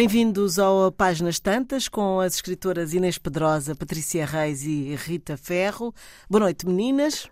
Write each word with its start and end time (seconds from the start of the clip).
Bem-vindos 0.00 0.58
ao 0.58 0.90
Páginas 0.90 1.38
Tantas 1.38 1.86
com 1.86 2.20
as 2.20 2.36
escritoras 2.36 2.94
Inês 2.94 3.18
Pedrosa, 3.18 3.76
Patrícia 3.76 4.24
Reis 4.24 4.62
e 4.62 4.94
Rita 4.94 5.36
Ferro. 5.36 5.94
Boa 6.26 6.44
noite, 6.44 6.66
meninas. 6.66 7.28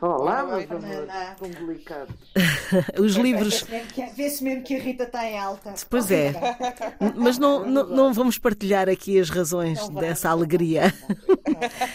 Olá, 0.00 0.42
meus 0.42 0.64
amores. 0.70 1.84
Os 2.98 3.16
livros. 3.16 3.66
Vê-se 4.14 4.42
mesmo 4.42 4.62
que 4.62 4.76
a 4.76 4.78
Rita 4.78 5.04
está 5.04 5.26
em 5.26 5.38
alta. 5.38 5.74
Pois 5.90 6.10
é. 6.10 6.32
Mas 7.14 7.36
não, 7.36 7.66
não, 7.66 7.86
não 7.86 8.14
vamos 8.14 8.38
partilhar 8.38 8.88
aqui 8.88 9.20
as 9.20 9.28
razões 9.28 9.78
Não 9.80 9.88
vamos, 9.88 10.00
dessa 10.00 10.28
não 10.28 10.36
alegria. 10.38 10.84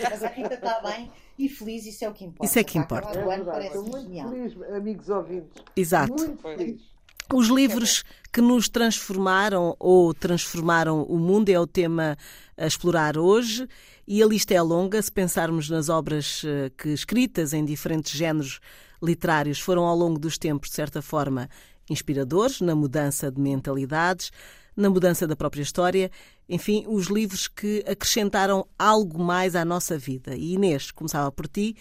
Mas 0.07 0.23
a 0.23 0.27
Rita 0.27 0.53
está 0.53 0.81
bem 0.81 1.11
e 1.39 1.49
feliz, 1.49 1.83
isso 1.87 2.05
é 2.05 2.09
o 2.09 2.13
que 2.13 2.25
importa. 2.25 2.45
Isso 2.45 2.59
é 2.59 2.63
que 2.63 2.77
importa. 2.77 3.17
É 3.17 3.25
o 3.25 3.31
ano 3.31 3.45
parece 3.45 3.75
muito 3.79 4.01
genial. 4.01 4.29
feliz, 4.29 4.55
amigos 4.71 5.09
ouvintes. 5.09 5.63
Exato. 5.75 6.13
Muito 6.13 6.39
feliz. 6.43 6.91
Os 7.33 7.47
livros 7.47 8.03
que 8.31 8.41
nos 8.41 8.69
transformaram 8.69 9.75
ou 9.77 10.13
transformaram 10.13 11.03
o 11.03 11.17
mundo 11.17 11.49
é 11.49 11.59
o 11.59 11.67
tema 11.67 12.17
a 12.57 12.65
explorar 12.65 13.17
hoje. 13.17 13.67
E 14.07 14.23
a 14.23 14.25
lista 14.25 14.53
é 14.53 14.61
longa, 14.61 15.01
se 15.01 15.11
pensarmos 15.11 15.69
nas 15.69 15.89
obras 15.89 16.41
eh, 16.45 16.71
que, 16.77 16.89
escritas 16.89 17.53
em 17.53 17.63
diferentes 17.65 18.11
géneros 18.13 18.59
literários, 19.01 19.59
foram 19.59 19.83
ao 19.83 19.95
longo 19.95 20.19
dos 20.19 20.37
tempos, 20.37 20.69
de 20.69 20.75
certa 20.75 21.01
forma, 21.01 21.49
inspiradores 21.89 22.61
na 22.61 22.75
mudança 22.75 23.31
de 23.31 23.39
mentalidades, 23.39 24.31
na 24.75 24.89
mudança 24.89 25.27
da 25.27 25.35
própria 25.35 25.61
história, 25.61 26.09
enfim, 26.47 26.85
os 26.87 27.07
livros 27.07 27.47
que 27.47 27.83
acrescentaram 27.87 28.65
algo 28.79 29.21
mais 29.21 29.55
à 29.55 29.65
nossa 29.65 29.97
vida. 29.97 30.35
E 30.35 30.53
Inês, 30.53 30.91
começava 30.91 31.31
por 31.31 31.47
ti, 31.47 31.75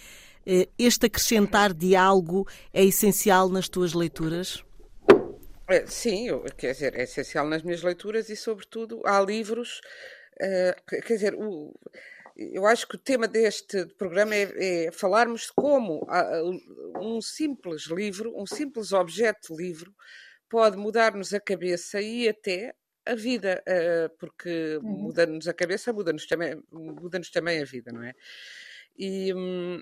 eh, 0.45 0.67
este 0.77 1.05
acrescentar 1.05 1.73
de 1.73 1.95
algo 1.95 2.47
é 2.73 2.83
essencial 2.83 3.49
nas 3.49 3.69
tuas 3.69 3.93
leituras? 3.93 4.63
É, 5.71 5.85
Sim, 5.87 6.27
eu- 6.27 6.43
quer 6.57 6.73
dizer, 6.73 6.95
é 6.95 7.03
essencial 7.03 7.45
nas 7.47 7.63
minhas 7.63 7.81
leituras 7.83 8.29
e, 8.29 8.35
sobretudo, 8.35 9.01
há 9.05 9.19
livros. 9.21 9.81
que- 10.87 11.01
quer 11.01 11.13
dizer, 11.15 11.35
o- 11.35 11.73
eu 12.35 12.65
acho 12.65 12.87
que 12.87 12.95
o 12.95 12.99
tema 12.99 13.27
deste 13.27 13.85
programa 13.97 14.33
é, 14.35 14.85
é 14.87 14.91
falarmos 14.91 15.43
de 15.43 15.53
como 15.53 16.05
ah, 16.09 16.41
um 16.99 17.21
simples 17.21 17.83
livro, 17.87 18.33
um 18.35 18.45
simples 18.45 18.91
objeto 18.93 19.53
de 19.55 19.61
livro, 19.63 19.93
pode 20.49 20.77
mudar-nos 20.77 21.33
a 21.33 21.39
cabeça 21.39 22.01
e 22.01 22.29
até 22.29 22.73
a 23.05 23.15
vida, 23.15 23.61
eh, 23.67 24.09
porque 24.19 24.79
Uhum. 24.81 24.97
muda-nos 24.97 25.47
a 25.47 25.53
cabeça, 25.53 25.93
muda-nos 25.93 26.25
também, 26.27 26.61
muda-nos 26.71 27.29
também 27.31 27.61
a 27.61 27.65
vida, 27.65 27.91
não 27.91 28.03
é? 28.03 28.13
E. 28.97 29.33
hum, 29.33 29.79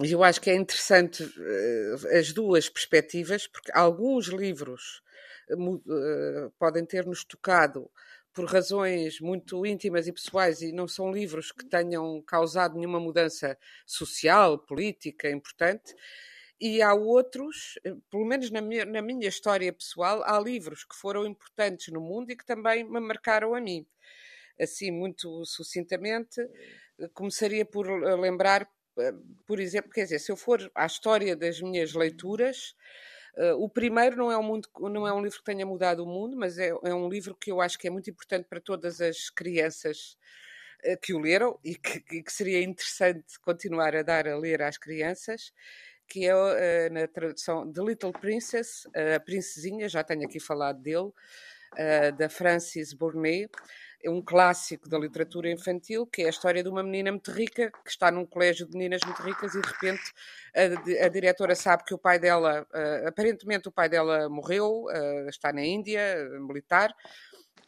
eu 0.00 0.24
acho 0.24 0.40
que 0.40 0.50
é 0.50 0.54
interessante 0.54 1.22
eh, 1.38 2.18
as 2.18 2.32
duas 2.32 2.68
perspectivas, 2.68 3.46
porque 3.46 3.70
alguns 3.72 4.26
livros 4.26 5.02
podem 6.58 6.84
ter-nos 6.84 7.24
tocado 7.24 7.90
por 8.34 8.46
razões 8.46 9.20
muito 9.20 9.64
íntimas 9.64 10.08
e 10.08 10.12
pessoais 10.12 10.60
e 10.60 10.72
não 10.72 10.88
são 10.88 11.12
livros 11.12 11.52
que 11.52 11.64
tenham 11.64 12.20
causado 12.22 12.76
nenhuma 12.76 12.98
mudança 12.98 13.56
social, 13.86 14.58
política 14.58 15.30
importante. 15.30 15.94
E 16.60 16.82
há 16.82 16.94
outros, 16.94 17.78
eh, 17.84 17.94
pelo 18.10 18.24
menos 18.24 18.50
na 18.50 18.60
minha, 18.60 18.84
na 18.84 19.02
minha 19.02 19.28
história 19.28 19.72
pessoal, 19.72 20.22
há 20.24 20.38
livros 20.40 20.84
que 20.84 20.96
foram 20.96 21.26
importantes 21.26 21.92
no 21.92 22.00
mundo 22.00 22.30
e 22.30 22.36
que 22.36 22.44
também 22.46 22.84
me 22.84 23.00
marcaram 23.00 23.54
a 23.54 23.60
mim. 23.60 23.86
Assim, 24.58 24.90
muito 24.90 25.44
sucintamente, 25.44 26.40
eh, 26.98 27.08
começaria 27.12 27.64
por 27.64 27.86
eh, 27.88 28.16
lembrar, 28.16 28.68
eh, 28.98 29.12
por 29.46 29.60
exemplo, 29.60 29.90
quer 29.90 30.04
dizer, 30.04 30.18
se 30.20 30.30
eu 30.32 30.36
for 30.36 30.70
à 30.74 30.86
história 30.86 31.36
das 31.36 31.60
minhas 31.60 31.92
leituras, 31.94 32.74
eh, 33.36 33.52
o 33.54 33.68
primeiro 33.68 34.16
não 34.16 34.30
é, 34.30 34.38
um 34.38 34.42
mundo, 34.42 34.68
não 34.80 35.06
é 35.06 35.12
um 35.12 35.22
livro 35.22 35.38
que 35.38 35.44
tenha 35.44 35.66
mudado 35.66 36.04
o 36.04 36.06
mundo, 36.06 36.36
mas 36.36 36.58
é, 36.58 36.68
é 36.68 36.94
um 36.94 37.08
livro 37.08 37.34
que 37.34 37.50
eu 37.50 37.60
acho 37.60 37.78
que 37.78 37.88
é 37.88 37.90
muito 37.90 38.08
importante 38.10 38.46
para 38.48 38.60
todas 38.60 39.00
as 39.00 39.30
crianças 39.30 40.16
eh, 40.82 40.96
que 40.96 41.14
o 41.14 41.18
leram 41.18 41.58
e 41.64 41.74
que, 41.74 42.00
que 42.00 42.32
seria 42.32 42.62
interessante 42.62 43.38
continuar 43.40 43.94
a 43.96 44.02
dar 44.02 44.28
a 44.28 44.36
ler 44.38 44.62
às 44.62 44.78
crianças, 44.78 45.52
que 46.08 46.26
é 46.26 46.32
eh, 46.32 46.90
na 46.90 47.08
tradução 47.08 47.70
The 47.72 47.82
Little 47.82 48.12
Princess, 48.12 48.86
a 49.16 49.20
Princesinha, 49.20 49.88
já 49.88 50.04
tenho 50.04 50.24
aqui 50.24 50.40
falado 50.40 50.80
dele, 50.80 51.10
da 52.16 52.28
Francis 52.28 52.92
Bournet, 52.92 53.50
um 54.10 54.22
clássico 54.22 54.88
da 54.88 54.98
literatura 54.98 55.50
infantil, 55.50 56.06
que 56.06 56.22
é 56.22 56.26
a 56.26 56.30
história 56.30 56.62
de 56.62 56.68
uma 56.68 56.82
menina 56.82 57.10
muito 57.10 57.30
rica 57.30 57.70
que 57.84 57.90
está 57.90 58.10
num 58.10 58.26
colégio 58.26 58.66
de 58.66 58.76
meninas 58.76 59.00
muito 59.04 59.22
ricas 59.22 59.54
e 59.54 59.60
de 59.60 59.66
repente 59.68 60.02
a, 60.54 61.04
a 61.06 61.08
diretora 61.08 61.54
sabe 61.54 61.84
que 61.84 61.94
o 61.94 61.98
pai 61.98 62.18
dela, 62.18 62.66
eh, 62.74 63.04
aparentemente 63.06 63.68
o 63.68 63.72
pai 63.72 63.88
dela 63.88 64.28
morreu, 64.28 64.86
eh, 64.90 65.26
está 65.28 65.52
na 65.52 65.64
Índia, 65.64 66.00
eh, 66.00 66.38
militar, 66.38 66.94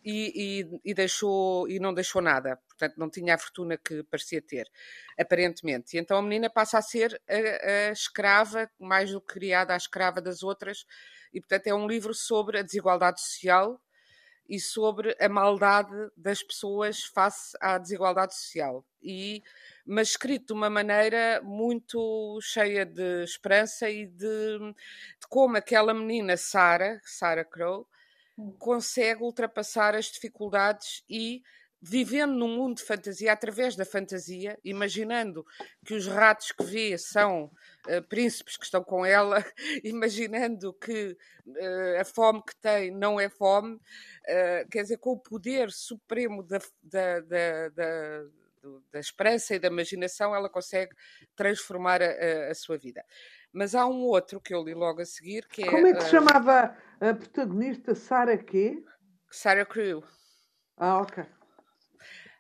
e, 0.05 0.61
e- 0.63 0.81
e 0.85 0.95
deixou 0.95 1.69
e 1.69 1.81
não 1.81 1.93
deixou 1.93 2.23
nada, 2.23 2.57
portanto 2.69 2.95
não 2.97 3.11
tinha 3.11 3.35
a 3.35 3.39
fortuna 3.39 3.77
que 3.77 4.03
parecia 4.05 4.41
ter, 4.41 4.71
aparentemente. 5.19 5.97
E 5.97 6.01
então 6.01 6.17
a 6.17 6.23
menina 6.23 6.49
passa 6.49 6.79
a 6.79 6.83
ser 6.83 7.21
a, 7.29 7.89
a 7.89 7.93
escrava, 7.93 8.71
mais 8.79 9.11
do 9.11 9.21
que 9.21 9.35
criada, 9.35 9.75
a 9.75 9.77
escrava 9.77 10.21
das 10.21 10.43
outras, 10.43 10.85
e 11.33 11.41
portanto 11.41 11.67
é 11.67 11.75
um 11.75 11.89
livro 11.89 12.15
sobre 12.15 12.59
a 12.59 12.63
desigualdade 12.63 13.21
social 13.21 13.81
e 14.49 14.61
sobre 14.61 15.17
a 15.21 15.29
maldade 15.29 15.95
das 16.17 16.43
pessoas 16.43 17.05
face 17.05 17.57
à 17.61 17.79
desigualdade 17.79 18.35
social. 18.35 18.85
E, 19.03 19.43
mas 19.85 20.09
escrito 20.09 20.49
de 20.49 20.53
uma 20.53 20.71
maneira 20.71 21.41
muito 21.43 22.39
cheia 22.43 22.85
de 22.85 23.25
esperança 23.25 23.89
e 23.89 24.07
de, 24.07 24.59
de 24.59 25.27
como 25.29 25.57
aquela 25.57 25.95
menina, 25.95 26.37
Sarah, 26.37 27.01
Sarah 27.05 27.45
Crow, 27.45 27.87
consegue 28.59 29.23
ultrapassar 29.23 29.95
as 29.95 30.07
dificuldades 30.07 31.03
e 31.09 31.43
vivendo 31.81 32.35
num 32.35 32.57
mundo 32.57 32.77
de 32.77 32.83
fantasia, 32.83 33.33
através 33.33 33.77
da 33.77 33.85
fantasia, 33.85 34.59
imaginando 34.65 35.47
que 35.85 35.95
os 35.95 36.07
ratos 36.07 36.51
que 36.53 36.65
vê 36.65 36.99
são 36.99 37.51
eh, 37.89 38.01
príncipes 38.01 38.57
que 38.57 38.65
estão 38.65 38.83
com 38.85 39.05
ela, 39.05 39.45
imaginando 39.85 40.73
que 40.75 41.17
eh, 41.57 41.99
a 42.01 42.05
fome 42.05 42.43
que 42.47 42.57
tem 42.57 42.91
não 42.91 43.19
é 43.21 43.29
fome, 43.29 43.81
eh, 44.27 44.67
quer 44.71 44.83
dizer, 44.83 44.99
com 44.99 45.11
o 45.13 45.19
poder 45.19 45.71
supremo 45.71 46.43
da, 46.43 46.59
da, 46.83 47.21
da, 47.21 47.69
da, 47.71 48.23
da 48.93 49.01
esperança 49.01 49.55
e 49.55 49.59
da 49.59 49.69
imaginação, 49.69 50.35
ela 50.35 50.49
consegue 50.49 50.95
transformar 51.37 52.03
a, 52.03 52.51
a- 52.51 52.55
sua 52.55 52.77
vida. 52.77 53.05
Mas 53.53 53.75
há 53.75 53.87
um 53.87 54.03
outro 54.03 54.41
que 54.41 54.53
eu 54.55 54.63
li 54.63 54.75
logo 54.75 55.01
a 55.01 55.07
seguir, 55.07 55.47
que 55.49 55.63
é, 55.63 55.71
Como 55.71 55.87
é 55.87 55.95
que 55.95 56.03
se 56.03 56.11
chamava 56.11 56.77
a 57.01 57.15
protagonista? 57.15 57.95
Sara 57.95 58.37
quê? 58.37 58.83
Sarah 59.31 59.65
Crew. 59.67 60.03
Ah, 60.77 61.01
ok. 61.01 61.25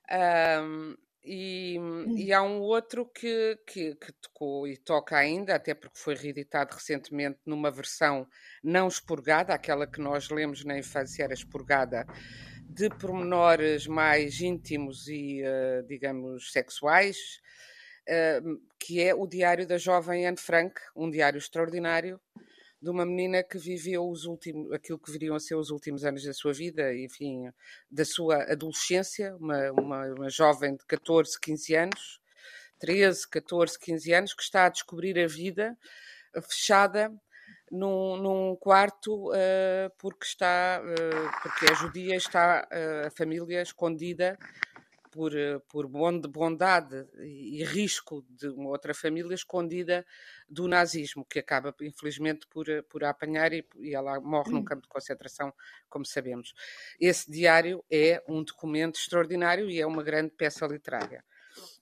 Ahm, 0.08 0.96
e, 1.26 1.76
e 2.16 2.32
há 2.32 2.40
um 2.42 2.60
outro 2.60 3.04
que, 3.04 3.58
que, 3.66 3.96
que 3.96 4.12
tocou 4.12 4.68
e 4.68 4.76
toca 4.76 5.16
ainda, 5.16 5.56
até 5.56 5.74
porque 5.74 5.98
foi 5.98 6.14
reeditado 6.14 6.72
recentemente 6.72 7.40
numa 7.44 7.70
versão 7.70 8.26
não 8.62 8.86
expurgada, 8.86 9.52
aquela 9.52 9.86
que 9.86 10.00
nós 10.00 10.30
lemos 10.30 10.64
na 10.64 10.78
infância 10.78 11.24
era 11.24 11.34
expurgada, 11.34 12.06
de 12.68 12.88
pormenores 12.90 13.86
mais 13.86 14.40
íntimos 14.40 15.08
e, 15.08 15.42
eh, 15.42 15.82
digamos, 15.88 16.52
sexuais, 16.52 17.16
eh, 18.06 18.40
que 18.78 19.02
é 19.02 19.14
o 19.14 19.26
Diário 19.26 19.66
da 19.66 19.78
Jovem 19.78 20.26
Anne 20.26 20.36
Frank, 20.36 20.80
um 20.94 21.10
diário 21.10 21.38
extraordinário 21.38 22.20
de 22.80 22.90
uma 22.90 23.06
menina 23.06 23.42
que 23.42 23.58
viveu 23.58 24.08
os 24.08 24.24
últimos, 24.24 24.72
aquilo 24.72 24.98
que 24.98 25.10
viriam 25.10 25.34
a 25.34 25.40
ser 25.40 25.54
os 25.54 25.70
últimos 25.70 26.04
anos 26.04 26.24
da 26.24 26.32
sua 26.32 26.52
vida, 26.52 26.94
enfim, 26.94 27.50
da 27.90 28.04
sua 28.04 28.42
adolescência, 28.52 29.34
uma, 29.36 29.72
uma, 29.72 30.06
uma 30.14 30.30
jovem 30.30 30.76
de 30.76 30.84
14, 30.86 31.40
15 31.40 31.74
anos, 31.74 32.20
13, 32.78 33.28
14, 33.28 33.78
15 33.78 34.12
anos, 34.12 34.34
que 34.34 34.42
está 34.42 34.66
a 34.66 34.68
descobrir 34.68 35.18
a 35.18 35.26
vida 35.26 35.76
eh, 36.34 36.40
fechada 36.42 37.12
num, 37.70 38.16
num 38.16 38.56
quarto 38.56 39.32
eh, 39.34 39.90
porque 39.98 40.24
está, 40.24 40.80
eh, 40.84 41.30
porque 41.42 41.72
é 41.72 41.74
judia, 41.74 42.16
está 42.16 42.66
eh, 42.70 43.04
a 43.06 43.10
família 43.10 43.62
escondida 43.62 44.38
por, 45.16 45.34
eh, 45.34 45.58
por 45.66 45.88
bondade 45.88 47.06
e 47.22 47.64
risco 47.64 48.22
de 48.28 48.48
uma 48.48 48.68
outra 48.68 48.92
família 48.92 49.34
escondida 49.34 50.04
do 50.46 50.68
nazismo, 50.68 51.24
que 51.24 51.38
acaba, 51.38 51.74
infelizmente, 51.80 52.46
por, 52.48 52.68
eh, 52.68 52.82
por 52.82 53.02
a 53.02 53.08
apanhar 53.08 53.50
e, 53.54 53.66
e 53.78 53.94
ela 53.94 54.20
morre 54.20 54.52
num 54.52 54.62
campo 54.62 54.82
de 54.82 54.88
concentração, 54.88 55.50
como 55.88 56.04
sabemos. 56.04 56.52
Esse 57.00 57.30
diário 57.30 57.82
é 57.90 58.22
um 58.28 58.44
documento 58.44 58.96
extraordinário 58.98 59.70
e 59.70 59.80
é 59.80 59.86
uma 59.86 60.02
grande 60.02 60.32
peça 60.32 60.66
literária. 60.66 61.24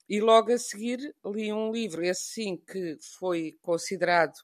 E 0.08 0.20
logo 0.20 0.52
a 0.52 0.58
seguir 0.58 1.00
li 1.26 1.52
um 1.52 1.72
livro, 1.72 2.04
esse 2.04 2.22
sim 2.22 2.56
que 2.56 2.96
foi 3.18 3.58
considerado 3.60 4.34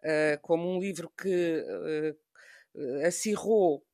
eh, 0.00 0.38
como 0.40 0.70
um 0.70 0.78
livro 0.78 1.10
que 1.20 1.64
eh, 1.66 3.04
acirrou 3.04 3.84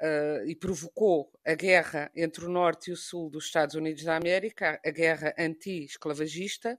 eh, 0.00 0.44
e 0.46 0.56
provocou 0.56 1.30
a 1.46 1.54
guerra 1.54 2.10
entre 2.14 2.44
o 2.44 2.48
Norte 2.48 2.90
e 2.90 2.92
o 2.92 2.96
Sul 2.96 3.30
dos 3.30 3.46
Estados 3.46 3.74
Unidos 3.74 4.02
da 4.04 4.16
América, 4.16 4.80
a 4.84 4.90
guerra 4.90 5.34
anti-esclavagista, 5.38 6.78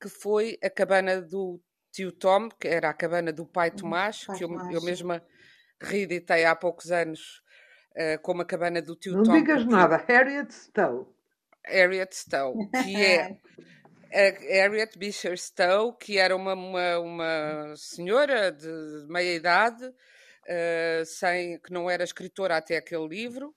que 0.00 0.08
foi 0.08 0.58
a 0.62 0.70
cabana 0.70 1.20
do 1.20 1.60
tio 1.92 2.12
Tom, 2.12 2.48
que 2.48 2.68
era 2.68 2.90
a 2.90 2.94
cabana 2.94 3.32
do 3.32 3.46
pai 3.46 3.70
Tomás, 3.70 4.24
pai 4.24 4.36
que 4.36 4.44
eu, 4.44 4.50
eu 4.70 4.82
mesma 4.82 5.22
reeditei 5.80 6.44
há 6.44 6.54
poucos 6.54 6.92
anos 6.92 7.42
uh, 7.92 8.20
como 8.22 8.42
a 8.42 8.44
cabana 8.44 8.80
do 8.80 8.94
tio 8.94 9.14
Não 9.14 9.22
Tom. 9.24 9.32
digas 9.32 9.64
nada, 9.64 9.96
Harriet 10.06 10.52
Stowe. 10.52 11.06
Harriet 11.64 12.14
Stowe, 12.14 12.68
que 12.70 12.96
é 12.96 13.38
a 14.12 14.62
Harriet 14.62 14.96
Beecher 14.96 15.36
Stowe, 15.36 15.96
que 15.98 16.18
era 16.18 16.36
uma, 16.36 16.54
uma, 16.54 16.98
uma 17.00 17.74
senhora 17.76 18.52
de 18.52 19.06
meia 19.08 19.34
idade, 19.34 19.92
uh, 20.46 21.04
sem, 21.04 21.58
que 21.60 21.72
não 21.72 21.90
era 21.90 22.04
escritora 22.04 22.56
até 22.56 22.76
aquele 22.76 23.06
livro, 23.06 23.54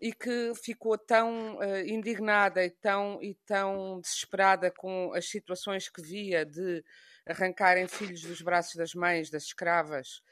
e 0.00 0.12
que 0.12 0.52
ficou 0.62 0.98
tão 0.98 1.56
uh, 1.56 1.78
indignada 1.86 2.64
e 2.64 2.70
tão, 2.70 3.18
e 3.22 3.34
tão 3.46 4.00
desesperada 4.00 4.70
com 4.70 5.12
as 5.14 5.28
situações 5.28 5.88
que 5.88 6.02
via 6.02 6.44
de 6.44 6.84
arrancarem 7.26 7.88
filhos 7.88 8.22
dos 8.22 8.42
braços 8.42 8.76
das 8.76 8.94
mães, 8.94 9.30
das 9.30 9.44
escravas, 9.44 10.22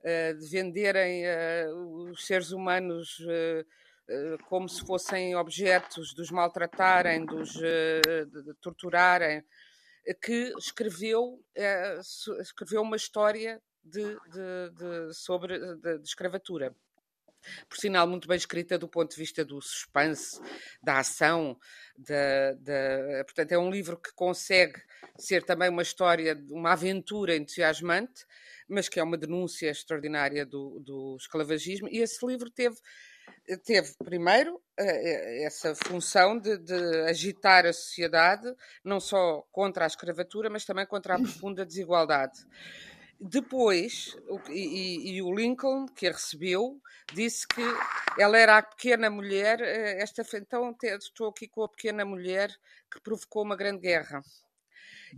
uh, 0.00 0.38
de 0.38 0.48
venderem 0.48 1.24
uh, 1.26 2.10
os 2.10 2.26
seres 2.26 2.50
humanos 2.50 3.18
como 4.50 4.68
se 4.68 4.84
fossem 4.84 5.34
objetos, 5.34 6.12
dos 6.12 6.30
maltratarem, 6.30 7.24
dos 7.24 7.54
de 7.54 8.54
torturarem, 8.60 9.42
que 10.22 10.52
escreveu, 10.58 11.42
escreveu 12.38 12.82
uma 12.82 12.96
história 12.96 13.62
de, 13.84 14.02
de, 14.02 14.70
de 15.08 15.14
sobre 15.14 15.58
de, 15.76 15.98
de 15.98 16.06
escravatura 16.06 16.74
por 17.68 17.78
sinal 17.78 18.06
muito 18.06 18.26
bem 18.26 18.36
escrita 18.36 18.78
do 18.78 18.88
ponto 18.88 19.10
de 19.10 19.16
vista 19.16 19.44
do 19.44 19.60
suspense, 19.60 20.40
da 20.82 20.98
ação, 20.98 21.58
portanto 23.24 23.52
é 23.52 23.58
um 23.58 23.70
livro 23.70 23.96
que 23.96 24.12
consegue 24.14 24.80
ser 25.18 25.44
também 25.44 25.68
uma 25.68 25.82
história, 25.82 26.40
uma 26.50 26.72
aventura 26.72 27.36
entusiasmante, 27.36 28.24
mas 28.68 28.88
que 28.88 28.98
é 28.98 29.02
uma 29.02 29.18
denúncia 29.18 29.70
extraordinária 29.70 30.46
do, 30.46 30.80
do 30.80 31.16
esclavagismo, 31.18 31.88
e 31.88 31.98
esse 31.98 32.24
livro 32.26 32.50
teve 32.50 32.76
teve 33.64 33.94
primeiro 34.04 34.60
eh, 34.78 34.84
eh, 34.84 35.44
essa 35.44 35.74
função 35.74 36.38
de, 36.38 36.58
de, 36.58 36.74
agitar 37.08 37.66
a 37.66 37.72
sociedade, 37.72 38.54
não 38.82 39.00
só 39.00 39.42
contra 39.52 39.84
a 39.84 39.86
escravatura, 39.86 40.50
mas 40.50 40.64
também 40.64 40.86
contra 40.86 41.14
a 41.14 41.18
profunda 41.18 41.64
desigualdade. 41.64 42.38
Depois, 43.20 44.16
o, 44.28 44.40
e, 44.50 45.16
e, 45.16 45.22
o 45.22 45.34
Lincoln, 45.34 45.86
que 45.86 46.06
a 46.06 46.12
recebeu, 46.12 46.80
disse 47.12 47.46
que 47.46 47.62
ela 48.18 48.36
era 48.36 48.58
a 48.58 48.62
pequena 48.62 49.08
mulher, 49.08 49.60
eh, 49.60 50.02
esta, 50.02 50.22
então 50.36 50.76
estou 50.82 51.28
aqui 51.28 51.46
com 51.46 51.62
a 51.62 51.68
pequena 51.68 52.04
mulher 52.04 52.54
que 52.90 53.00
provocou 53.00 53.42
uma 53.42 53.56
grande 53.56 53.80
guerra. 53.80 54.22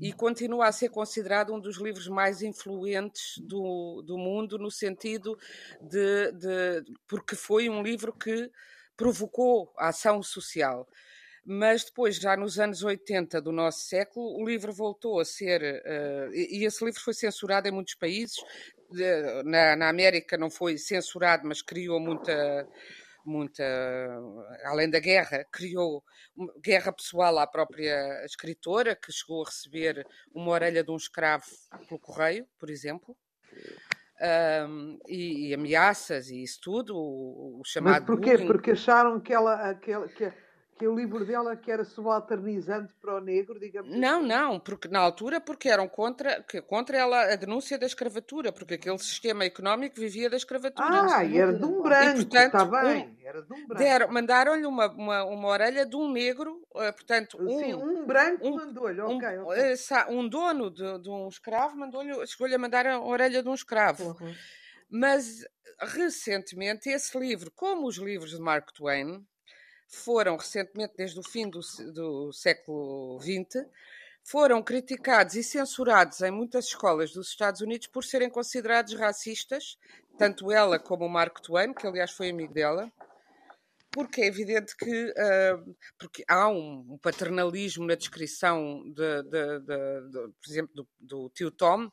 E 0.01 0.13
continua 0.13 0.67
a 0.67 0.73
ser 0.73 0.91
considerado 0.91 1.55
um 1.55 1.61
dos 1.61 1.79
livros 1.79 2.07
mais 2.07 2.43
influentes 2.43 3.39
do, 3.39 4.03
do 4.03 4.19
mundo, 4.19 4.59
no 4.59 4.71
sentido 4.71 5.39
de, 5.81 6.33
de. 6.33 6.85
porque 7.09 7.35
foi 7.35 7.69
um 7.71 7.83
livro 7.83 8.13
que 8.13 8.51
provocou 8.95 9.73
a 9.77 9.89
ação 9.89 10.23
social 10.23 10.87
mas 11.47 11.85
depois, 11.85 12.17
já 12.17 12.37
nos 12.37 12.59
anos 12.59 12.83
80 12.83 13.41
do 13.41 13.53
nosso 13.53 13.87
século, 13.87 14.37
o 14.37 14.45
livro 14.45 14.73
voltou 14.73 15.21
a 15.21 15.25
ser. 15.25 15.63
Uh, 15.63 16.35
e, 16.35 16.65
esse 16.65 16.85
livro 16.85 17.01
foi 17.01 17.15
censurado 17.15 17.69
em 17.69 17.71
muitos 17.71 17.95
países. 17.95 18.37
De, 18.91 19.43
na, 19.45 19.77
na, 19.77 19.89
América 19.89 20.37
não 20.37 20.51
foi 20.51 20.77
censurado, 20.77 21.47
mas 21.47 21.63
criou 21.63 22.01
muita. 22.01 22.67
Muita, 23.29 23.65
além 24.67 24.89
da 24.89 25.01
guerra, 25.01 25.45
criou 25.51 26.01
guerra 26.63 26.93
pessoal 26.93 27.37
à 27.41 27.47
própria 27.49 28.25
escritora, 28.25 28.95
que 28.95 29.11
chegou 29.11 29.43
a 29.43 29.47
receber 29.47 30.07
uma 30.33 30.53
orelha 30.53 30.85
de 30.85 30.93
um 30.93 30.97
escravo 30.97 31.45
pelo 31.89 31.99
correio, 31.99 32.47
por 32.57 32.71
exemplo. 32.71 33.17
Um, 34.69 34.99
e, 35.09 35.49
e, 35.49 35.55
ameaças 35.55 36.31
e 36.31 36.41
isso 36.41 36.61
tudo, 36.63 36.97
o, 36.97 37.61
o 37.61 37.65
chamado. 37.65 37.95
Mas 37.95 38.07
porquê? 38.07 38.31
Bullying. 38.35 38.47
Porque 38.47 38.71
acharam 38.71 39.19
que 39.19 39.33
ela, 39.33 39.75
que, 39.75 39.93
que, 40.11 40.33
que 40.79 40.87
o 40.87 40.95
livro 40.95 41.25
dela 41.25 41.57
que 41.57 41.71
era 41.71 41.85
subalternizante 41.85 42.93
para 43.01 43.17
o 43.17 43.21
negro, 43.21 43.59
digamos 43.59 43.97
Não, 43.97 44.19
assim. 44.19 44.29
não, 44.29 44.61
porque 44.61 44.89
na 44.89 44.99
altura 44.99 45.41
porque 45.41 45.69
eram 45.69 45.89
contra, 45.89 46.43
que, 46.43 46.61
contra 46.61 46.99
ela 46.99 47.33
a 47.33 47.37
denúncia 47.37 47.79
da 47.79 47.87
escravatura, 47.87 48.53
porque 48.53 48.75
aquele 48.75 48.99
sistema 48.99 49.45
económico 49.45 49.99
vivia 49.99 50.29
da 50.29 50.37
escravatura. 50.37 51.07
Ah, 51.15 51.25
e 51.25 51.39
era 51.39 51.55
de 51.55 51.65
um 51.65 51.83
branco, 51.83 52.21
e, 52.21 52.27
portanto, 52.27 52.45
está 52.45 52.65
bem, 52.65 53.09
um, 53.09 53.27
era 53.27 53.43
de 53.43 53.53
um 53.53 53.67
branco. 53.67 54.13
Mandaram-lhe 54.13 54.67
uma, 54.67 54.91
uma, 54.93 55.25
uma 55.25 55.49
orelha 55.49 55.87
de 55.87 55.97
um 55.97 56.13
negro, 56.13 56.63
uh, 56.75 56.93
portanto... 56.93 57.39
Um, 57.41 57.59
Sim, 57.59 57.75
um 57.75 58.07
branco 58.07 58.47
um, 58.47 58.57
mandou-lhe, 58.57 59.01
ok, 59.01 59.39
um, 59.39 59.43
okay. 59.45 59.75
um 60.11 60.29
dono 60.29 60.71
de, 60.71 60.99
de 60.99 61.09
um 61.09 61.29
escravo 61.29 61.77
mandou-lhe, 61.77 62.27
chegou-lhe 62.27 62.55
a 62.55 62.59
mandar 62.59 62.87
a 62.87 63.01
orelha 63.01 63.43
de 63.43 63.49
um 63.49 63.55
escravo. 63.55 64.17
Uhum. 64.21 64.35
Mas, 64.91 65.45
recentemente, 65.81 66.91
esse 66.91 67.19
livro, 67.19 67.51
como 67.55 67.87
os 67.87 67.97
livros 67.97 68.31
de 68.31 68.41
Mark 68.41 68.71
Twain, 68.73 69.27
foram 69.87 70.37
recentemente, 70.37 70.95
desde 70.97 71.19
o 71.19 71.23
fim 71.23 71.49
do, 71.49 71.61
do 71.93 72.33
século 72.33 73.21
XX, 73.21 73.67
foram 74.23 74.63
criticados 74.63 75.37
e 75.37 75.43
censurados 75.43 76.21
em 76.21 76.31
muitas 76.31 76.67
escolas 76.67 77.13
dos 77.13 77.29
Estados 77.29 77.61
Unidos 77.61 77.87
por 77.87 78.05
serem 78.05 78.29
considerados 78.29 78.95
racistas, 78.95 79.79
tanto 80.19 80.51
ela 80.51 80.79
como 80.79 81.07
o 81.07 81.09
Mark 81.09 81.41
Twain, 81.41 81.73
que 81.73 81.87
aliás 81.87 82.11
foi 82.11 82.31
amigo 82.31 82.53
dela, 82.53 82.91
porque 83.93 84.23
é 84.23 84.27
evidente 84.27 84.77
que 84.77 85.11
uh, 85.11 85.77
porque 85.99 86.25
há 86.29 86.49
um, 86.49 86.99
paternalismo 87.01 87.87
na 87.87 87.95
descrição, 87.95 88.83
de, 88.93 89.23
de, 89.23 89.61
de, 89.61 90.11
de 90.11 90.33
por 90.33 90.51
exemplo, 90.51 90.75
do, 90.75 90.89
do 90.99 91.31
tio 91.31 91.51
Tom, 91.51 91.91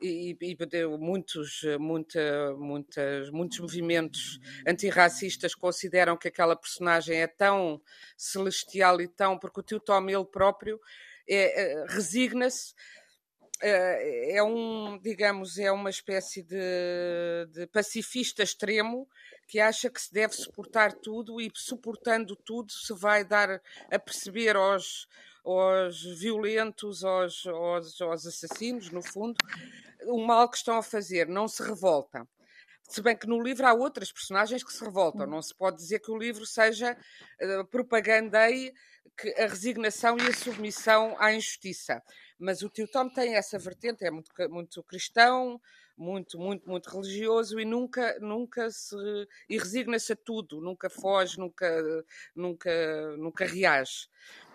e, 0.00 0.36
e 0.40 0.56
muitos, 0.98 1.62
muita, 1.78 2.54
muitas, 2.54 3.30
muitos 3.30 3.58
movimentos 3.60 4.38
antirracistas 4.66 5.54
consideram 5.54 6.16
que 6.16 6.28
aquela 6.28 6.56
personagem 6.56 7.20
é 7.20 7.26
tão 7.26 7.80
celestial 8.16 9.00
e 9.00 9.08
tão. 9.08 9.38
porque 9.38 9.60
o 9.60 9.62
tio 9.62 9.80
Tom, 9.80 10.08
ele 10.08 10.24
próprio, 10.24 10.80
é, 11.28 11.62
é, 11.62 11.86
resigna-se. 11.88 12.74
É, 13.62 14.36
é 14.36 14.42
um, 14.42 14.98
digamos, 15.02 15.58
é 15.58 15.72
uma 15.72 15.88
espécie 15.88 16.42
de, 16.42 17.46
de 17.52 17.66
pacifista 17.68 18.42
extremo 18.42 19.08
que 19.46 19.60
acha 19.60 19.88
que 19.88 20.00
se 20.00 20.12
deve 20.12 20.34
suportar 20.34 20.92
tudo 20.92 21.40
e 21.40 21.50
suportando 21.54 22.34
tudo 22.36 22.72
se 22.72 22.92
vai 22.94 23.24
dar 23.24 23.62
a 23.90 23.98
perceber 23.98 24.56
aos, 24.56 25.06
aos 25.44 26.02
violentos, 26.18 27.04
aos, 27.04 27.46
aos, 27.46 28.00
aos 28.00 28.26
assassinos, 28.26 28.90
no 28.90 29.02
fundo, 29.02 29.36
o 30.04 30.24
mal 30.24 30.48
que 30.50 30.56
estão 30.56 30.76
a 30.76 30.82
fazer, 30.82 31.28
não 31.28 31.46
se 31.46 31.62
revolta. 31.62 32.26
Se 32.88 33.02
bem 33.02 33.16
que 33.16 33.26
no 33.26 33.42
livro 33.42 33.66
há 33.66 33.74
outras 33.74 34.12
personagens 34.12 34.62
que 34.62 34.72
se 34.72 34.84
revoltam, 34.84 35.26
não 35.26 35.42
se 35.42 35.54
pode 35.54 35.76
dizer 35.76 35.98
que 36.00 36.10
o 36.10 36.16
livro 36.16 36.46
seja 36.46 36.96
uh, 37.42 37.64
propagandei 37.66 38.72
que 39.16 39.28
a 39.40 39.46
resignação 39.46 40.16
e 40.18 40.28
a 40.28 40.34
submissão 40.34 41.16
à 41.18 41.32
injustiça. 41.32 42.02
Mas 42.38 42.62
o 42.62 42.68
tio 42.68 42.86
Tom 42.86 43.08
tem 43.08 43.34
essa 43.34 43.58
vertente, 43.58 44.04
é 44.04 44.10
muito, 44.10 44.30
muito 44.50 44.82
cristão, 44.84 45.60
muito, 45.96 46.38
muito, 46.38 46.68
muito 46.68 46.90
religioso 46.90 47.58
e 47.58 47.64
nunca, 47.64 48.18
nunca 48.20 48.70
se 48.70 48.96
e 49.48 49.58
resigna-se 49.58 50.12
a 50.12 50.16
tudo, 50.16 50.60
nunca 50.60 50.90
foge, 50.90 51.38
nunca, 51.38 52.04
nunca, 52.34 53.16
nunca 53.16 53.46
reage. 53.46 54.08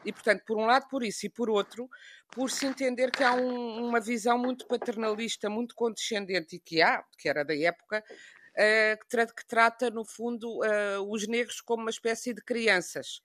E 0.06 0.12
portanto, 0.12 0.44
por 0.46 0.58
um 0.58 0.66
lado, 0.66 0.88
por 0.90 1.04
isso, 1.04 1.26
e 1.26 1.30
por 1.30 1.50
outro, 1.50 1.90
por 2.32 2.50
se 2.50 2.66
entender 2.66 3.12
que 3.12 3.24
há 3.24 3.34
um, 3.34 3.88
uma 3.88 4.00
visão 4.00 4.38
muito 4.38 4.66
paternalista, 4.68 5.50
muito 5.50 5.76
condescendente, 5.76 6.56
e 6.56 6.60
que 6.60 6.82
há, 6.82 7.04
que 7.18 7.30
era 7.30 7.44
da 7.44 7.56
época, 7.56 8.04
uh, 8.52 9.00
que, 9.00 9.08
tra 9.08 9.28
que, 9.28 9.46
trata, 9.46 9.90
no 9.90 10.06
fundo, 10.06 10.60
uh, 10.60 11.12
os 11.12 11.28
negros 11.28 11.62
como 11.62 11.84
uma 11.84 11.92
espécie 11.92 12.34
de 12.34 12.42
crianças. 12.42 13.22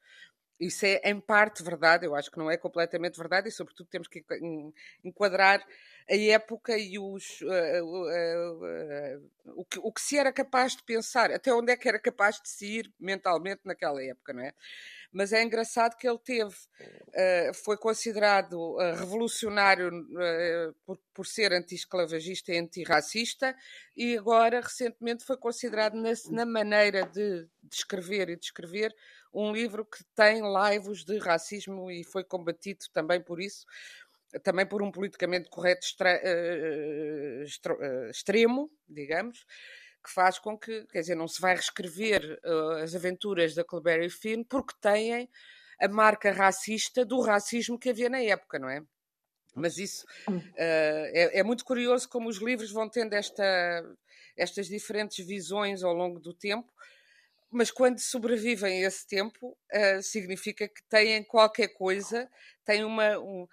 Isso 0.58 0.86
é, 0.86 1.00
em 1.04 1.20
parte, 1.20 1.62
verdade, 1.62 2.06
eu 2.06 2.14
acho 2.14 2.30
que 2.30 2.38
não 2.38 2.50
é 2.50 2.56
completamente 2.56 3.18
verdade, 3.18 3.48
e, 3.48 3.52
sobretudo, 3.52 3.88
temos 3.88 4.08
que 4.08 4.24
enquadrar 5.04 5.64
a 6.08 6.16
época 6.16 6.78
e 6.78 6.98
os, 6.98 7.40
uh, 7.42 9.30
o, 9.54 9.64
que, 9.64 9.78
o 9.78 9.92
que 9.92 10.00
se 10.00 10.16
era 10.16 10.32
capaz 10.32 10.76
de 10.76 10.82
pensar, 10.82 11.30
até 11.30 11.52
onde 11.52 11.72
é 11.72 11.76
que 11.76 11.88
era 11.88 11.98
capaz 11.98 12.40
de 12.40 12.48
se 12.48 12.66
ir 12.66 12.92
mentalmente 12.98 13.62
naquela 13.64 14.02
época, 14.02 14.32
não 14.32 14.42
é? 14.42 14.52
mas 15.16 15.32
é 15.32 15.42
engraçado 15.42 15.96
que 15.96 16.06
ele 16.06 16.18
teve, 16.18 16.54
uh, 16.54 17.54
foi 17.64 17.78
considerado 17.78 18.52
uh, 18.54 18.94
revolucionário 18.96 19.88
uh, 19.88 20.74
por, 20.84 20.98
por, 21.14 21.26
ser 21.26 21.54
anti-esclavagista 21.54 22.52
e 22.52 22.58
antirracista, 22.58 23.56
e 23.96 24.14
agora, 24.14 24.60
recentemente, 24.60 25.24
foi 25.24 25.38
considerado 25.38 25.94
na, 25.94 26.10
na 26.30 26.44
maneira 26.44 27.06
de, 27.06 27.48
de 27.62 27.74
escrever 27.74 28.28
e 28.28 28.36
de 28.36 28.44
escrever 28.44 28.94
um 29.36 29.52
livro 29.52 29.84
que 29.84 30.02
tem 30.14 30.42
laivos 30.42 31.04
de 31.04 31.18
racismo 31.18 31.90
e 31.90 32.02
foi 32.02 32.24
combatido 32.24 32.86
também 32.92 33.20
por 33.20 33.40
isso, 33.40 33.66
também 34.42 34.66
por 34.66 34.82
um 34.82 34.90
politicamente 34.90 35.48
correto 35.48 35.86
extre, 35.86 36.10
extremo, 38.10 38.70
digamos, 38.88 39.44
que 40.02 40.12
faz 40.12 40.38
com 40.38 40.56
que, 40.56 40.86
quer 40.86 41.00
dizer, 41.00 41.16
não 41.16 41.26
se 41.26 41.40
vai 41.40 41.54
reescrever 41.54 42.38
uh, 42.44 42.82
as 42.82 42.94
aventuras 42.94 43.54
da 43.54 43.64
Culberry 43.64 44.08
Finn 44.08 44.44
porque 44.44 44.74
têm 44.80 45.28
a 45.80 45.88
marca 45.88 46.30
racista 46.30 47.04
do 47.04 47.20
racismo 47.20 47.78
que 47.78 47.90
havia 47.90 48.08
na 48.08 48.20
época, 48.20 48.58
não 48.58 48.70
é? 48.70 48.80
Mas 49.54 49.78
isso 49.78 50.06
uh, 50.28 50.42
é, 50.56 51.40
é, 51.40 51.42
muito 51.42 51.64
curioso 51.64 52.08
como 52.08 52.28
os 52.28 52.36
livros 52.36 52.70
vão 52.70 52.88
tendo 52.88 53.14
esta, 53.14 53.44
estas 54.36 54.68
diferentes 54.68 55.26
visões 55.26 55.82
ao 55.82 55.92
longo 55.92 56.20
do 56.20 56.32
tempo. 56.32 56.72
Mas 57.56 57.70
quando 57.70 57.98
sobrevivem 57.98 58.84
a 58.84 58.88
esse 58.88 59.06
tempo, 59.06 59.56
uh, 59.72 60.02
significa 60.02 60.68
que 60.68 60.82
têm 60.90 61.24
qualquer 61.24 61.68
coisa, 61.68 62.28
têm 62.66 62.84
uma, 62.84 63.18
um, 63.18 63.48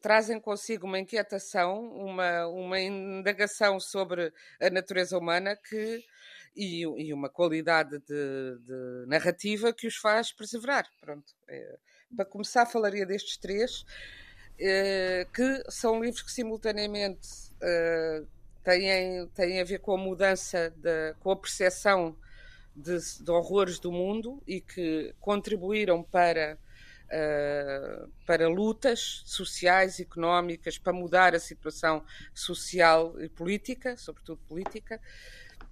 trazem 0.00 0.40
consigo 0.40 0.86
uma 0.86 0.98
inquietação, 0.98 1.84
uma, 1.92 2.46
uma 2.46 2.80
indagação 2.80 3.78
sobre 3.78 4.32
a 4.58 4.70
natureza 4.70 5.18
humana 5.18 5.54
que, 5.54 6.02
e, 6.56 6.80
e 6.80 7.12
uma 7.12 7.28
qualidade 7.28 7.98
de, 7.98 8.58
de, 8.60 9.06
narrativa 9.06 9.70
que 9.70 9.86
os 9.86 9.96
faz 9.96 10.32
perseverar. 10.32 10.88
Pronto. 10.98 11.34
É, 11.46 11.78
para 12.16 12.24
começar, 12.24 12.64
falaria 12.64 13.04
destes 13.04 13.36
três, 13.36 13.84
eh, 14.58 15.26
que 15.34 15.62
são 15.70 16.02
livros 16.02 16.22
que 16.22 16.32
simultaneamente 16.32 17.28
uh, 17.56 18.26
têm, 18.64 19.26
têm 19.34 19.60
a 19.60 19.64
ver 19.64 19.80
com 19.80 19.92
a 19.92 19.98
mudança, 19.98 20.70
de, 20.70 21.14
com 21.20 21.32
a 21.32 21.36
percepção 21.36 22.16
de, 22.74 22.98
de 23.22 23.30
horrores 23.30 23.78
do 23.78 23.92
mundo 23.92 24.42
e 24.46 24.60
que 24.60 25.14
contribuíram 25.20 26.02
para, 26.02 26.58
uh, 27.06 28.08
para 28.26 28.48
lutas 28.48 29.22
sociais, 29.26 30.00
económicas, 30.00 30.78
para 30.78 30.92
mudar 30.92 31.34
a 31.34 31.38
situação 31.38 32.04
social 32.34 33.14
e 33.20 33.28
política, 33.28 33.96
sobretudo 33.96 34.40
política, 34.48 35.00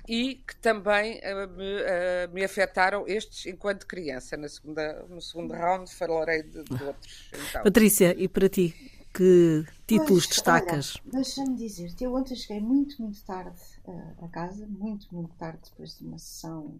e 0.08 0.36
que 0.46 0.56
também 0.56 1.18
uh, 1.18 1.48
me, 1.56 1.76
uh, 1.82 2.32
me, 2.32 2.44
afetaram 2.44 3.06
estes 3.06 3.46
enquanto 3.46 3.86
criança. 3.86 4.36
Na 4.36 4.48
segunda, 4.48 5.04
no 5.08 5.20
segundo 5.20 5.54
round 5.54 5.92
falarei 5.94 6.42
de, 6.42 6.62
de 6.64 6.84
outros. 6.84 7.30
Então. 7.48 7.62
Patrícia, 7.62 8.14
e 8.18 8.28
para 8.28 8.48
ti? 8.48 8.99
Que 9.12 9.64
títulos 9.86 10.24
pois, 10.24 10.28
destacas? 10.28 10.96
Deixa-me 11.04 11.56
dizer-te, 11.56 12.04
eu 12.04 12.14
ontem 12.14 12.36
cheguei 12.36 12.60
muito, 12.60 13.02
muito 13.02 13.22
tarde 13.24 13.60
uh, 13.86 14.24
a 14.24 14.28
casa, 14.28 14.66
muito, 14.66 15.12
muito 15.12 15.34
tarde 15.34 15.60
depois 15.70 15.98
de 15.98 16.06
uma 16.06 16.18
sessão 16.18 16.78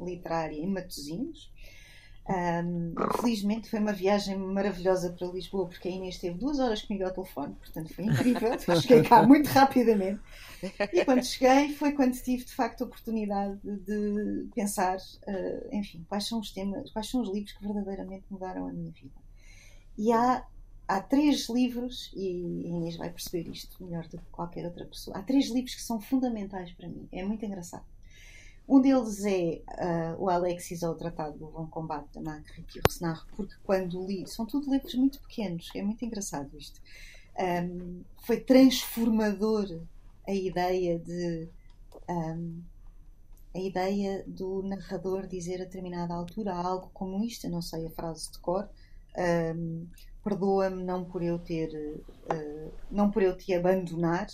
literária 0.00 0.56
em 0.56 0.66
Matosinhos. 0.66 1.52
Um, 2.26 2.94
felizmente 3.20 3.68
foi 3.68 3.80
uma 3.80 3.92
viagem 3.92 4.38
maravilhosa 4.38 5.12
para 5.12 5.26
Lisboa, 5.26 5.68
porque 5.68 5.88
a 5.88 5.90
Inês 5.90 6.14
esteve 6.14 6.38
duas 6.38 6.58
horas 6.58 6.80
comigo 6.80 7.04
ao 7.04 7.12
telefone, 7.12 7.54
portanto 7.54 7.92
foi 7.92 8.06
incrível. 8.06 8.58
cheguei 8.80 9.02
cá 9.02 9.22
muito 9.22 9.46
rapidamente. 9.48 10.20
E 10.62 11.04
quando 11.04 11.22
cheguei 11.22 11.74
foi 11.74 11.92
quando 11.92 12.14
tive 12.14 12.44
de 12.44 12.52
facto 12.54 12.82
a 12.82 12.86
oportunidade 12.86 13.58
de 13.62 14.48
pensar, 14.54 14.96
uh, 14.96 15.68
enfim, 15.76 16.04
quais 16.08 16.26
são 16.26 16.40
os 16.40 16.50
temas, 16.50 16.90
quais 16.92 17.10
são 17.10 17.20
os 17.20 17.30
livros 17.30 17.52
que 17.52 17.62
verdadeiramente 17.62 18.24
mudaram 18.30 18.68
a 18.68 18.72
minha 18.72 18.90
vida. 18.90 19.22
E 19.98 20.10
há, 20.10 20.46
há 20.86 21.00
três 21.00 21.48
livros, 21.48 22.12
e 22.14 22.64
a 22.64 22.68
Inês 22.68 22.96
vai 22.96 23.10
perceber 23.10 23.48
isto 23.50 23.82
melhor 23.84 24.06
do 24.08 24.18
que 24.18 24.30
qualquer 24.30 24.64
outra 24.64 24.84
pessoa, 24.84 25.16
há 25.16 25.22
três 25.22 25.48
livros 25.50 25.74
que 25.74 25.82
são 25.82 26.00
fundamentais 26.00 26.72
para 26.72 26.88
mim. 26.88 27.08
É 27.12 27.24
muito 27.24 27.44
engraçado. 27.44 27.84
Um 28.66 28.80
deles 28.80 29.24
é 29.24 29.60
uh, 29.68 30.22
o 30.22 30.30
Alexis 30.30 30.82
ao 30.82 30.94
Tratado 30.94 31.38
do 31.38 31.46
Bom 31.48 31.66
Combate 31.66 32.14
da 32.14 32.20
Magritte 32.22 32.78
e 32.78 32.80
o 32.80 32.82
Resnarro, 32.88 33.26
porque 33.36 33.54
quando 33.62 34.06
li, 34.06 34.26
são 34.26 34.46
tudo 34.46 34.72
livros 34.72 34.94
muito 34.94 35.20
pequenos, 35.20 35.68
é 35.74 35.82
muito 35.82 36.02
engraçado 36.04 36.56
isto. 36.56 36.80
Um, 37.38 38.02
foi 38.22 38.40
transformador 38.40 39.82
a 40.26 40.32
ideia 40.32 40.98
de 40.98 41.48
um, 42.08 42.62
a 43.54 43.58
ideia 43.58 44.24
do 44.26 44.62
narrador 44.62 45.26
dizer 45.26 45.60
a 45.60 45.64
determinada 45.64 46.14
altura 46.14 46.54
algo 46.54 46.90
como 46.92 47.22
isto, 47.22 47.46
eu 47.46 47.50
não 47.50 47.62
sei 47.62 47.86
a 47.86 47.90
frase 47.90 48.32
de 48.32 48.38
cor, 48.38 48.68
um, 49.16 49.86
perdoa-me 50.22 50.82
não 50.82 51.04
por 51.04 51.22
eu 51.22 51.38
ter 51.38 51.68
uh, 52.32 52.72
não 52.90 53.10
por 53.10 53.22
eu 53.22 53.36
te 53.36 53.52
abandonar 53.54 54.26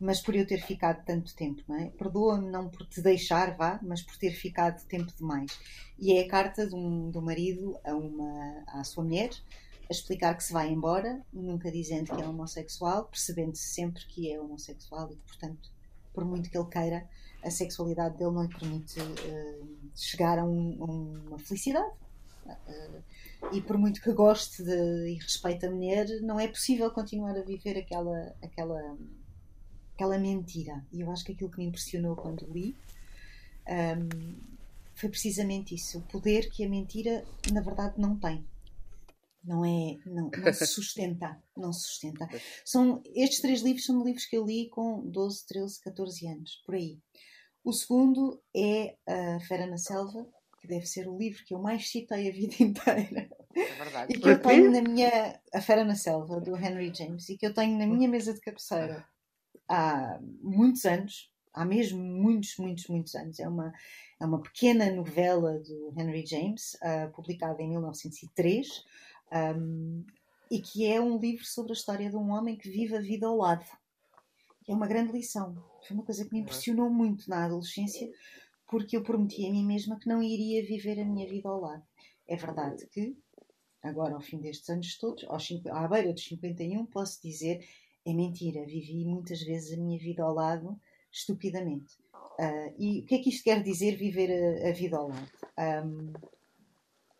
mas 0.00 0.20
por 0.20 0.34
eu 0.34 0.46
ter 0.46 0.60
ficado 0.62 1.04
tanto 1.04 1.34
tempo, 1.34 1.62
não 1.66 1.76
é? 1.76 1.90
Perdoa-me 1.90 2.48
não 2.50 2.68
por 2.68 2.86
te 2.86 3.00
deixar, 3.00 3.56
vá, 3.56 3.80
mas 3.82 4.02
por 4.02 4.16
ter 4.16 4.30
ficado 4.30 4.84
tempo 4.86 5.12
demais. 5.16 5.58
E 5.98 6.12
é 6.12 6.22
a 6.22 6.28
carta 6.28 6.66
de 6.66 6.74
um, 6.74 7.10
do 7.10 7.20
marido 7.20 7.76
a 7.84 7.94
uma, 7.94 8.62
à 8.68 8.84
sua 8.84 9.02
mulher, 9.02 9.30
a 9.88 9.92
explicar 9.92 10.36
que 10.36 10.44
se 10.44 10.52
vai 10.52 10.70
embora, 10.70 11.20
nunca 11.32 11.70
dizendo 11.70 12.14
que 12.14 12.22
é 12.22 12.28
homossexual, 12.28 13.06
percebendo-se 13.06 13.68
sempre 13.68 14.06
que 14.06 14.32
é 14.32 14.40
homossexual 14.40 15.10
e 15.10 15.16
que, 15.16 15.22
portanto, 15.26 15.70
por 16.14 16.24
muito 16.24 16.48
que 16.48 16.56
ele 16.56 16.68
queira, 16.68 17.08
a 17.42 17.50
sexualidade 17.50 18.16
dele 18.16 18.32
não 18.32 18.42
lhe 18.42 18.56
permite 18.56 19.00
uh, 19.00 19.68
chegar 19.96 20.38
a, 20.38 20.44
um, 20.44 20.76
a, 20.80 20.84
uma 21.30 21.38
felicidade. 21.38 21.90
Uh, 22.48 23.02
e 23.52 23.60
por 23.60 23.76
muito 23.78 24.00
que 24.00 24.12
goste 24.12 24.62
de, 24.62 25.10
e 25.10 25.14
respeite 25.14 25.66
a 25.66 25.70
mulher, 25.70 26.06
não 26.22 26.40
é 26.40 26.48
possível 26.48 26.90
continuar 26.90 27.36
a 27.36 27.42
viver 27.42 27.78
aquela, 27.78 28.34
aquela 28.42 28.96
aquela 29.98 30.16
mentira. 30.16 30.86
E 30.92 31.00
eu 31.00 31.10
acho 31.10 31.24
que 31.24 31.32
aquilo 31.32 31.50
que 31.50 31.58
me 31.58 31.66
impressionou 31.66 32.14
quando 32.14 32.46
li 32.52 32.76
um, 33.68 34.36
foi 34.94 35.08
precisamente 35.08 35.74
isso: 35.74 35.98
o 35.98 36.02
poder 36.02 36.48
que 36.50 36.64
a 36.64 36.68
mentira, 36.68 37.24
na 37.52 37.60
verdade, 37.60 37.94
não 37.98 38.16
tem. 38.18 38.46
Não 39.44 39.64
é, 39.64 39.96
não, 40.06 40.30
não 40.30 40.52
se 40.52 40.66
sustenta, 40.66 41.42
não 41.56 41.72
se 41.72 41.82
sustenta. 41.88 42.28
São, 42.64 43.02
estes 43.14 43.40
três 43.40 43.62
livros 43.62 43.84
são 43.84 44.04
livros 44.04 44.26
que 44.26 44.36
eu 44.36 44.44
li 44.44 44.68
com 44.68 45.08
12, 45.08 45.46
13, 45.46 45.80
14 45.80 46.26
anos, 46.28 46.62
por 46.64 46.74
aí. 46.74 46.98
O 47.64 47.72
segundo 47.72 48.40
é 48.54 48.96
A 49.06 49.40
Fera 49.40 49.66
na 49.66 49.78
Selva, 49.78 50.26
deve 50.68 50.86
ser 50.86 51.08
o 51.08 51.16
livro 51.16 51.44
que 51.44 51.54
eu 51.54 51.58
mais 51.58 51.88
citei 51.88 52.28
a 52.28 52.32
vida 52.32 52.54
inteira. 52.62 53.28
É 53.54 53.74
verdade. 53.74 54.12
E 54.12 54.18
que 54.18 54.28
eu 54.28 54.40
tenho 54.40 54.70
na 54.70 54.82
minha. 54.82 55.40
A 55.52 55.60
Fera 55.60 55.84
na 55.84 55.94
Selva, 55.94 56.40
do 56.40 56.56
Henry 56.56 56.92
James, 56.94 57.28
e 57.28 57.36
que 57.36 57.46
eu 57.46 57.54
tenho 57.54 57.76
na 57.76 57.86
minha 57.86 58.08
mesa 58.08 58.32
de 58.32 58.40
cabeceira 58.40 59.04
há 59.68 60.18
muitos 60.40 60.84
anos, 60.84 61.30
há 61.52 61.64
mesmo 61.64 62.02
muitos, 62.02 62.56
muitos, 62.58 62.86
muitos 62.88 63.14
anos. 63.14 63.38
É 63.38 63.48
uma, 63.48 63.72
é 64.20 64.24
uma 64.24 64.40
pequena 64.40 64.90
novela 64.90 65.58
do 65.58 65.92
Henry 65.96 66.24
James, 66.24 66.74
uh, 66.74 67.12
publicada 67.12 67.62
em 67.62 67.68
1903, 67.68 68.84
um, 69.56 70.04
e 70.50 70.60
que 70.60 70.86
é 70.86 71.00
um 71.00 71.18
livro 71.18 71.44
sobre 71.44 71.72
a 71.72 71.74
história 71.74 72.08
de 72.08 72.16
um 72.16 72.30
homem 72.30 72.56
que 72.56 72.70
vive 72.70 72.96
a 72.96 73.00
vida 73.00 73.26
ao 73.26 73.36
lado. 73.36 73.64
É 74.66 74.72
uma 74.72 74.86
grande 74.86 75.12
lição. 75.12 75.56
Foi 75.86 75.96
uma 75.96 76.04
coisa 76.04 76.24
que 76.24 76.32
me 76.32 76.40
impressionou 76.40 76.90
muito 76.90 77.28
na 77.28 77.44
adolescência, 77.44 78.10
porque 78.68 78.96
eu 78.96 79.02
prometi 79.02 79.46
a 79.46 79.50
mim 79.50 79.64
mesma 79.64 79.98
que 79.98 80.08
não 80.08 80.22
iria 80.22 80.64
viver 80.64 81.00
a 81.00 81.04
minha 81.04 81.26
vida 81.26 81.48
ao 81.48 81.60
lado. 81.60 81.82
É 82.26 82.36
verdade 82.36 82.86
que, 82.88 83.16
agora 83.82 84.14
ao 84.14 84.20
fim 84.20 84.38
destes 84.38 84.68
anos 84.68 84.98
todos, 84.98 85.24
aos, 85.24 85.48
à 85.70 85.88
beira 85.88 86.12
dos 86.12 86.24
51, 86.24 86.84
posso 86.86 87.20
dizer 87.22 87.66
é 88.04 88.12
mentira, 88.12 88.64
vivi 88.64 89.04
muitas 89.04 89.42
vezes 89.42 89.72
a 89.72 89.80
minha 89.80 89.98
vida 89.98 90.22
ao 90.22 90.34
lado 90.34 90.78
estupidamente. 91.10 91.96
Uh, 92.38 92.72
e 92.78 93.00
o 93.00 93.04
que 93.04 93.16
é 93.16 93.18
que 93.18 93.30
isto 93.30 93.44
quer 93.44 93.62
dizer 93.62 93.96
viver 93.96 94.30
a, 94.30 94.68
a 94.68 94.72
vida 94.72 94.96
ao 94.96 95.08
lado? 95.08 95.30
Um, 95.58 96.12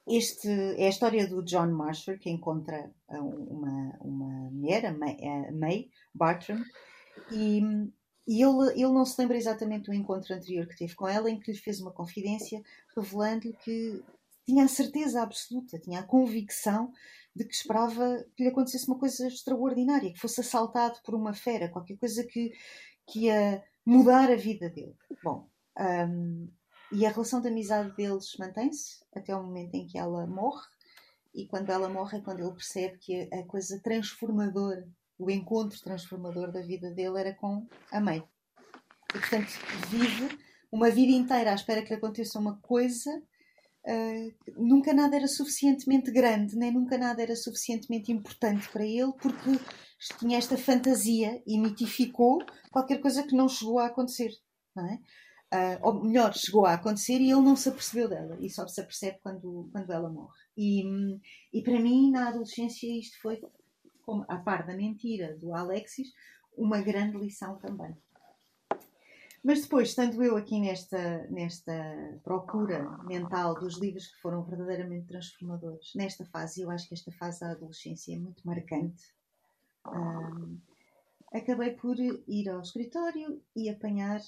este 0.07 0.49
é 0.79 0.87
a 0.87 0.89
história 0.89 1.27
do 1.27 1.43
John 1.43 1.71
Marshall 1.71 2.19
que 2.19 2.31
encontra 2.31 2.91
uma, 3.09 3.99
uma 4.01 4.51
mulher, 4.51 4.87
a 4.87 4.93
May, 4.93 5.19
a 5.23 5.53
May 5.53 5.91
Bartram, 6.15 6.65
e, 7.31 7.61
e 8.29 8.43
ele, 8.43 8.73
ele 8.73 8.93
não 8.93 9.07
se 9.07 9.19
lembra 9.19 9.39
exatamente 9.39 9.87
do 9.87 9.95
encontro 9.95 10.35
anterior 10.35 10.67
que 10.67 10.77
teve 10.77 10.95
com 10.95 11.09
ela, 11.09 11.31
em 11.31 11.41
que 11.41 11.51
lhe 11.51 11.57
fez 11.57 11.81
uma 11.81 11.91
confidência 11.91 12.63
revelando-lhe 12.95 13.55
que 13.65 14.05
tinha 14.45 14.65
a 14.65 14.69
certeza 14.69 15.23
absoluta, 15.23 15.79
tinha 15.79 16.01
a 16.01 16.07
convicção 16.07 16.93
de 17.35 17.45
que 17.45 17.55
esperava 17.55 18.23
que 18.37 18.43
lhe 18.43 18.51
acontecesse 18.51 18.87
uma 18.87 18.99
coisa 18.99 19.27
extraordinária, 19.27 20.13
que 20.13 20.21
fosse 20.21 20.43
assaltado 20.43 20.99
por 21.03 21.15
uma 21.15 21.33
fera, 21.33 21.71
qualquer 21.71 21.97
coisa 21.97 22.23
que, 22.23 22.53
que 23.07 23.27
ia 23.27 23.65
mudar 23.85 24.31
a 24.31 24.37
vida 24.37 24.69
dele. 24.69 24.95
Bom, 25.25 25.49
um, 25.79 26.49
e 26.93 27.07
a 27.07 27.11
relação 27.11 27.41
de 27.41 27.49
amizade 27.49 27.97
deles 27.97 28.37
mantém-se 28.39 29.03
até 29.15 29.35
o 29.35 29.43
momento 29.43 29.75
em 29.75 29.87
que 29.87 29.97
ela 29.97 30.27
morre, 30.27 30.67
e 31.35 31.47
quando 31.47 31.71
ela 31.71 31.89
morre 31.89 32.19
é 32.19 32.21
quando 32.21 32.41
ele 32.41 32.53
percebe 32.53 32.99
que 32.99 33.29
a, 33.33 33.43
coisa 33.45 33.81
transformadora, 33.83 34.87
o 35.19 35.31
encontro 35.31 35.81
transformador 35.81 36.53
da 36.53 36.61
vida 36.61 36.91
dele 36.91 37.19
era 37.19 37.35
com 37.35 37.67
a 37.91 38.01
mãe. 38.01 38.23
E 39.15 39.19
portanto 39.19 39.49
vive 39.89 40.39
uma 40.71 40.91
vida 40.91 41.13
inteira 41.13 41.51
à 41.51 41.55
espera 41.55 41.83
que 41.83 41.89
lhe 41.89 41.97
aconteça 41.97 42.39
uma 42.39 42.57
coisa 42.61 43.11
Uh, 43.89 44.35
nunca 44.59 44.93
nada 44.93 45.17
era 45.17 45.27
suficientemente 45.27 46.11
grande, 46.11 46.57
nem 46.57 46.71
nunca 46.71 46.99
nada 46.99 47.23
era 47.23 47.35
suficientemente 47.35 48.13
importante 48.13 48.69
para 48.69 48.85
ele, 48.85 49.13
porque 49.15 49.59
tinha 50.19 50.37
esta 50.37 50.59
fantasia 50.59 51.43
e 51.47 51.59
mitificou 51.59 52.39
qualquer 52.71 53.01
coisa 53.01 53.23
que 53.23 53.35
não 53.35 53.49
chegou 53.49 53.79
a 53.79 53.87
acontecer. 53.87 54.31
Não 54.77 54.87
é? 54.87 55.01
Uh, 55.51 55.79
ou 55.81 56.05
melhor, 56.05 56.35
chegou 56.35 56.67
a 56.67 56.75
acontecer 56.75 57.19
e 57.19 57.31
ele 57.31 57.41
não 57.41 57.57
se 57.57 57.71
apercebeu 57.71 58.09
dela, 58.11 58.37
e 58.41 58.51
só 58.51 58.67
se 58.69 58.79
apercebe 58.79 59.19
quando, 59.23 59.71
quando 59.73 59.91
ela 59.91 60.11
morre. 60.11 60.39
E, 60.55 60.85
e 61.51 61.63
para 61.63 61.81
mim, 61.81 62.11
na 62.11 62.29
adolescência, 62.29 62.87
isto 62.87 63.19
foi, 63.23 63.41
como, 64.09 64.25
a 64.27 64.39
par 64.39 64.67
da 64.67 64.75
mentira 64.75 65.37
do 65.37 65.53
Alexis, 65.53 66.15
uma 66.57 66.81
grande 66.81 67.19
lição 67.19 67.59
também. 67.59 67.95
Mas 69.45 69.61
depois, 69.61 69.91
estando 69.91 70.23
eu 70.25 70.35
aqui 70.35 70.59
nesta, 70.59 71.27
nesta 71.29 72.19
procura 72.25 72.89
mental 73.05 73.55
dos 73.55 73.77
livros 73.77 74.07
que 74.07 74.19
foram 74.23 74.43
verdadeiramente 74.45 75.09
transformadores, 75.09 75.93
nesta 75.95 76.25
fase, 76.25 76.63
eu 76.63 76.71
acho 76.71 76.89
que 76.89 76.95
esta 76.95 77.13
fase 77.13 77.41
da 77.41 77.51
adolescência 77.51 78.15
é 78.15 78.19
muito 78.19 78.47
marcante. 78.47 79.05
Um, 79.87 80.59
acabei 81.31 81.73
por 81.73 81.99
ir 82.01 82.49
ao 82.49 82.63
escritório 82.63 83.43
e 83.55 83.69
apanhar, 83.69 84.23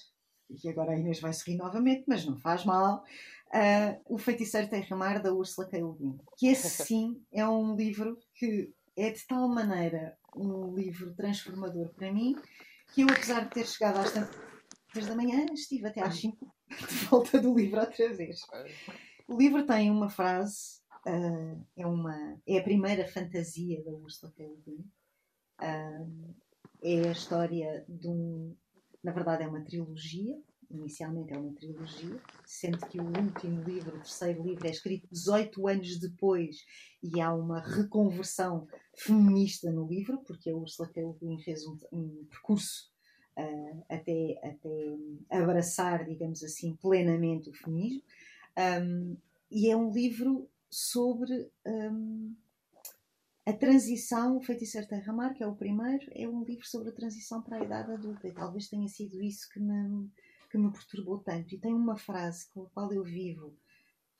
e 0.62 0.68
agora 0.68 0.92
a 0.92 0.98
Inês 0.98 1.20
vai 1.20 1.32
se 1.32 1.50
rir 1.50 1.56
novamente, 1.56 2.04
mas 2.06 2.26
não 2.26 2.36
faz 2.36 2.66
mal, 2.66 3.02
uh, 3.48 4.00
O 4.04 4.18
Feiticeiro 4.18 4.68
Terra-Mar, 4.68 5.22
da 5.22 5.32
Ursula 5.32 5.66
K. 5.66 5.78
Le 5.78 5.94
Guin. 5.94 6.20
Que 6.36 6.48
esse 6.48 6.68
sim 6.84 7.24
é 7.32 7.48
um 7.48 7.74
livro 7.74 8.18
que 8.34 8.74
é 8.96 9.10
de 9.10 9.26
tal 9.26 9.48
maneira 9.48 10.16
um 10.34 10.74
livro 10.74 11.14
transformador 11.14 11.88
para 11.94 12.12
mim 12.12 12.36
que 12.92 13.02
eu, 13.02 13.08
apesar 13.08 13.44
de 13.44 13.50
ter 13.50 13.66
chegado 13.66 13.98
às 13.98 14.12
tantas 14.12 15.06
da 15.06 15.14
manhã, 15.14 15.46
estive 15.52 15.86
até 15.86 16.02
às 16.02 16.16
5 16.16 16.52
de 16.68 16.94
volta 17.06 17.40
do 17.40 17.54
livro 17.54 17.80
outra 17.80 18.12
vez. 18.12 18.40
O 19.28 19.36
livro 19.36 19.64
tem 19.64 19.90
uma 19.90 20.08
frase, 20.08 20.80
uh, 21.06 21.66
é, 21.76 21.86
uma, 21.86 22.40
é 22.46 22.58
a 22.58 22.62
primeira 22.62 23.06
fantasia 23.06 23.82
da 23.84 23.92
Ursula 23.92 24.32
K. 24.32 24.44
Le. 24.66 24.84
Uh, 25.62 26.34
é 26.82 27.08
a 27.08 27.12
história 27.12 27.84
de 27.88 28.08
um. 28.08 28.56
Na 29.02 29.12
verdade, 29.12 29.44
é 29.44 29.48
uma 29.48 29.62
trilogia. 29.62 30.36
Inicialmente 30.70 31.32
é 31.32 31.38
uma 31.38 31.52
trilogia, 31.52 32.20
sendo 32.46 32.78
que 32.86 33.00
o 33.00 33.04
último 33.04 33.62
livro, 33.64 33.96
o 33.96 34.00
terceiro 34.00 34.42
livro, 34.44 34.66
é 34.66 34.70
escrito 34.70 35.08
18 35.10 35.66
anos 35.66 35.98
depois 35.98 36.64
e 37.02 37.20
há 37.20 37.34
uma 37.34 37.60
reconversão 37.60 38.68
feminista 38.94 39.70
no 39.72 39.86
livro, 39.86 40.18
porque 40.18 40.48
a 40.48 40.56
Ursula 40.56 40.88
K. 40.88 41.00
Fez 41.44 41.66
um, 41.66 41.76
um 41.92 42.24
percurso 42.30 42.90
uh, 43.36 43.84
até, 43.88 44.38
até 44.44 44.96
abraçar, 45.28 46.04
digamos 46.04 46.44
assim, 46.44 46.76
plenamente 46.76 47.50
o 47.50 47.54
feminismo. 47.54 48.02
Um, 48.56 49.16
e 49.50 49.68
é 49.68 49.76
um 49.76 49.90
livro 49.90 50.48
sobre 50.70 51.50
um, 51.66 52.32
a 53.44 53.52
transição, 53.52 54.36
o 54.36 54.42
Feiticeiro 54.42 54.86
Terra-Mar, 54.86 55.34
que 55.34 55.42
é 55.42 55.46
o 55.46 55.56
primeiro, 55.56 56.06
é 56.12 56.28
um 56.28 56.44
livro 56.44 56.66
sobre 56.66 56.90
a 56.90 56.92
transição 56.92 57.42
para 57.42 57.56
a 57.56 57.64
idade 57.64 57.90
adulta. 57.90 58.28
E 58.28 58.32
talvez 58.32 58.68
tenha 58.68 58.86
sido 58.86 59.20
isso 59.20 59.48
que 59.52 59.58
me, 59.58 60.08
que 60.50 60.58
me 60.58 60.72
perturbou 60.72 61.18
tanto. 61.18 61.54
E 61.54 61.58
tem 61.58 61.72
uma 61.72 61.96
frase 61.96 62.48
com 62.52 62.64
a 62.64 62.66
qual 62.70 62.92
eu 62.92 63.04
vivo 63.04 63.54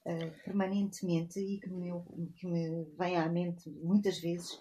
uh, 0.06 0.44
permanentemente 0.44 1.40
e 1.40 1.58
que 1.58 1.68
me, 1.68 1.90
que 2.36 2.46
me 2.46 2.84
vem 2.96 3.16
à 3.16 3.28
mente 3.28 3.68
muitas 3.68 4.18
vezes, 4.18 4.58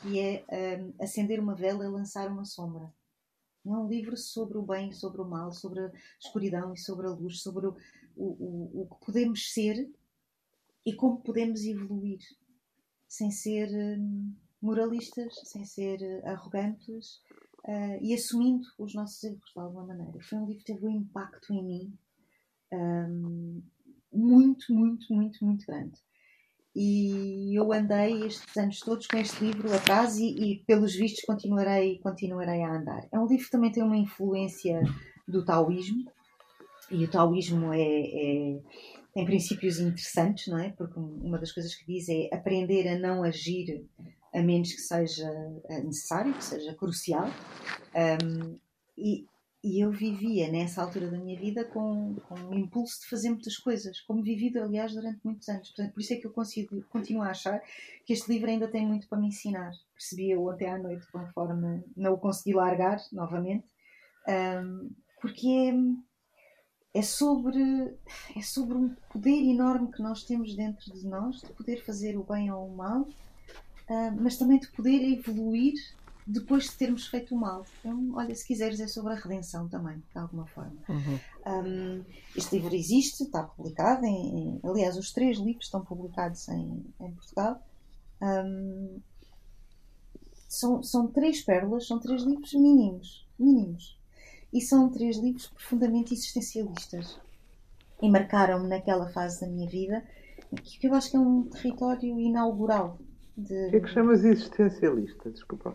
que 0.00 0.18
é 0.18 0.44
um, 0.80 0.92
acender 1.02 1.38
uma 1.38 1.54
vela 1.54 1.84
e 1.84 1.88
lançar 1.88 2.28
uma 2.28 2.44
sombra. 2.44 2.92
É 3.64 3.70
um 3.70 3.86
livro 3.86 4.16
sobre 4.16 4.58
o 4.58 4.62
bem 4.62 4.88
e 4.88 4.94
sobre 4.94 5.20
o 5.20 5.24
mal, 5.24 5.52
sobre 5.52 5.80
a 5.80 5.92
escuridão 6.18 6.74
e 6.74 6.78
sobre 6.78 7.06
a 7.06 7.10
luz, 7.10 7.40
sobre 7.40 7.68
o, 7.68 7.76
o, 8.16 8.82
o, 8.82 8.88
que 8.90 9.06
podemos 9.06 9.52
ser 9.52 9.88
e 10.84 10.92
como 10.92 11.20
podemos 11.20 11.64
evoluir 11.64 12.18
sem 13.06 13.30
ser 13.30 13.68
hum, 13.70 14.34
moralistas, 14.60 15.34
sem 15.44 15.64
ser 15.64 16.02
eh, 16.02 16.28
arrogantes 16.28 17.20
uh, 17.66 17.98
e 18.00 18.14
assumindo 18.14 18.66
os 18.78 18.94
nossos 18.94 19.22
erros 19.22 19.50
de 19.54 19.60
alguma 19.60 19.86
maneira. 19.86 20.18
Foi 20.22 20.38
um 20.38 20.46
livro 20.46 20.64
que 20.64 20.72
teve 20.72 20.86
um 20.86 20.90
impacto 20.90 21.52
em 21.52 21.64
mim 21.64 21.98
um, 22.72 23.62
muito, 24.12 24.72
muito, 24.72 25.12
muito, 25.12 25.44
muito 25.44 25.66
grande. 25.66 25.98
E 26.74 27.58
eu 27.58 27.70
andei 27.70 28.26
estes 28.26 28.56
anos 28.56 28.80
todos 28.80 29.06
com 29.06 29.18
este 29.18 29.44
livro 29.44 29.72
atrás 29.74 30.16
e, 30.18 30.28
e 30.28 30.64
pelos 30.64 30.94
vistos 30.94 31.24
continuarei, 31.24 31.98
continuarei 31.98 32.62
a 32.62 32.78
andar. 32.78 33.06
É 33.12 33.18
um 33.18 33.26
livro 33.26 33.44
que 33.44 33.50
também 33.50 33.70
tem 33.70 33.82
uma 33.82 33.96
influência 33.96 34.80
do 35.28 35.44
taoísmo 35.44 36.10
e 36.90 37.04
o 37.04 37.10
taoísmo 37.10 37.72
é, 37.72 37.80
é 37.82 38.60
tem 39.14 39.26
princípios 39.26 39.78
interessantes, 39.78 40.46
não 40.46 40.58
é? 40.58 40.70
Porque 40.70 40.98
uma 40.98 41.38
das 41.38 41.52
coisas 41.52 41.74
que 41.74 41.84
diz 41.86 42.08
é 42.08 42.34
aprender 42.34 42.88
a 42.88 42.98
não 42.98 43.22
agir 43.22 43.86
a 44.32 44.42
menos 44.42 44.72
que 44.72 44.80
seja 44.80 45.28
eh, 45.68 45.82
necessário, 45.82 46.34
que 46.34 46.44
seja 46.44 46.74
crucial. 46.74 47.26
Um, 47.94 48.58
e, 48.96 49.26
e, 49.62 49.80
eu 49.80 49.90
vivia 49.90 50.50
nessa 50.50 50.82
altura 50.82 51.10
da 51.10 51.18
minha 51.18 51.38
vida 51.38 51.64
com, 51.64 52.16
com 52.28 52.34
um 52.34 52.54
impulso 52.54 53.00
de 53.00 53.08
fazer 53.08 53.30
muitas 53.30 53.56
coisas, 53.56 54.00
como 54.00 54.22
vivi, 54.22 54.56
aliás, 54.58 54.92
durante 54.92 55.20
muitos 55.24 55.48
anos. 55.48 55.68
Portanto, 55.68 55.92
por 55.92 56.00
isso 56.00 56.12
é 56.14 56.16
que 56.16 56.26
eu 56.26 56.32
consigo, 56.32 56.82
continuo 56.88 57.22
a 57.22 57.30
achar 57.30 57.60
que 58.04 58.12
este 58.12 58.32
livro 58.32 58.50
ainda 58.50 58.68
tem 58.68 58.86
muito 58.86 59.08
para 59.08 59.18
me 59.18 59.28
ensinar. 59.28 59.72
Percebi 59.94 60.30
eu 60.30 60.46
ontem 60.46 60.68
à 60.68 60.78
noite, 60.78 61.06
conforme 61.12 61.84
não 61.96 62.14
o 62.14 62.18
consegui 62.18 62.54
largar 62.54 62.98
novamente, 63.12 63.66
um, 64.28 64.90
porque 65.20 65.46
é 65.46 65.74
é 66.94 67.00
sobre, 67.00 67.96
é 68.36 68.42
sobre 68.42 68.76
um 68.76 68.94
poder 69.10 69.42
enorme 69.42 69.90
que 69.90 70.02
nós 70.02 70.24
temos 70.24 70.54
dentro 70.54 70.92
de 70.92 71.06
nós, 71.06 71.40
de 71.40 71.52
poder 71.54 71.82
fazer 71.84 72.18
o 72.18 72.24
bem 72.24 72.52
ou 72.52 72.68
o 72.68 72.76
mal, 72.76 73.08
mas 74.20 74.36
também 74.36 74.58
de 74.58 74.68
poder 74.68 75.02
evoluir 75.02 75.74
depois 76.26 76.64
de 76.64 76.72
termos 76.72 77.06
feito 77.06 77.34
o 77.34 77.38
mal. 77.38 77.64
Então, 77.80 78.12
olha, 78.14 78.34
se 78.34 78.46
quiseres, 78.46 78.80
é 78.80 78.86
sobre 78.86 79.12
a 79.12 79.16
redenção 79.16 79.68
também, 79.68 79.96
de 79.96 80.18
alguma 80.18 80.46
forma. 80.46 80.76
Uhum. 80.88 81.18
Um, 81.46 82.04
este 82.36 82.56
livro 82.56 82.74
existe, 82.74 83.24
está 83.24 83.42
publicado, 83.42 84.04
em, 84.06 84.38
em, 84.38 84.60
aliás, 84.62 84.96
os 84.96 85.12
três 85.12 85.38
livros 85.38 85.66
estão 85.66 85.84
publicados 85.84 86.48
em, 86.48 86.84
em 87.00 87.12
Portugal. 87.12 87.60
Um, 88.20 89.00
são, 90.48 90.82
são 90.82 91.08
três 91.08 91.42
pérolas, 91.42 91.86
são 91.86 91.98
três 91.98 92.22
livros 92.22 92.52
mínimos, 92.52 93.26
mínimos 93.38 93.98
e 94.52 94.60
são 94.60 94.90
três 94.90 95.16
livros 95.16 95.46
profundamente 95.48 96.12
existencialistas. 96.12 97.18
E 98.00 98.10
marcaram-me 98.10 98.68
naquela 98.68 99.08
fase 99.10 99.40
da 99.40 99.46
minha 99.46 99.68
vida, 99.68 100.04
que 100.62 100.86
eu 100.86 100.94
acho 100.94 101.10
que 101.10 101.16
é 101.16 101.20
um 101.20 101.44
território 101.44 102.20
inaugural. 102.20 102.98
De... 103.36 103.66
O 103.66 103.70
que 103.70 103.76
é 103.76 103.80
que 103.80 103.88
chamas 103.88 104.24
existencialista? 104.24 105.30
Desculpa. 105.30 105.74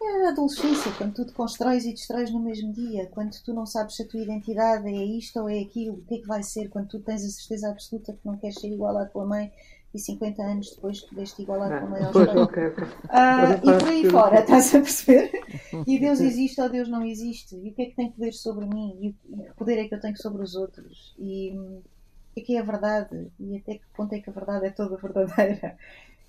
É 0.00 0.26
a 0.26 0.28
adolescência, 0.28 0.92
quando 0.92 1.14
tu 1.14 1.26
te 1.26 1.32
constróis 1.32 1.84
e 1.84 1.90
destróis 1.90 2.30
no 2.30 2.38
mesmo 2.38 2.72
dia, 2.72 3.06
quando 3.06 3.32
tu 3.42 3.52
não 3.52 3.66
sabes 3.66 3.96
se 3.96 4.02
a 4.04 4.06
tua 4.06 4.20
identidade 4.20 4.86
é 4.86 5.04
isto 5.04 5.40
ou 5.40 5.48
é 5.48 5.58
aquilo, 5.58 5.94
o 5.94 6.02
que 6.02 6.14
é 6.14 6.18
que 6.18 6.26
vai 6.26 6.42
ser, 6.42 6.68
quando 6.68 6.88
tu 6.88 7.00
tens 7.00 7.24
a 7.24 7.28
certeza 7.28 7.68
absoluta 7.68 8.12
que 8.12 8.24
não 8.24 8.36
queres 8.36 8.60
ser 8.60 8.68
igual 8.68 8.96
à 8.96 9.06
tua 9.06 9.26
mãe 9.26 9.52
e 9.92 9.98
50 9.98 10.42
anos 10.42 10.70
depois 10.70 11.00
pudeste 11.00 11.42
igualar 11.42 11.80
com 11.80 11.86
a 11.86 11.90
mãe 11.90 12.04
aos. 12.04 12.14
Okay, 12.14 12.66
okay. 12.66 12.86
Ah, 13.08 13.54
e 13.56 13.60
por 13.60 13.88
aí 13.88 14.10
fora, 14.10 14.40
estás 14.40 14.74
a 14.74 14.80
perceber? 14.80 15.32
E 15.86 15.98
Deus 15.98 16.20
existe 16.20 16.60
ou 16.60 16.68
Deus 16.68 16.88
não 16.88 17.04
existe? 17.04 17.56
E 17.56 17.70
o 17.70 17.74
que 17.74 17.82
é 17.82 17.86
que 17.86 17.96
tem 17.96 18.10
poder 18.10 18.32
sobre 18.32 18.66
mim? 18.66 18.98
E 19.00 19.12
que 19.12 19.54
poder 19.56 19.78
é 19.78 19.88
que 19.88 19.94
eu 19.94 20.00
tenho 20.00 20.16
sobre 20.16 20.42
os 20.42 20.54
outros? 20.54 21.14
E 21.18 21.52
hum, 21.52 21.80
o 21.80 22.34
que 22.34 22.40
é 22.40 22.44
que 22.44 22.56
é 22.56 22.60
a 22.60 22.64
verdade? 22.64 23.32
E 23.40 23.56
até 23.56 23.74
que 23.74 23.84
ponto 23.96 24.12
é 24.12 24.20
que 24.20 24.30
a 24.30 24.32
verdade 24.32 24.66
é 24.66 24.70
toda 24.70 24.96
verdadeira? 24.96 25.76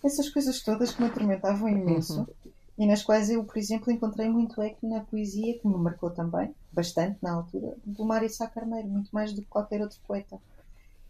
Essas 0.04 0.30
coisas 0.30 0.62
todas 0.62 0.92
que 0.92 1.02
me 1.02 1.08
atormentavam 1.08 1.68
imenso. 1.68 2.28
E 2.78 2.86
nas 2.88 3.04
quais 3.04 3.30
eu, 3.30 3.44
por 3.44 3.58
exemplo, 3.58 3.92
encontrei 3.92 4.30
muito 4.30 4.62
eco 4.62 4.88
na 4.88 5.02
poesia, 5.02 5.60
que 5.60 5.68
me 5.68 5.76
marcou 5.76 6.10
também, 6.12 6.56
bastante 6.72 7.18
na 7.22 7.34
altura, 7.34 7.76
do 7.86 8.06
Mário 8.06 8.30
Sá 8.30 8.48
Carneiro, 8.48 8.88
muito 8.88 9.10
mais 9.12 9.34
do 9.34 9.42
que 9.42 9.48
qualquer 9.50 9.82
outro 9.82 10.00
poeta. 10.08 10.40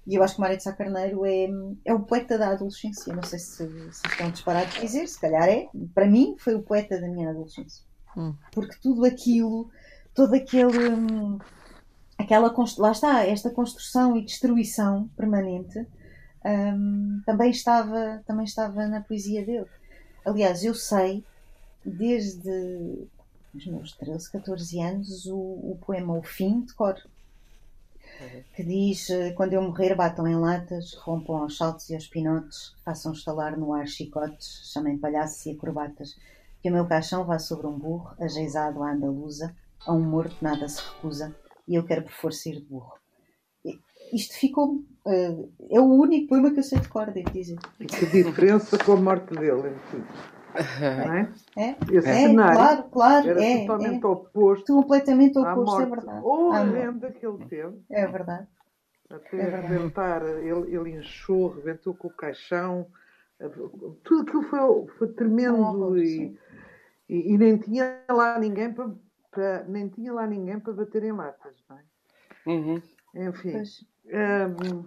E 0.08 0.16
eu 0.16 0.24
acho 0.24 0.34
que 0.34 0.42
Mário 0.42 0.58
de 0.58 0.64
Sá 0.64 0.74
Carneiro 0.74 1.24
é, 1.24 1.48
é 1.86 1.94
o 1.94 2.00
poeta 2.00 2.36
da 2.36 2.50
adolescência. 2.50 3.16
Não 3.16 3.22
sei 3.22 3.38
se, 3.38 3.68
se 3.92 4.08
estão 4.08 4.32
disparados 4.32 4.76
a 4.76 4.80
dizer, 4.80 5.08
se 5.08 5.20
calhar 5.20 5.48
é. 5.48 5.70
Para 5.94 6.08
mim, 6.08 6.36
foi 6.40 6.56
o 6.56 6.64
poeta 6.64 7.00
da 7.00 7.08
minha 7.08 7.30
adolescência. 7.30 7.86
Hum. 8.18 8.34
Porque 8.52 8.76
tudo 8.82 9.06
aquilo, 9.06 9.70
todo 10.16 10.34
aquele. 10.34 10.90
Hum, 10.90 11.38
aquela, 12.18 12.52
lá 12.80 12.92
está, 12.92 13.24
esta 13.24 13.52
construção 13.52 14.18
e 14.18 14.26
destruição 14.26 15.08
permanente 15.16 15.86
hum, 16.46 17.22
também, 17.26 17.52
estava, 17.52 18.24
também 18.26 18.46
estava 18.46 18.88
na 18.88 19.02
poesia 19.02 19.46
dele. 19.46 19.68
Aliás, 20.26 20.64
eu 20.64 20.74
sei, 20.74 21.24
desde 21.84 23.08
os 23.54 23.66
meus 23.66 23.94
13, 23.94 24.32
14 24.32 24.80
anos, 24.80 25.26
o, 25.26 25.38
o 25.38 25.80
poema 25.86 26.18
O 26.18 26.24
Fim 26.24 26.62
de 26.62 26.74
cor 26.74 27.02
que 28.56 28.64
diz: 28.64 29.10
eh, 29.10 29.32
Quando 29.34 29.54
eu 29.54 29.62
morrer, 29.62 29.96
batam 29.96 30.28
em 30.28 30.36
latas, 30.36 30.94
rompam 30.96 31.38
aos 31.38 31.58
saltos 31.58 31.90
e 31.90 31.96
aos 31.96 32.08
pinotes, 32.08 32.76
façam 32.84 33.14
estalar 33.14 33.58
no 33.58 33.74
ar 33.74 33.88
chicotes, 33.88 34.72
chamem 34.74 34.98
palhaços 34.98 35.46
e 35.46 35.52
acrobatas, 35.52 36.16
que 36.62 36.70
o 36.70 36.74
meu 36.74 36.86
caixão 36.86 37.26
vá 37.26 37.40
sobre 37.40 37.68
um 37.68 37.78
burro, 37.78 38.14
ajeizado 38.20 38.84
à 38.84 38.92
andaluza, 38.92 39.56
a 39.86 39.94
um 39.94 40.02
morto 40.02 40.36
nada 40.42 40.68
se 40.68 40.82
recusa, 40.82 41.36
e 41.68 41.76
eu 41.76 41.86
quero 41.86 42.04
por 42.04 42.12
força 42.12 42.50
ir 42.50 42.56
de 42.56 42.66
burro. 42.66 42.94
Isto 44.12 44.34
ficou. 44.36 44.84
Uh, 45.10 45.52
é 45.72 45.80
o 45.80 45.86
único 45.86 46.28
poema 46.28 46.52
que 46.52 46.60
eu 46.60 46.64
sei 46.64 46.80
de 46.80 46.88
cor, 46.88 47.10
devo 47.10 47.32
dizer. 47.32 47.58
Que 47.80 48.06
diferença 48.06 48.78
com 48.78 48.94
a 48.94 48.96
morte 48.98 49.34
dele, 49.34 49.70
enfim. 49.70 50.04
Não 50.80 51.14
é? 51.14 51.34
É, 51.58 51.76
Esse 51.92 52.10
é 52.10 52.14
cenário 52.14 52.56
claro, 52.56 52.84
claro. 52.92 53.30
Era 53.30 53.44
é, 53.44 53.62
totalmente 53.62 54.04
é. 54.04 54.08
oposto. 54.08 54.74
Completamente 54.76 55.40
oposto, 55.40 55.82
é 55.82 55.86
verdade. 55.86 56.22
Horrenda 56.24 57.12
que 57.12 57.26
ele 57.26 57.46
teve. 57.46 57.82
É 57.90 58.06
verdade. 58.06 58.48
Até 59.10 59.38
é 59.38 59.62
rebentar, 59.62 60.22
ele, 60.24 60.76
ele 60.76 60.92
inchou, 60.92 61.56
rebentou 61.56 61.96
com 61.96 62.08
o 62.08 62.14
caixão. 62.14 62.86
Tudo 64.04 64.22
aquilo 64.22 64.44
foi, 64.44 64.88
foi 64.98 65.08
tremendo 65.14 65.98
e, 65.98 66.38
e, 67.08 67.34
e, 67.34 67.38
nem 67.38 67.58
tinha 67.58 68.04
lá 68.08 68.38
ninguém 68.38 68.72
para, 68.72 68.92
para, 69.32 69.64
nem 69.64 69.88
tinha 69.88 70.14
lá 70.14 70.28
ninguém 70.28 70.60
para 70.60 70.74
bater 70.74 71.04
em 71.04 71.14
latas, 71.14 71.56
não 71.68 71.78
é? 71.78 71.82
Uhum. 72.46 72.82
Enfim. 73.16 73.64
Um, 74.06 74.84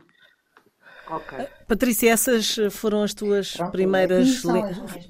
Okay. 1.11 1.47
Patrícia, 1.67 2.11
essas 2.11 2.57
foram 2.71 3.03
as 3.03 3.12
tuas 3.12 3.57
Pronto, 3.57 3.73
primeiras, 3.73 4.43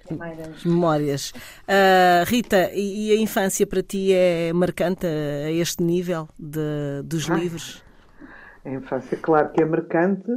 primeiras... 0.06 0.64
memórias. 0.64 1.30
Uh, 1.30 2.24
Rita, 2.26 2.70
e 2.72 3.12
a 3.12 3.16
infância 3.16 3.66
para 3.66 3.82
ti 3.82 4.12
é 4.12 4.52
marcante 4.52 5.06
a 5.06 5.50
este 5.50 5.82
nível 5.82 6.28
de, 6.38 7.02
dos 7.04 7.30
Ai. 7.30 7.40
livros? 7.40 7.84
A 8.64 8.70
infância, 8.70 9.16
claro 9.18 9.52
que 9.52 9.62
é 9.62 9.64
marcante. 9.64 10.30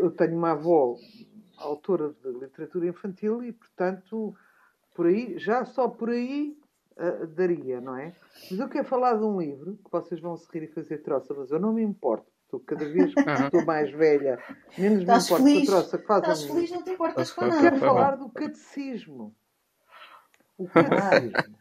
eu 0.00 0.10
tenho 0.12 0.36
uma 0.36 0.52
avó 0.52 0.96
autora 1.58 2.14
de 2.22 2.30
literatura 2.38 2.86
infantil 2.86 3.42
e, 3.42 3.52
portanto, 3.52 4.34
por 4.94 5.06
aí, 5.06 5.38
já 5.38 5.64
só 5.64 5.88
por 5.88 6.10
aí 6.10 6.56
uh, 6.96 7.26
daria, 7.28 7.80
não 7.80 7.96
é? 7.96 8.14
Mas 8.50 8.58
eu 8.58 8.68
quero 8.68 8.86
falar 8.86 9.14
de 9.14 9.24
um 9.24 9.40
livro 9.40 9.78
que 9.84 9.90
vocês 9.90 10.20
vão 10.20 10.36
se 10.36 10.46
rir 10.52 10.64
e 10.64 10.72
fazer 10.72 10.98
troça, 10.98 11.34
mas 11.34 11.50
eu 11.50 11.58
não 11.58 11.72
me 11.72 11.82
importo. 11.82 12.33
Estou 12.44 12.60
cada 12.60 12.84
vez 12.84 13.12
que 13.14 13.20
estou 13.20 13.64
mais 13.64 13.90
velha, 13.90 14.38
menos 14.78 15.00
Estás 15.00 15.30
me 15.30 15.36
importo 15.36 15.44
feliz. 15.44 15.68
a 15.68 15.72
troça 15.72 15.98
que 15.98 16.06
faz 16.06 16.22
Estás 16.22 16.44
feliz, 16.44 16.70
não 16.70 16.82
te 16.82 16.90
importas 16.90 17.32
com 17.32 17.46
nada. 17.46 17.60
Quero 17.60 17.78
falar 17.78 18.16
do 18.16 18.28
catecismo. 18.28 19.34
O 20.56 20.68
catecismo. 20.68 21.56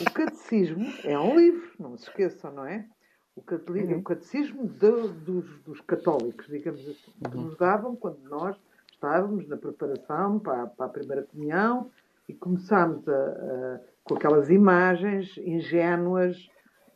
o 0.00 0.12
catecismo 0.12 0.92
é 1.04 1.18
um 1.18 1.38
livro, 1.38 1.70
não 1.78 1.96
se 1.96 2.08
esqueçam, 2.08 2.52
não 2.52 2.64
é? 2.64 2.86
O, 3.34 3.40
uhum. 3.40 3.98
o 3.98 4.02
catecismo 4.02 4.68
de, 4.68 5.08
dos, 5.24 5.62
dos, 5.62 5.80
católicos, 5.80 6.46
digamos 6.48 6.80
assim, 6.82 7.12
que 7.12 7.36
uhum. 7.36 7.44
nos 7.44 7.56
davam 7.56 7.96
quando 7.96 8.20
nós 8.28 8.56
estávamos 8.92 9.48
na 9.48 9.56
preparação 9.56 10.38
para, 10.38 10.66
para 10.66 10.86
a 10.86 10.88
primeira 10.88 11.22
comunhão 11.22 11.90
e 12.28 12.34
começámos 12.34 13.08
a, 13.08 13.12
a, 13.12 13.80
com 14.04 14.14
aquelas 14.14 14.50
imagens 14.50 15.36
ingênuas 15.38 16.36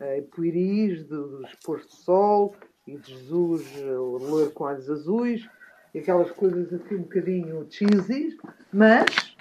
e 0.00 0.22
pueris 0.22 1.04
dos 1.06 1.54
pôr 1.64 1.80
de 1.80 1.94
sol 1.94 2.54
e 2.86 2.96
de 2.96 3.12
Jesus 3.12 3.66
o 3.76 4.18
loiro 4.18 4.50
com 4.52 4.64
olhos 4.64 4.88
azuis 4.88 5.48
e 5.94 5.98
aquelas 5.98 6.30
coisas 6.32 6.72
assim 6.72 6.96
um 6.96 7.02
bocadinho 7.02 7.66
cheesy, 7.70 8.36
mas 8.72 9.36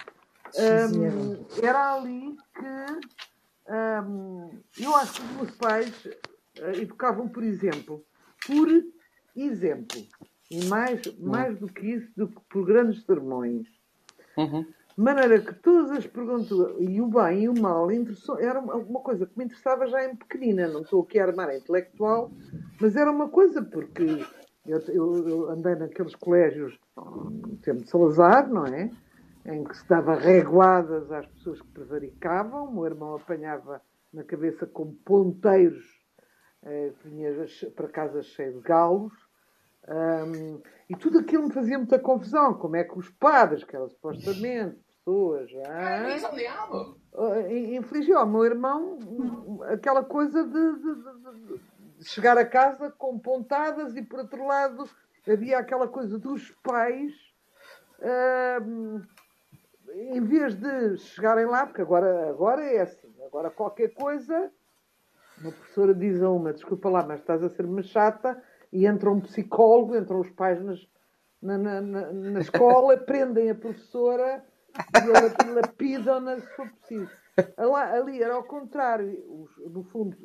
um, 0.54 1.44
era 1.62 1.94
ali 1.94 2.36
que 2.54 3.72
um, 3.72 4.50
eu 4.80 4.96
acho 4.96 5.14
que 5.14 5.22
os 5.22 5.30
meus 5.32 5.50
pais 5.52 6.04
uh, 6.04 6.80
educavam, 6.80 7.28
por 7.28 7.42
exemplo, 7.42 8.04
por 8.46 8.68
exemplo. 9.36 10.06
E 10.50 10.64
mais, 10.66 11.00
mais 11.18 11.58
do 11.58 11.66
que 11.66 11.86
isso, 11.86 12.08
do 12.16 12.28
que 12.28 12.40
por 12.48 12.64
grandes 12.64 13.04
sermões. 13.04 13.66
Uhum. 14.36 14.64
De 14.96 15.02
maneira 15.04 15.38
que 15.42 15.52
todas 15.56 15.90
as 15.90 16.06
perguntas, 16.06 16.50
e 16.78 17.02
o 17.02 17.06
bem 17.06 17.42
e 17.42 17.48
o 17.50 17.60
mal, 17.60 17.86
era 18.40 18.58
uma 18.58 19.00
coisa 19.00 19.26
que 19.26 19.36
me 19.36 19.44
interessava 19.44 19.86
já 19.88 20.02
em 20.02 20.16
pequenina. 20.16 20.68
Não 20.68 20.80
estou 20.80 21.02
aqui 21.02 21.18
a 21.18 21.26
armar 21.26 21.50
a 21.50 21.56
intelectual, 21.56 22.30
mas 22.80 22.96
era 22.96 23.10
uma 23.10 23.28
coisa, 23.28 23.62
porque 23.62 24.24
eu, 24.66 24.78
eu, 24.88 25.28
eu 25.28 25.50
andei 25.50 25.74
naqueles 25.74 26.14
colégios 26.14 26.80
no 26.96 27.58
tempo 27.58 27.82
de 27.82 27.90
Salazar, 27.90 28.48
não 28.48 28.64
é? 28.64 28.90
Em 29.44 29.64
que 29.64 29.76
se 29.76 29.86
dava 29.86 30.14
reguadas 30.14 31.12
às 31.12 31.26
pessoas 31.26 31.60
que 31.60 31.68
prevaricavam. 31.68 32.64
O 32.64 32.72
meu 32.72 32.86
irmão 32.86 33.16
apanhava 33.16 33.82
na 34.14 34.24
cabeça 34.24 34.66
como 34.66 34.94
ponteiros, 35.04 35.84
eh, 36.62 36.90
vinha 37.04 37.34
para 37.76 37.88
casa 37.88 38.22
cheio 38.22 38.54
de 38.54 38.60
galos. 38.60 39.12
Um, 39.86 40.60
e 40.88 40.96
tudo 40.96 41.18
aquilo 41.18 41.44
me 41.44 41.52
fazia 41.52 41.76
muita 41.76 41.98
confusão. 41.98 42.54
Como 42.54 42.76
é 42.76 42.82
que 42.82 42.98
os 42.98 43.10
padres, 43.10 43.62
que 43.62 43.76
eram 43.76 43.88
supostamente 43.88 44.85
pessoas. 45.06 45.48
Infligiu 47.76 48.18
ao 48.18 48.26
meu 48.26 48.44
irmão 48.44 48.98
aquela 49.72 50.02
coisa 50.02 50.44
de, 50.44 50.50
de, 50.50 50.94
de, 50.94 51.58
de, 51.98 52.04
chegar 52.04 52.36
a 52.36 52.44
casa 52.44 52.90
com 52.90 53.18
pontadas 53.18 53.96
e, 53.96 54.02
por 54.02 54.18
outro 54.18 54.44
lado, 54.44 54.88
havia 55.26 55.58
aquela 55.58 55.86
coisa 55.86 56.18
dos 56.18 56.50
pais. 56.62 57.12
Um, 58.62 59.00
em 59.94 60.20
vez 60.20 60.54
de 60.56 60.98
chegarem 60.98 61.46
lá, 61.46 61.64
porque 61.64 61.80
agora, 61.80 62.28
agora 62.28 62.62
é 62.62 62.82
assim, 62.82 63.14
agora 63.24 63.48
qualquer 63.48 63.94
coisa, 63.94 64.52
uma 65.40 65.52
professora 65.52 65.94
diz 65.94 66.20
a 66.22 66.28
uma, 66.28 66.52
desculpa 66.52 66.90
lá, 66.90 67.02
mas 67.06 67.20
estás 67.20 67.42
a 67.42 67.48
ser 67.48 67.64
uma 67.64 67.82
chata, 67.82 68.42
e 68.70 68.84
entra 68.84 69.10
um 69.10 69.20
psicólogo, 69.20 69.96
entram 69.96 70.20
os 70.20 70.28
pais 70.30 70.62
nas, 70.62 70.86
na, 71.40 71.56
na, 71.56 71.80
na, 71.80 72.12
na 72.12 72.40
escola, 72.40 72.94
prendem 72.98 73.48
a 73.48 73.54
professora 73.54 74.44
e 75.44 75.50
lapidam-na 75.50 76.40
se 76.40 76.46
for 76.56 76.70
preciso. 76.70 77.10
Ali 77.66 78.22
era 78.22 78.34
ao 78.34 78.44
contrário, 78.44 79.22
os, 79.28 79.72
no 79.72 79.84
fundo, 79.84 80.16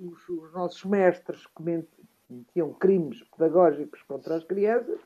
os, 0.00 0.28
os, 0.28 0.52
nossos 0.52 0.84
mestres 0.84 1.46
cometiam 1.46 2.74
crimes 2.78 3.22
pedagógicos 3.30 4.02
contra 4.02 4.36
as 4.36 4.44
crianças 4.44 5.00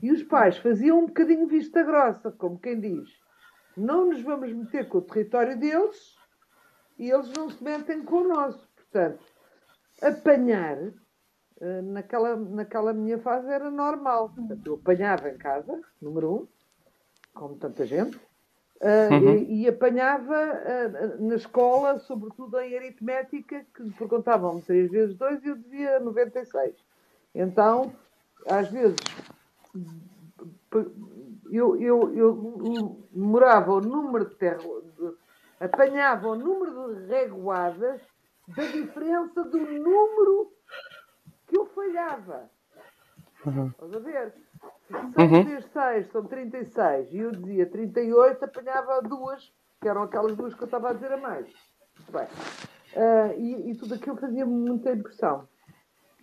e 0.00 0.10
os 0.10 0.22
pais 0.22 0.56
faziam 0.58 1.00
um 1.00 1.06
bocadinho 1.06 1.46
vista 1.46 1.82
grossa, 1.82 2.30
como 2.32 2.58
quem 2.58 2.80
diz: 2.80 3.10
não 3.76 4.06
nos 4.06 4.22
vamos 4.22 4.52
meter 4.52 4.88
com 4.88 4.98
o 4.98 5.02
território 5.02 5.58
deles 5.58 6.16
e 6.98 7.10
eles 7.10 7.30
não 7.32 7.50
se 7.50 7.62
metem 7.62 8.02
com 8.02 8.22
o 8.22 8.28
nosso. 8.28 8.66
Portanto, 8.74 9.24
apanhar 10.00 10.78
eh, 11.60 11.82
naquela, 11.82 12.36
naquela 12.36 12.92
minha 12.92 13.18
fase 13.18 13.48
era 13.48 13.70
normal. 13.70 14.34
eu 14.64 14.74
apanhava 14.74 15.30
em 15.30 15.38
casa, 15.38 15.80
número 16.00 16.34
um, 16.34 16.48
como 17.34 17.56
tanta 17.56 17.86
gente, 17.86 18.16
uh, 18.16 19.12
uhum. 19.12 19.34
e, 19.36 19.62
e, 19.62 19.68
apanhava 19.68 20.34
uh, 20.34 21.26
na 21.26 21.36
escola, 21.36 21.98
sobretudo 22.00 22.58
em 22.60 22.76
aritmética, 22.76 23.64
que 23.74 23.82
me 23.82 23.92
perguntavam-me 23.92 24.62
3 24.62 24.90
vezes 24.90 25.16
2 25.16 25.44
e 25.44 25.48
eu 25.48 25.56
dizia 25.56 26.00
96. 26.00 26.74
Então, 27.34 27.94
às 28.46 28.68
vezes, 28.70 28.96
eu, 31.50 31.80
eu, 31.80 32.14
eu 32.14 33.06
demorava 33.10 33.72
o 33.72 33.80
número 33.80 34.26
de 34.26 34.34
terra, 34.36 34.58
apanhava 35.60 36.28
o 36.28 36.34
número 36.34 36.94
de 36.94 37.06
reguadas 37.06 38.00
da 38.48 38.64
diferença 38.64 39.44
do 39.44 39.58
número 39.58 40.52
que 41.46 41.56
eu 41.56 41.66
falhava. 41.66 42.50
Uhum. 43.46 43.68
Estás 43.68 43.94
a 43.94 43.98
ver? 43.98 44.34
6 44.92 45.30
uhum. 45.30 45.44
vezes 45.44 45.70
6 45.72 46.12
são 46.12 46.24
36 46.24 47.12
e 47.12 47.18
eu 47.18 47.32
dizia 47.32 47.66
38, 47.66 48.44
apanhava 48.44 49.02
duas, 49.02 49.52
que 49.80 49.88
eram 49.88 50.02
aquelas 50.02 50.36
duas 50.36 50.54
que 50.54 50.62
eu 50.62 50.66
estava 50.66 50.90
a 50.90 50.92
dizer 50.92 51.12
a 51.12 51.16
mais. 51.16 51.46
Muito 51.98 52.12
bem. 52.12 52.26
Uh, 52.94 53.40
e, 53.40 53.70
e, 53.70 53.76
tudo 53.76 53.94
aquilo 53.94 54.16
fazia-me 54.16 54.52
muita 54.52 54.92
impressão. 54.92 55.48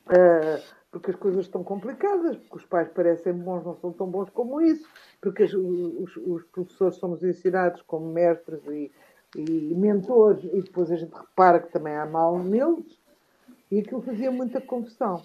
Uh, 0.08 0.62
porque 0.92 1.12
as 1.12 1.18
coisas 1.18 1.46
estão 1.46 1.64
complicadas, 1.64 2.38
porque 2.38 2.58
os 2.58 2.66
pais 2.66 2.90
parecem 2.90 3.34
bons, 3.34 3.64
não 3.64 3.76
são 3.76 3.92
tão 3.92 4.08
bons 4.08 4.30
como 4.32 4.62
isso, 4.62 4.88
porque 5.22 5.44
as, 5.44 5.54
os, 5.54 6.16
os, 6.18 6.44
professores 6.46 6.96
somos 6.98 7.24
ensinados 7.24 7.82
como 7.84 8.12
mestres 8.12 8.66
e, 8.68 8.92
e 9.36 9.76
mentores, 9.76 10.44
e 10.46 10.62
depois 10.62 10.92
a 10.92 10.96
gente 10.96 11.14
repara 11.14 11.60
que 11.60 11.72
também 11.72 11.96
há 11.96 12.06
mal 12.06 12.40
neles. 12.40 13.00
E 13.72 13.80
aquilo 13.80 14.02
fazia 14.02 14.32
muita 14.32 14.60
confusão. 14.60 15.22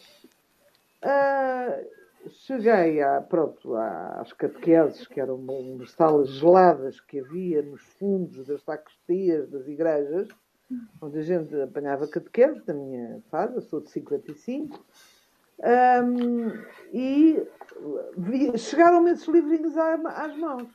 Uh, 1.03 2.04
cheguei 2.29 3.03
a, 3.03 3.21
pronto, 3.21 3.75
às 3.75 4.33
catequeses, 4.33 5.07
que 5.07 5.21
eram 5.21 5.37
umas 5.37 5.91
salas 5.93 6.29
geladas 6.31 7.01
que 7.01 7.21
havia 7.21 7.63
nos 7.63 7.83
fundos 7.83 8.47
das 8.47 8.63
sacristias 8.63 9.49
das 9.51 9.67
igrejas, 9.67 10.29
onde 11.01 11.19
a 11.19 11.23
gente 11.23 11.55
apanhava 11.61 12.09
catequeses, 12.09 12.65
da 12.65 12.75
minha 12.75 13.23
fase, 13.31 13.57
eu 13.57 13.63
sou 13.63 13.81
de 13.81 13.91
55, 13.91 14.85
um, 16.03 16.49
e 16.93 17.47
chegaram-me 18.57 19.13
esses 19.13 19.29
livrinhos 19.29 19.77
às 19.77 20.37
mãos, 20.37 20.69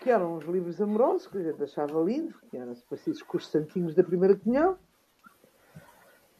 que 0.00 0.10
eram 0.10 0.36
uns 0.36 0.44
livros 0.44 0.80
amorosos, 0.80 1.26
que 1.26 1.38
a 1.38 1.42
gente 1.42 1.62
achava 1.62 2.00
lindos, 2.02 2.40
que 2.50 2.56
eram 2.56 2.74
parecidos 2.88 3.22
com 3.22 3.36
os 3.36 3.48
santinhos 3.48 3.94
da 3.94 4.02
primeira 4.02 4.36
comunhão, 4.36 4.78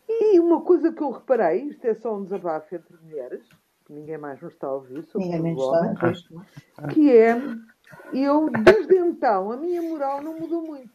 e 0.09 0.41
uma 0.41 0.61
coisa 0.63 0.93
que 0.93 1.03
eu 1.03 1.11
reparei, 1.11 1.65
isto 1.65 1.85
é 1.85 1.95
só 1.95 2.17
um 2.17 2.25
desabafo 2.25 2.75
entre 2.75 2.97
mulheres, 2.97 3.49
ninguém 3.91 4.19
mais 4.19 4.41
nos 4.41 4.53
está 4.53 4.67
a 4.69 4.75
ouvir, 4.75 5.05
sobre 5.05 5.29
ninguém 5.29 5.55
o 5.55 5.59
homem, 5.59 5.95
que 6.93 7.17
é, 7.17 7.37
eu, 8.13 8.49
desde 8.51 8.97
então, 8.97 9.53
a 9.53 9.57
minha 9.57 9.83
moral 9.83 10.23
não 10.23 10.39
mudou 10.39 10.63
muito. 10.63 10.93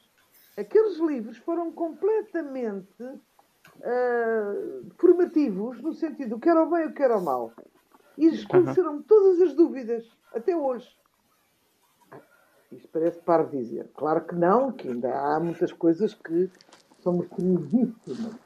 Aqueles 0.58 0.97
livros 0.99 1.38
foram 1.38 1.71
completamente 1.71 3.03
uh, 3.03 4.89
formativos, 4.97 5.81
no 5.81 5.93
sentido, 5.93 6.39
que 6.39 6.49
era 6.49 6.63
o 6.63 6.69
bem 6.69 6.84
e 6.84 6.88
o 6.88 6.93
que 6.93 7.03
era 7.03 7.17
o 7.17 7.23
mal. 7.23 7.51
E 8.17 8.27
esclareceram-me 8.27 9.03
todas 9.03 9.41
as 9.41 9.53
dúvidas, 9.53 10.10
até 10.34 10.55
hoje. 10.55 10.89
Isto 12.71 12.88
parece 12.88 13.19
para 13.19 13.43
dizer. 13.43 13.89
Claro 13.93 14.25
que 14.25 14.36
não, 14.36 14.71
que 14.71 14.88
ainda 14.88 15.13
há 15.13 15.39
muitas 15.39 15.73
coisas 15.73 16.13
que 16.13 16.49
somos 16.99 17.27
curiosíssimas 17.27 18.39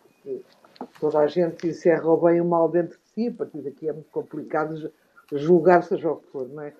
toda 1.00 1.20
a 1.20 1.28
gente 1.28 1.68
encerra 1.68 2.08
o 2.08 2.18
bem 2.18 2.38
e 2.38 2.42
o 2.42 2.46
mal 2.46 2.70
dentro 2.70 2.98
de 2.98 3.09
si, 3.14 3.28
a 3.28 3.34
partir 3.34 3.62
daqui 3.62 3.88
é 3.88 3.94
muito 3.94 4.10
complicado 4.10 4.92
julgar 5.34 5.84
seja 5.84 6.12
o 6.12 6.18
que 6.18 6.28
for, 6.28 6.48
não 6.50 6.64
é? 6.64 6.74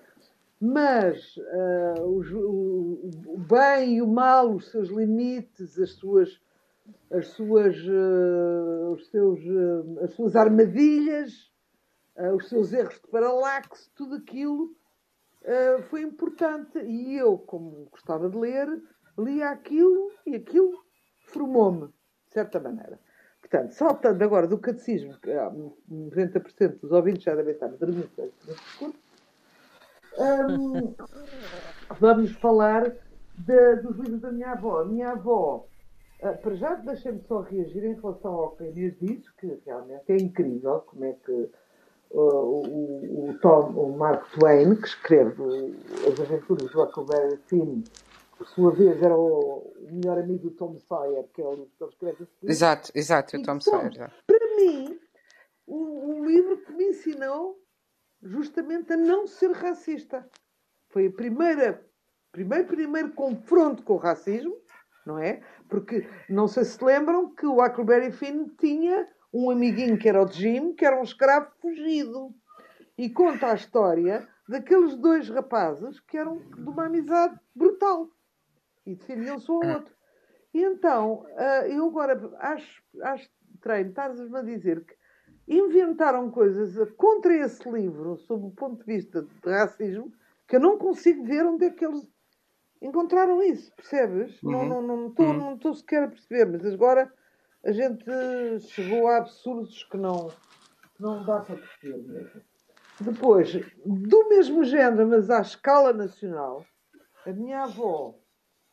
Mas 0.60 1.36
uh, 1.36 2.02
o, 2.02 3.10
o, 3.26 3.38
bem 3.38 3.96
e 3.96 4.02
o 4.02 4.06
mal, 4.06 4.54
os 4.54 4.70
seus 4.70 4.90
limites, 4.90 5.78
as 5.78 5.92
suas, 5.92 6.38
as 7.10 7.28
suas, 7.28 7.76
uh, 7.76 8.92
os 8.92 9.06
seus, 9.08 9.40
uh, 9.40 10.04
as 10.04 10.12
suas 10.12 10.36
armadilhas, 10.36 11.50
os 12.36 12.50
seus 12.50 12.70
erros 12.74 12.96
de 12.96 13.08
paralaxe, 13.08 13.88
tudo 13.94 14.16
aquilo 14.16 14.76
foi 15.88 16.02
importante. 16.02 16.78
E 16.78 17.16
eu, 17.16 17.38
como 17.38 17.88
gostava 17.90 18.28
de 18.28 18.36
ler, 18.36 18.68
lia 19.18 19.48
aquilo 19.48 20.12
e 20.26 20.36
aquilo 20.36 20.84
formou-me, 21.20 21.86
de 21.86 22.34
certa 22.34 22.60
maneira. 22.60 23.00
Portanto, 23.50 23.72
saltando 23.72 24.22
agora 24.22 24.46
do 24.46 24.58
catecismo, 24.58 25.14
que 25.20 25.30
90% 25.90 26.80
dos 26.80 26.92
ouvintes 26.92 27.24
já 27.24 27.34
devem 27.34 27.52
estar 27.52 27.68
dormindo 27.68 28.08
um, 30.18 30.94
vamos 31.98 32.32
falar 32.32 32.92
de, 33.38 33.76
dos 33.76 33.96
livros 33.96 34.20
da 34.20 34.30
minha 34.30 34.52
avó. 34.52 34.84
Minha 34.84 35.10
avó, 35.10 35.66
uh, 36.22 36.36
para 36.42 36.54
já 36.54 36.74
deixem-me 36.74 37.22
só 37.26 37.40
reagir 37.40 37.84
em 37.84 37.94
relação 37.94 38.32
ao 38.32 38.50
que 38.50 38.64
a 38.64 38.66
Inês 38.68 38.94
disse, 39.00 39.32
que 39.38 39.58
realmente 39.64 40.04
é 40.08 40.16
incrível 40.16 40.80
como 40.86 41.04
é 41.04 41.14
que 41.24 41.32
uh, 42.10 42.18
o, 42.18 43.30
o, 43.30 43.38
Tom, 43.40 43.70
o 43.70 43.96
Mark 43.96 44.30
Twain, 44.32 44.74
que 44.76 44.88
escreve 44.88 45.42
as 46.06 46.20
aventuras 46.20 46.70
do 46.70 46.82
Huckleberry 46.82 47.38
Finn, 47.46 47.82
por 48.40 48.48
sua 48.48 48.72
vez 48.72 49.02
era 49.02 49.14
o, 49.14 49.70
melhor 49.92 50.18
amigo 50.18 50.48
do 50.48 50.50
Tom 50.52 50.78
Sawyer, 50.78 51.28
que 51.34 51.42
é 51.42 51.44
o 51.44 51.56
livro 51.56 51.70
que 51.76 51.84
ele 51.84 51.90
escreve. 51.90 52.28
Exato, 52.42 52.90
exato, 52.94 53.36
o 53.36 53.42
Tom 53.42 53.60
Sawyer. 53.60 54.10
Para 54.26 54.56
mim, 54.56 54.98
um, 55.68 56.14
um 56.14 56.24
livro 56.24 56.56
que 56.62 56.72
me 56.72 56.84
ensinou 56.84 57.62
justamente 58.22 58.94
a 58.94 58.96
não 58.96 59.26
ser 59.26 59.50
racista. 59.50 60.26
Foi 60.88 61.10
primeira, 61.10 61.86
primeiro, 62.32 62.66
primeiro 62.66 63.12
confronto 63.12 63.82
com 63.82 63.92
o 63.92 63.98
racismo, 63.98 64.56
não 65.04 65.18
é? 65.18 65.42
Porque 65.68 66.08
não 66.26 66.48
sei 66.48 66.64
se 66.64 66.82
lembram 66.82 67.34
que 67.34 67.44
o 67.44 67.62
Huckleberry 67.62 68.10
Finn 68.10 68.48
tinha 68.58 69.06
um 69.30 69.50
amiguinho 69.50 69.98
que 69.98 70.08
era 70.08 70.24
o 70.24 70.26
Jim, 70.26 70.72
que 70.72 70.86
era 70.86 70.98
um 70.98 71.04
escravo 71.04 71.50
fugido. 71.60 72.34
E 72.96 73.10
conta 73.10 73.52
a 73.52 73.54
história 73.54 74.26
daqueles 74.48 74.96
dois 74.96 75.28
rapazes 75.28 76.00
que 76.00 76.16
eram 76.16 76.38
de 76.38 76.68
uma 76.70 76.86
amizade 76.86 77.38
brutal 77.54 78.08
e 78.86 78.94
defendiam-se 78.94 79.50
um 79.50 79.62
ao 79.62 79.68
outro. 79.76 79.94
E 80.52 80.62
então, 80.62 81.26
ah, 81.36 81.68
eu 81.68 81.86
agora 81.86 82.18
acho, 82.38 82.82
acho 83.02 83.30
treino, 83.60 83.90
estás-me 83.90 84.36
a 84.36 84.42
dizer 84.42 84.84
que 84.84 84.94
inventaram 85.46 86.30
coisas 86.30 86.90
contra 86.92 87.36
esse 87.36 87.68
livro, 87.70 88.16
sob 88.18 88.46
o 88.46 88.50
ponto 88.50 88.84
de 88.84 88.94
vista 88.94 89.22
de 89.22 89.50
racismo, 89.50 90.12
que 90.46 90.56
eu 90.56 90.60
não 90.60 90.78
consigo 90.78 91.24
ver 91.24 91.44
onde 91.44 91.66
é 91.66 91.70
que 91.70 91.84
eles 91.84 92.08
encontraram 92.80 93.42
isso, 93.42 93.72
percebes? 93.74 94.42
Uhum. 94.42 94.50
Não, 94.52 94.64
não, 94.68 94.82
não, 94.82 95.08
estou, 95.08 95.26
uhum. 95.26 95.36
não 95.36 95.54
estou 95.54 95.74
sequer 95.74 96.04
a 96.04 96.08
perceber, 96.08 96.46
mas 96.46 96.64
agora 96.72 97.12
a 97.64 97.72
gente 97.72 98.04
chegou 98.68 99.06
a 99.08 99.18
absurdos 99.18 99.84
que 99.84 99.96
não, 99.96 100.28
que 100.28 101.02
não 101.02 101.24
dá 101.24 101.40
para 101.40 101.56
perceber 101.56 101.98
mesmo. 101.98 102.42
Depois, 103.00 103.52
do 103.84 104.28
mesmo 104.28 104.62
género, 104.64 105.08
mas 105.08 105.30
à 105.30 105.40
escala 105.40 105.92
nacional, 105.92 106.64
a 107.26 107.32
minha 107.32 107.62
avó, 107.62 108.14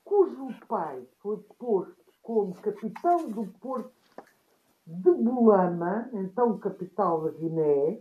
cujo 0.07 0.47
pai 0.67 1.03
foi 1.21 1.37
posto 1.59 1.95
como 2.23 2.53
capitão 2.55 3.29
do 3.29 3.45
Porto 3.59 3.91
de 4.85 5.11
Bolama, 5.11 6.09
então 6.13 6.57
capital 6.57 7.23
da 7.23 7.31
Guiné, 7.31 7.99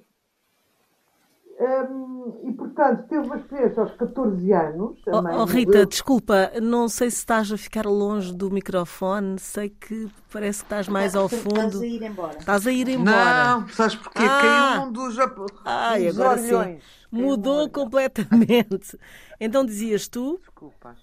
um, 1.58 2.40
e 2.44 2.52
portanto 2.52 3.08
teve 3.08 3.26
uma 3.26 3.36
experiência 3.36 3.82
aos 3.82 3.92
14 3.94 4.52
anos. 4.52 4.98
Oh, 5.06 5.40
oh, 5.40 5.44
Rita, 5.46 5.86
desculpa, 5.86 6.52
não 6.62 6.88
sei 6.88 7.10
se 7.10 7.16
estás 7.16 7.50
a 7.50 7.56
ficar 7.56 7.86
longe 7.86 8.32
do 8.34 8.50
microfone, 8.50 9.38
sei 9.38 9.70
que 9.70 10.08
parece 10.30 10.60
que 10.60 10.66
estás 10.66 10.86
mais 10.86 11.16
ao 11.16 11.28
fundo. 11.28 11.66
Estás 11.66 11.80
a 11.80 11.86
ir 11.86 12.02
embora. 12.02 12.38
Estás 12.38 12.66
a 12.66 12.72
ir 12.72 12.88
embora. 12.88 13.56
Não, 13.56 13.68
sabes 13.68 13.96
porquê? 13.96 14.22
Ah, 14.22 14.40
Caiu 14.40 14.82
um 14.82 14.92
dos, 14.92 15.16
ai, 15.64 16.04
dos 16.04 16.20
agora 16.20 16.40
olhões. 16.40 16.82
Sim. 16.82 17.22
Mudou 17.22 17.70
completamente. 17.70 18.98
Então 19.38 19.66
dizias 19.66 20.08
tu? 20.08 20.38
Desculpa. 20.38 20.96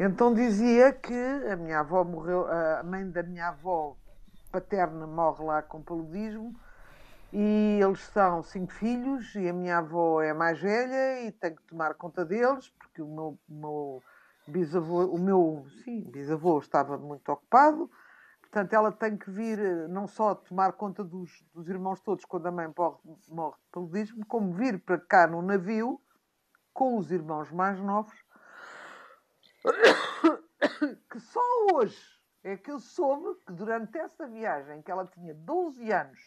Então 0.00 0.32
dizia 0.32 0.92
que 0.92 1.12
a 1.50 1.56
minha 1.56 1.80
avó 1.80 2.04
morreu, 2.04 2.46
a 2.46 2.84
mãe 2.84 3.10
da 3.10 3.20
minha 3.20 3.48
avó 3.48 3.96
paterna 4.52 5.08
morre 5.08 5.42
lá 5.42 5.60
com 5.60 5.82
paludismo 5.82 6.54
e 7.32 7.80
eles 7.82 7.98
são 8.04 8.40
cinco 8.44 8.72
filhos 8.74 9.34
e 9.34 9.48
a 9.48 9.52
minha 9.52 9.78
avó 9.78 10.22
é 10.22 10.32
mais 10.32 10.60
velha 10.60 11.22
e 11.26 11.32
tem 11.32 11.52
que 11.52 11.62
tomar 11.64 11.94
conta 11.94 12.24
deles 12.24 12.68
porque 12.78 13.02
o 13.02 13.08
meu, 13.08 13.38
meu 13.48 14.00
bisavô, 14.46 15.04
o 15.06 15.18
meu 15.18 15.66
sim, 15.82 16.08
bisavô 16.12 16.60
estava 16.60 16.96
muito 16.96 17.32
ocupado. 17.32 17.90
Portanto, 18.40 18.72
ela 18.74 18.92
tem 18.92 19.16
que 19.16 19.28
vir 19.28 19.58
não 19.88 20.06
só 20.06 20.32
tomar 20.36 20.74
conta 20.74 21.02
dos, 21.02 21.44
dos 21.52 21.68
irmãos 21.68 22.00
todos 22.00 22.24
quando 22.24 22.46
a 22.46 22.52
mãe 22.52 22.72
morre, 22.74 22.98
morre 23.28 23.56
de 23.56 23.70
paludismo, 23.72 24.24
como 24.26 24.52
vir 24.52 24.78
para 24.78 24.96
cá 24.96 25.26
no 25.26 25.42
navio 25.42 26.00
com 26.72 26.96
os 26.96 27.10
irmãos 27.10 27.50
mais 27.50 27.80
novos, 27.80 28.14
que 31.10 31.20
só 31.20 31.40
hoje 31.72 32.18
é 32.44 32.56
que 32.56 32.70
eu 32.70 32.78
soube 32.78 33.38
que 33.46 33.52
durante 33.52 33.98
essa 33.98 34.26
viagem, 34.26 34.82
que 34.82 34.90
ela 34.90 35.06
tinha 35.06 35.34
12 35.34 35.90
anos, 35.90 36.18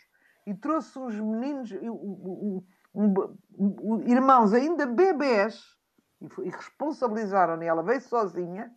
e 0.45 0.53
trouxe 0.53 0.97
uns 0.97 1.15
meninos, 1.15 1.71
um, 1.71 2.63
um, 2.93 3.37
um, 3.57 4.01
irmãos 4.07 4.53
ainda 4.53 4.85
bebés, 4.85 5.77
e, 6.19 6.25
e 6.43 6.49
responsabilizaram-na, 6.49 7.63
ela 7.63 7.83
veio 7.83 8.01
sozinha, 8.01 8.73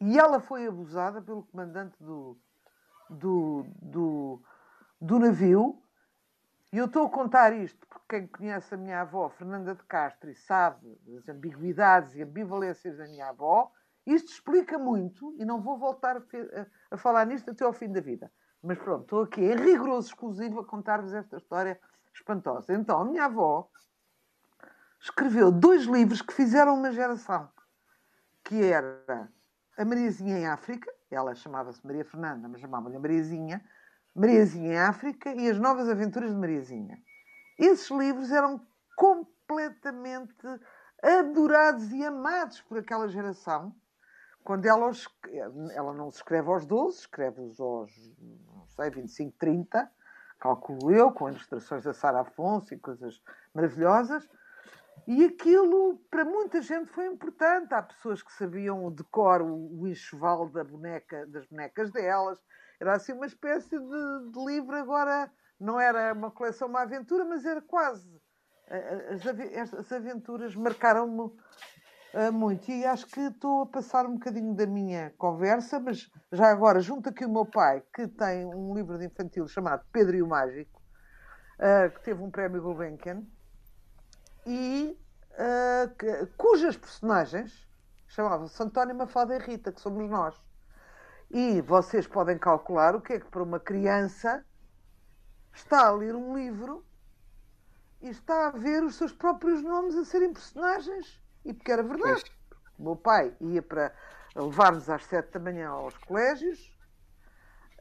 e 0.00 0.18
ela 0.18 0.40
foi 0.40 0.66
abusada 0.66 1.22
pelo 1.22 1.44
comandante 1.44 1.96
do, 2.02 2.38
do, 3.08 3.64
do, 3.80 4.42
do 5.00 5.18
navio. 5.18 5.82
E 6.72 6.78
eu 6.78 6.86
estou 6.86 7.06
a 7.06 7.10
contar 7.10 7.52
isto 7.52 7.86
porque 7.86 8.20
quem 8.20 8.26
conhece 8.26 8.74
a 8.74 8.76
minha 8.76 9.00
avó, 9.00 9.30
Fernanda 9.30 9.74
de 9.74 9.82
Castro, 9.84 10.30
e 10.30 10.34
sabe 10.34 11.00
as 11.16 11.28
ambiguidades 11.28 12.14
e 12.14 12.22
ambivalências 12.22 12.98
da 12.98 13.06
minha 13.06 13.28
avó, 13.28 13.72
isto 14.06 14.32
explica 14.32 14.78
muito, 14.78 15.34
e 15.38 15.44
não 15.44 15.60
vou 15.60 15.76
voltar 15.76 16.16
a, 16.16 16.22
a 16.92 16.96
falar 16.96 17.26
nisto 17.26 17.50
até 17.50 17.64
ao 17.64 17.72
fim 17.72 17.90
da 17.90 18.00
vida. 18.00 18.30
Mas 18.62 18.78
pronto, 18.78 19.02
estou 19.02 19.22
aqui 19.22 19.40
em 19.40 19.56
rigoroso 19.56 20.08
exclusivo 20.08 20.60
a 20.60 20.64
contar-vos 20.64 21.12
esta 21.12 21.36
história 21.36 21.78
espantosa. 22.14 22.72
Então, 22.72 23.00
a 23.00 23.04
minha 23.04 23.24
avó 23.24 23.68
escreveu 25.00 25.50
dois 25.50 25.84
livros 25.84 26.22
que 26.22 26.32
fizeram 26.32 26.74
uma 26.74 26.92
geração, 26.92 27.48
que 28.44 28.62
era 28.62 29.28
a 29.76 29.84
Mariazinha 29.84 30.38
em 30.38 30.46
África, 30.46 30.90
ela 31.10 31.34
chamava-se 31.34 31.84
Maria 31.86 32.04
Fernanda, 32.04 32.48
mas 32.48 32.60
chamava-lhe 32.60 32.98
Mariazinha, 32.98 33.62
Mariazinha 34.14 34.72
em 34.72 34.78
África 34.78 35.32
e 35.34 35.48
as 35.50 35.58
Novas 35.58 35.88
Aventuras 35.88 36.30
de 36.30 36.36
Mariazinha. 36.36 36.98
Esses 37.58 37.90
livros 37.90 38.30
eram 38.30 38.60
completamente 38.96 40.34
adorados 41.02 41.92
e 41.92 42.04
amados 42.04 42.60
por 42.62 42.78
aquela 42.78 43.08
geração 43.08 43.74
quando 44.46 44.64
ela, 44.64 44.92
ela 45.74 45.92
não 45.92 46.08
se 46.08 46.18
escreve 46.18 46.48
aos 46.48 46.64
12, 46.64 47.00
escreve-os 47.00 47.58
aos, 47.58 47.90
não 48.54 48.64
sei, 48.68 48.90
25, 48.90 49.36
30, 49.36 49.90
calculo 50.38 50.92
eu, 50.92 51.10
com 51.10 51.28
ilustrações 51.28 51.82
da 51.82 51.92
Sara 51.92 52.20
Afonso 52.20 52.72
e 52.72 52.78
coisas 52.78 53.20
maravilhosas. 53.52 54.28
E 55.04 55.24
aquilo, 55.24 55.98
para 56.08 56.24
muita 56.24 56.62
gente, 56.62 56.88
foi 56.90 57.06
importante. 57.06 57.74
Há 57.74 57.82
pessoas 57.82 58.22
que 58.22 58.32
sabiam 58.34 58.84
o, 58.86 59.80
o 59.80 59.88
enxoval 59.88 60.48
da 60.48 60.62
boneca, 60.62 61.26
das 61.26 61.44
bonecas 61.46 61.90
delas. 61.90 62.40
Era 62.78 62.94
assim 62.94 63.14
uma 63.14 63.26
espécie 63.26 63.76
de, 63.76 64.30
de 64.30 64.44
livro, 64.46 64.76
agora 64.76 65.28
não 65.58 65.80
era 65.80 66.12
uma 66.12 66.30
coleção, 66.30 66.68
uma 66.68 66.82
aventura, 66.82 67.24
mas 67.24 67.44
era 67.44 67.60
quase. 67.60 68.08
As, 68.68 69.74
as 69.74 69.92
aventuras 69.92 70.54
marcaram-me 70.54 71.32
uh, 72.16 72.32
muito. 72.32 72.70
E 72.70 72.84
acho 72.84 73.06
que 73.06 73.20
estou 73.20 73.62
a 73.62 73.66
passar 73.66 74.06
um 74.06 74.14
bocadinho 74.14 74.54
da 74.54 74.66
minha 74.66 75.12
conversa, 75.18 75.78
mas 75.78 76.10
já 76.32 76.50
agora, 76.50 76.80
junto 76.80 77.10
aqui 77.10 77.24
o 77.24 77.30
meu 77.30 77.44
pai, 77.44 77.82
que 77.94 78.08
tem 78.08 78.46
um 78.46 78.74
livro 78.74 78.98
de 78.98 79.04
infantil 79.04 79.46
chamado 79.46 79.84
Pedro 79.92 80.16
e 80.16 80.22
o 80.22 80.26
Mágico, 80.26 80.82
uh, 81.58 81.90
que 81.90 82.02
teve 82.02 82.22
um 82.22 82.30
prémio 82.30 82.62
Gulbenkian, 82.62 83.22
e 84.46 84.98
uh, 85.32 85.94
que, 85.96 86.26
cujas 86.38 86.76
personagens 86.76 87.68
chamavam-se 88.08 88.60
António, 88.62 88.94
Mafalda 88.94 89.36
e 89.36 89.38
Rita, 89.38 89.72
que 89.72 89.80
somos 89.80 90.08
nós. 90.08 90.40
E 91.30 91.60
vocês 91.60 92.06
podem 92.06 92.38
calcular 92.38 92.94
o 92.94 93.00
que 93.00 93.14
é 93.14 93.20
que 93.20 93.26
para 93.26 93.42
uma 93.42 93.58
criança 93.58 94.44
está 95.52 95.88
a 95.88 95.90
ler 95.90 96.14
um 96.14 96.36
livro 96.36 96.86
e 98.00 98.08
está 98.08 98.46
a 98.46 98.50
ver 98.50 98.84
os 98.84 98.94
seus 98.94 99.12
próprios 99.12 99.60
nomes 99.62 99.96
a 99.96 100.04
serem 100.04 100.32
personagens 100.32 101.20
e 101.46 101.54
porque 101.54 101.72
era 101.72 101.82
verdade. 101.82 102.24
O 102.78 102.82
meu 102.82 102.96
pai 102.96 103.34
ia 103.40 103.62
para 103.62 103.92
levar-nos 104.34 104.90
às 104.90 105.04
sete 105.06 105.32
da 105.32 105.40
manhã 105.40 105.68
aos 105.68 105.96
colégios 105.98 106.76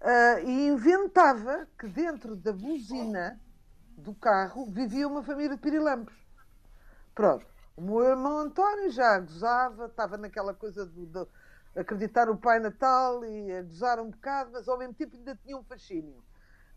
uh, 0.01 0.39
e 0.45 0.67
inventava 0.67 1.67
que 1.77 1.87
dentro 1.87 2.35
da 2.35 2.53
buzina 2.53 3.41
do 3.97 4.13
carro 4.13 4.71
vivia 4.71 5.07
uma 5.07 5.23
família 5.23 5.55
de 5.55 5.61
pirilampos. 5.61 6.15
Pronto. 7.13 7.45
O 7.75 7.81
meu 7.81 8.03
irmão 8.03 8.39
António 8.39 8.89
já 8.89 9.19
gozava, 9.19 9.87
estava 9.87 10.15
naquela 10.15 10.53
coisa 10.53 10.85
de, 10.85 11.05
de 11.07 11.27
acreditar 11.75 12.27
no 12.27 12.37
Pai 12.37 12.59
Natal 12.59 13.25
e 13.25 13.51
a 13.51 13.63
gozar 13.63 13.99
um 13.99 14.11
bocado, 14.11 14.51
mas 14.53 14.67
ao 14.69 14.77
mesmo 14.77 14.93
tempo 14.93 15.17
ainda 15.17 15.35
tinha 15.43 15.57
um 15.57 15.63
fascínio. 15.63 16.23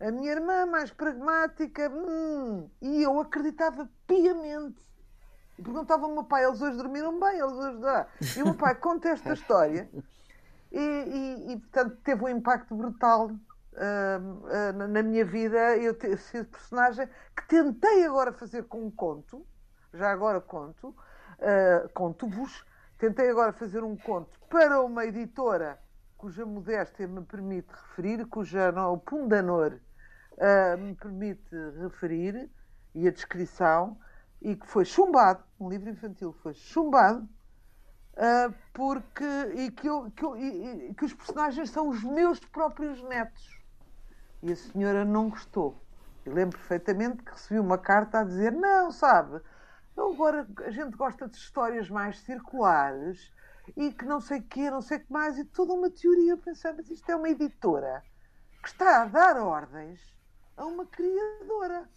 A 0.01 0.11
minha 0.11 0.31
irmã, 0.31 0.65
mais 0.65 0.91
pragmática, 0.91 1.89
hum, 1.89 2.69
e 2.81 3.01
eu 3.01 3.19
acreditava 3.19 3.89
piamente 4.07 4.81
e 5.59 5.61
perguntava 5.61 6.05
ao 6.05 6.13
meu 6.13 6.23
pai, 6.23 6.45
eles 6.45 6.61
hoje 6.61 6.77
dormiram 6.77 7.19
bem, 7.19 7.37
eles 7.37 7.51
hoje 7.51 7.77
dá. 7.79 8.07
E 8.37 8.41
o 8.41 8.45
meu 8.45 8.55
pai 8.55 8.75
conta 8.75 9.09
esta 9.09 9.33
história 9.33 9.89
e, 10.71 10.79
e, 10.79 11.51
e, 11.51 11.57
portanto, 11.57 11.97
teve 12.01 12.23
um 12.23 12.29
impacto 12.29 12.73
brutal 12.73 13.27
uh, 13.27 13.31
uh, 13.33 14.87
na 14.87 15.03
minha 15.03 15.25
vida 15.25 15.75
eu 15.77 15.93
ter 15.93 16.17
sido 16.17 16.45
personagem 16.45 17.07
que 17.35 17.47
tentei 17.47 18.05
agora 18.05 18.31
fazer 18.31 18.63
com 18.63 18.85
um 18.85 18.91
conto, 18.91 19.45
já 19.93 20.09
agora 20.09 20.39
conto, 20.39 20.89
uh, 20.89 21.89
conto-vos, 21.93 22.65
tentei 22.97 23.29
agora 23.29 23.51
fazer 23.51 23.83
um 23.83 23.97
conto 23.97 24.39
para 24.49 24.81
uma 24.81 25.05
editora 25.05 25.77
cuja 26.17 26.45
modéstia 26.45 27.07
me 27.07 27.23
permite 27.23 27.69
referir, 27.69 28.25
cuja 28.27 28.71
não, 28.71 28.93
o 28.93 28.97
Pundanor 28.97 29.73
uh, 30.33 30.77
me 30.77 30.93
permite 30.95 31.53
referir, 31.81 32.49
e 32.95 33.07
a 33.07 33.11
descrição, 33.11 33.97
e 34.41 34.55
que 34.55 34.67
foi 34.67 34.85
chumbado, 34.85 35.43
um 35.59 35.69
livro 35.69 35.89
infantil 35.89 36.33
foi 36.41 36.53
chumbado, 36.53 37.27
uh, 38.13 38.53
porque 38.73 39.25
e 39.55 39.71
que, 39.71 39.87
eu, 39.87 40.09
que, 40.11 40.23
eu, 40.23 40.37
e, 40.37 40.93
que 40.93 41.05
os 41.05 41.13
personagens 41.13 41.69
são 41.69 41.89
os 41.89 42.03
meus 42.03 42.39
próprios 42.39 43.01
netos. 43.03 43.59
E 44.41 44.51
a 44.51 44.55
senhora 44.55 45.03
não 45.03 45.29
gostou. 45.29 45.81
Eu 46.25 46.33
lembro 46.33 46.57
perfeitamente 46.57 47.23
que 47.23 47.31
recebi 47.31 47.59
uma 47.59 47.77
carta 47.77 48.19
a 48.19 48.23
dizer: 48.23 48.51
Não, 48.51 48.91
sabe, 48.91 49.41
agora 49.97 50.47
a 50.65 50.71
gente 50.71 50.95
gosta 50.95 51.27
de 51.27 51.35
histórias 51.35 51.89
mais 51.89 52.19
circulares 52.19 53.31
e 53.75 53.91
que 53.91 54.05
não 54.05 54.19
sei 54.19 54.39
o 54.39 54.43
quê, 54.43 54.69
não 54.71 54.81
sei 54.81 54.97
o 54.97 55.01
que 55.01 55.11
mais, 55.11 55.37
e 55.37 55.45
toda 55.45 55.73
uma 55.73 55.89
teoria. 55.89 56.31
Eu 56.31 56.37
pensei, 56.37 56.71
mas 56.73 56.89
isto 56.89 57.09
é 57.09 57.15
uma 57.15 57.29
editora 57.29 58.03
que 58.61 58.69
está 58.69 59.03
a 59.03 59.05
dar 59.05 59.37
ordens 59.37 59.99
a 60.57 60.65
uma 60.65 60.85
criadora. 60.85 61.87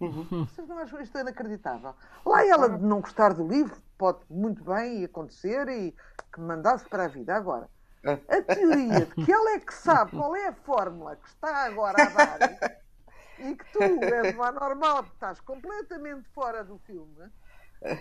Uhum. 0.00 0.46
Vocês 0.46 0.68
não 0.68 0.78
acham 0.78 1.00
isto 1.00 1.18
inacreditável? 1.18 1.94
Lá 2.24 2.46
ela 2.46 2.68
de 2.68 2.84
não 2.84 3.00
gostar 3.00 3.34
do 3.34 3.46
livro, 3.46 3.76
pode 3.96 4.20
muito 4.30 4.62
bem 4.64 5.04
acontecer 5.04 5.68
e 5.68 5.94
que 6.32 6.40
me 6.40 6.46
mandasse 6.46 6.88
para 6.88 7.04
a 7.04 7.08
vida. 7.08 7.34
Agora, 7.34 7.68
a 8.04 8.54
teoria 8.54 9.06
de 9.06 9.24
que 9.24 9.32
ela 9.32 9.50
é 9.52 9.58
que 9.58 9.74
sabe 9.74 10.12
qual 10.12 10.36
é 10.36 10.48
a 10.48 10.52
fórmula 10.52 11.16
que 11.16 11.28
está 11.28 11.66
agora 11.66 12.00
a 12.00 12.08
dar 12.08 12.80
e 13.40 13.54
que 13.54 13.64
tu 13.72 13.82
és 13.82 14.34
uma 14.34 14.52
normal 14.52 15.04
estás 15.04 15.40
completamente 15.40 16.28
fora 16.30 16.62
do 16.62 16.78
filme, 16.78 17.30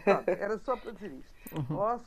pronto, 0.04 0.30
era 0.30 0.58
só 0.60 0.78
para 0.78 0.92
dizer 0.92 1.12
isto. 1.14 1.64
Posso? 1.68 2.06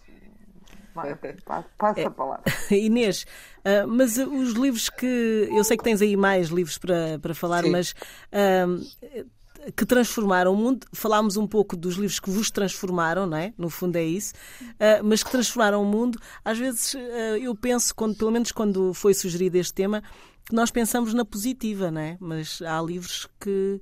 Passa 1.78 2.06
a 2.06 2.10
palavra. 2.10 2.44
Inês, 2.70 3.24
uh, 3.58 3.86
mas 3.86 4.16
os 4.16 4.52
livros 4.52 4.88
que. 4.90 5.48
Eu 5.50 5.62
sei 5.64 5.76
que 5.76 5.84
tens 5.84 6.02
aí 6.02 6.16
mais 6.16 6.48
livros 6.48 6.78
para, 6.78 7.18
para 7.20 7.34
falar, 7.34 7.62
Sim. 7.62 7.70
mas. 7.70 7.92
Uh, 8.32 9.28
que 9.76 9.84
transformaram 9.84 10.52
o 10.52 10.56
mundo. 10.56 10.86
Falámos 10.92 11.36
um 11.36 11.46
pouco 11.46 11.76
dos 11.76 11.96
livros 11.96 12.18
que 12.18 12.30
vos 12.30 12.50
transformaram, 12.50 13.26
não 13.26 13.36
é? 13.36 13.52
No 13.58 13.68
fundo 13.68 13.96
é 13.96 14.04
isso. 14.04 14.34
Uh, 14.62 15.04
mas 15.04 15.22
que 15.22 15.30
transformaram 15.30 15.82
o 15.82 15.86
mundo. 15.86 16.18
Às 16.44 16.58
vezes 16.58 16.94
uh, 16.94 16.98
eu 17.40 17.54
penso, 17.54 17.94
quando, 17.94 18.16
pelo 18.16 18.30
menos 18.30 18.52
quando 18.52 18.94
foi 18.94 19.14
sugerido 19.14 19.56
este 19.56 19.74
tema, 19.74 20.02
que 20.44 20.54
nós 20.54 20.70
pensamos 20.70 21.14
na 21.14 21.24
positiva, 21.24 21.90
não 21.90 22.00
é? 22.00 22.16
Mas 22.20 22.62
há 22.62 22.80
livros 22.80 23.28
que, 23.38 23.80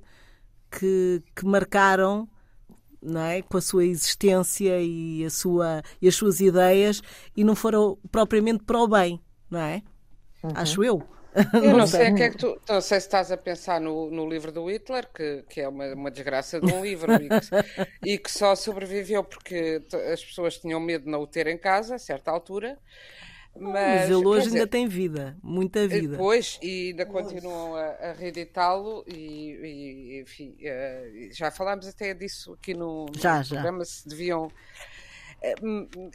que, 0.71 1.23
que 1.35 1.45
marcaram 1.45 2.27
não 3.01 3.21
é? 3.21 3.41
com 3.41 3.57
a 3.57 3.61
sua 3.61 3.85
existência 3.85 4.81
e, 4.81 5.23
a 5.23 5.29
sua, 5.29 5.81
e 6.01 6.07
as 6.07 6.15
suas 6.15 6.41
ideias 6.41 7.01
e 7.35 7.43
não 7.43 7.55
foram 7.55 7.97
propriamente 8.11 8.63
para 8.63 8.79
o 8.79 8.87
bem, 8.87 9.21
não 9.49 9.59
é? 9.59 9.81
Uhum. 10.43 10.51
Acho 10.53 10.83
eu. 10.83 11.03
Eu 11.53 11.77
não 11.77 11.85
sei, 11.85 12.13
que 12.13 12.23
é 12.23 12.29
que 12.29 12.37
tu, 12.37 12.59
não 12.67 12.81
sei 12.81 12.99
se 12.99 13.07
estás 13.07 13.31
a 13.31 13.37
pensar 13.37 13.79
no, 13.79 14.09
no 14.09 14.27
livro 14.27 14.51
do 14.51 14.69
Hitler, 14.69 15.07
que, 15.13 15.43
que 15.49 15.61
é 15.61 15.67
uma, 15.67 15.93
uma 15.93 16.11
desgraça 16.11 16.59
de 16.59 16.71
um 16.71 16.83
livro 16.83 17.13
e 17.13 17.29
que, 17.29 18.09
e 18.11 18.17
que 18.17 18.31
só 18.31 18.55
sobreviveu 18.55 19.23
porque 19.23 19.81
as 20.11 20.23
pessoas 20.23 20.57
tinham 20.57 20.79
medo 20.79 21.05
de 21.05 21.11
não 21.11 21.21
o 21.21 21.27
ter 21.27 21.47
em 21.47 21.57
casa 21.57 21.95
a 21.95 21.99
certa 21.99 22.31
altura. 22.31 22.77
Mas, 23.55 23.73
mas 23.73 24.09
ele 24.09 24.25
hoje 24.25 24.45
dizer, 24.45 24.59
ainda 24.59 24.69
tem 24.69 24.87
vida, 24.87 25.37
muita 25.41 25.87
vida. 25.87 26.17
Pois, 26.17 26.57
e 26.61 26.89
ainda 26.89 27.05
continuam 27.05 27.75
a, 27.75 27.85
a 27.85 28.13
reeditá-lo 28.13 29.03
e, 29.07 29.51
e, 29.51 30.21
enfim, 30.21 30.55
uh, 30.61 31.33
já 31.33 31.51
falámos 31.51 31.87
até 31.87 32.13
disso 32.13 32.53
aqui 32.53 32.73
no, 32.73 33.07
já, 33.15 33.41
já. 33.41 33.55
programa, 33.55 33.83
se 33.83 34.07
deviam... 34.07 34.51
Eh, 35.41 35.55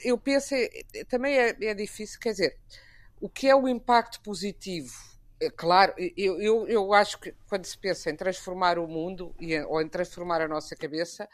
eu 0.04 0.16
penso, 0.18 0.54
também 1.08 1.36
é, 1.36 1.56
é 1.60 1.74
difícil, 1.74 2.20
quer 2.20 2.32
dizer, 2.32 2.56
o 3.24 3.28
que 3.30 3.48
é 3.48 3.56
o 3.56 3.66
impacto 3.66 4.20
positivo? 4.20 4.92
É 5.40 5.48
claro, 5.48 5.94
eu, 6.14 6.38
eu, 6.42 6.68
eu 6.68 6.92
acho 6.92 7.18
que 7.18 7.34
quando 7.48 7.64
se 7.64 7.78
pensa 7.78 8.10
em 8.10 8.16
transformar 8.16 8.78
o 8.78 8.86
mundo 8.86 9.34
ou 9.66 9.80
em 9.80 9.88
transformar 9.88 10.42
a 10.42 10.46
nossa 10.46 10.76
cabeça, 10.76 11.26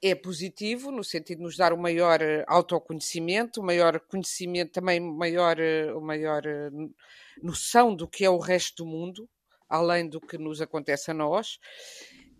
é 0.00 0.14
positivo 0.14 0.92
no 0.92 1.02
sentido 1.02 1.38
de 1.38 1.42
nos 1.42 1.56
dar 1.56 1.72
o 1.72 1.76
maior 1.76 2.22
eh, 2.22 2.44
autoconhecimento, 2.46 3.60
o 3.60 3.64
maior 3.64 3.98
conhecimento, 3.98 4.70
também 4.70 5.00
maior, 5.00 5.58
eh, 5.58 5.92
maior 5.94 6.46
eh, 6.46 6.70
noção 7.42 7.96
do 7.96 8.06
que 8.06 8.24
é 8.24 8.30
o 8.30 8.38
resto 8.38 8.84
do 8.84 8.88
mundo, 8.88 9.28
além 9.68 10.08
do 10.08 10.20
que 10.20 10.38
nos 10.38 10.60
acontece 10.60 11.10
a 11.10 11.14
nós. 11.14 11.58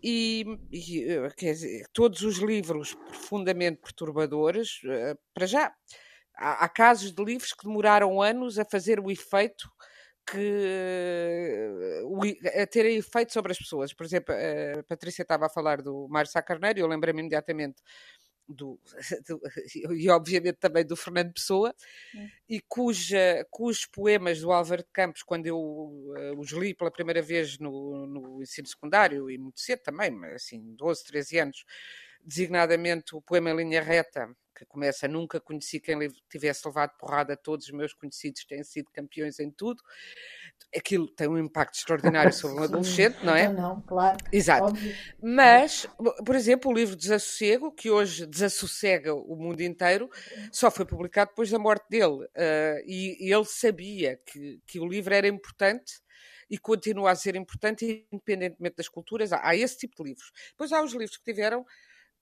E, 0.01 0.45
e 0.71 1.05
quer 1.35 1.51
dizer, 1.51 1.85
todos 1.91 2.21
os 2.21 2.37
livros 2.37 2.93
profundamente 2.93 3.81
perturbadores, 3.81 4.79
para 5.33 5.45
já, 5.45 5.75
há, 6.39 6.65
há 6.65 6.69
casos 6.69 7.11
de 7.11 7.23
livros 7.23 7.53
que 7.53 7.65
demoraram 7.65 8.21
anos 8.21 8.57
a 8.57 8.65
fazer 8.65 8.99
o 8.99 9.11
efeito 9.11 9.69
que 10.25 12.01
a 12.61 12.67
terem 12.67 12.97
efeito 12.97 13.33
sobre 13.33 13.51
as 13.51 13.57
pessoas. 13.57 13.93
Por 13.93 14.05
exemplo, 14.05 14.33
a 14.33 14.83
Patrícia 14.83 15.23
estava 15.23 15.47
a 15.47 15.49
falar 15.49 15.81
do 15.81 16.07
Mário 16.07 16.29
Sá 16.29 16.41
Carneiro 16.41 16.79
eu 16.79 16.87
lembrei-me 16.87 17.21
imediatamente 17.21 17.81
do, 18.49 18.79
do, 19.27 19.41
e 19.93 20.09
obviamente 20.09 20.57
também 20.57 20.85
do 20.85 20.95
Fernando 20.95 21.33
Pessoa, 21.33 21.73
é. 22.15 22.27
e 22.49 22.61
cuja, 22.67 23.45
cujos 23.51 23.85
poemas 23.85 24.41
do 24.41 24.51
Álvaro 24.51 24.81
de 24.81 24.89
Campos, 24.91 25.23
quando 25.23 25.45
eu 25.45 25.59
uh, 25.59 26.39
os 26.39 26.51
li 26.51 26.73
pela 26.73 26.91
primeira 26.91 27.21
vez 27.21 27.59
no, 27.59 28.07
no 28.07 28.41
ensino 28.41 28.67
secundário, 28.67 29.29
e 29.29 29.37
muito 29.37 29.59
cedo 29.59 29.81
também, 29.83 30.11
assim, 30.33 30.75
12, 30.75 31.03
13 31.05 31.39
anos, 31.39 31.65
designadamente 32.25 33.15
o 33.15 33.21
poema 33.21 33.51
em 33.51 33.55
linha 33.55 33.81
reta, 33.81 34.29
que 34.59 34.65
começa 34.65 35.07
Nunca 35.07 35.39
conheci 35.39 35.79
quem 35.79 35.97
tivesse 36.29 36.67
levado 36.67 36.97
porrada, 36.97 37.37
todos 37.37 37.65
os 37.67 37.71
meus 37.71 37.93
conhecidos 37.93 38.43
têm 38.45 38.61
sido 38.63 38.91
campeões 38.91 39.39
em 39.39 39.49
tudo. 39.49 39.81
Aquilo 40.75 41.07
tem 41.07 41.27
um 41.29 41.37
impacto 41.37 41.75
extraordinário 41.75 42.33
sobre 42.33 42.59
um 42.59 42.63
adolescente, 42.65 43.23
não 43.23 43.35
é? 43.35 43.47
Não, 43.47 43.75
não, 43.75 43.81
claro. 43.81 44.17
Exato. 44.31 44.65
Óbvio. 44.65 44.95
Mas, 45.21 45.87
por 46.25 46.35
exemplo, 46.35 46.69
o 46.69 46.73
livro 46.73 46.95
Desassossego, 46.95 47.71
que 47.71 47.89
hoje 47.89 48.25
desassossega 48.25 49.13
o 49.15 49.35
mundo 49.35 49.61
inteiro, 49.61 50.09
só 50.51 50.69
foi 50.69 50.85
publicado 50.85 51.29
depois 51.29 51.49
da 51.49 51.57
morte 51.57 51.85
dele. 51.89 52.25
Uh, 52.25 52.83
e, 52.85 53.27
e 53.27 53.33
ele 53.33 53.45
sabia 53.45 54.19
que, 54.25 54.61
que 54.67 54.79
o 54.79 54.85
livro 54.85 55.13
era 55.13 55.27
importante 55.27 56.01
e 56.49 56.57
continua 56.57 57.11
a 57.11 57.15
ser 57.15 57.35
importante, 57.35 58.05
independentemente 58.11 58.75
das 58.75 58.89
culturas. 58.89 59.31
Há, 59.31 59.47
há 59.47 59.55
esse 59.55 59.77
tipo 59.77 60.03
de 60.03 60.09
livros. 60.09 60.31
Depois 60.49 60.73
há 60.73 60.83
os 60.83 60.91
livros 60.91 61.15
que 61.15 61.23
tiveram 61.23 61.65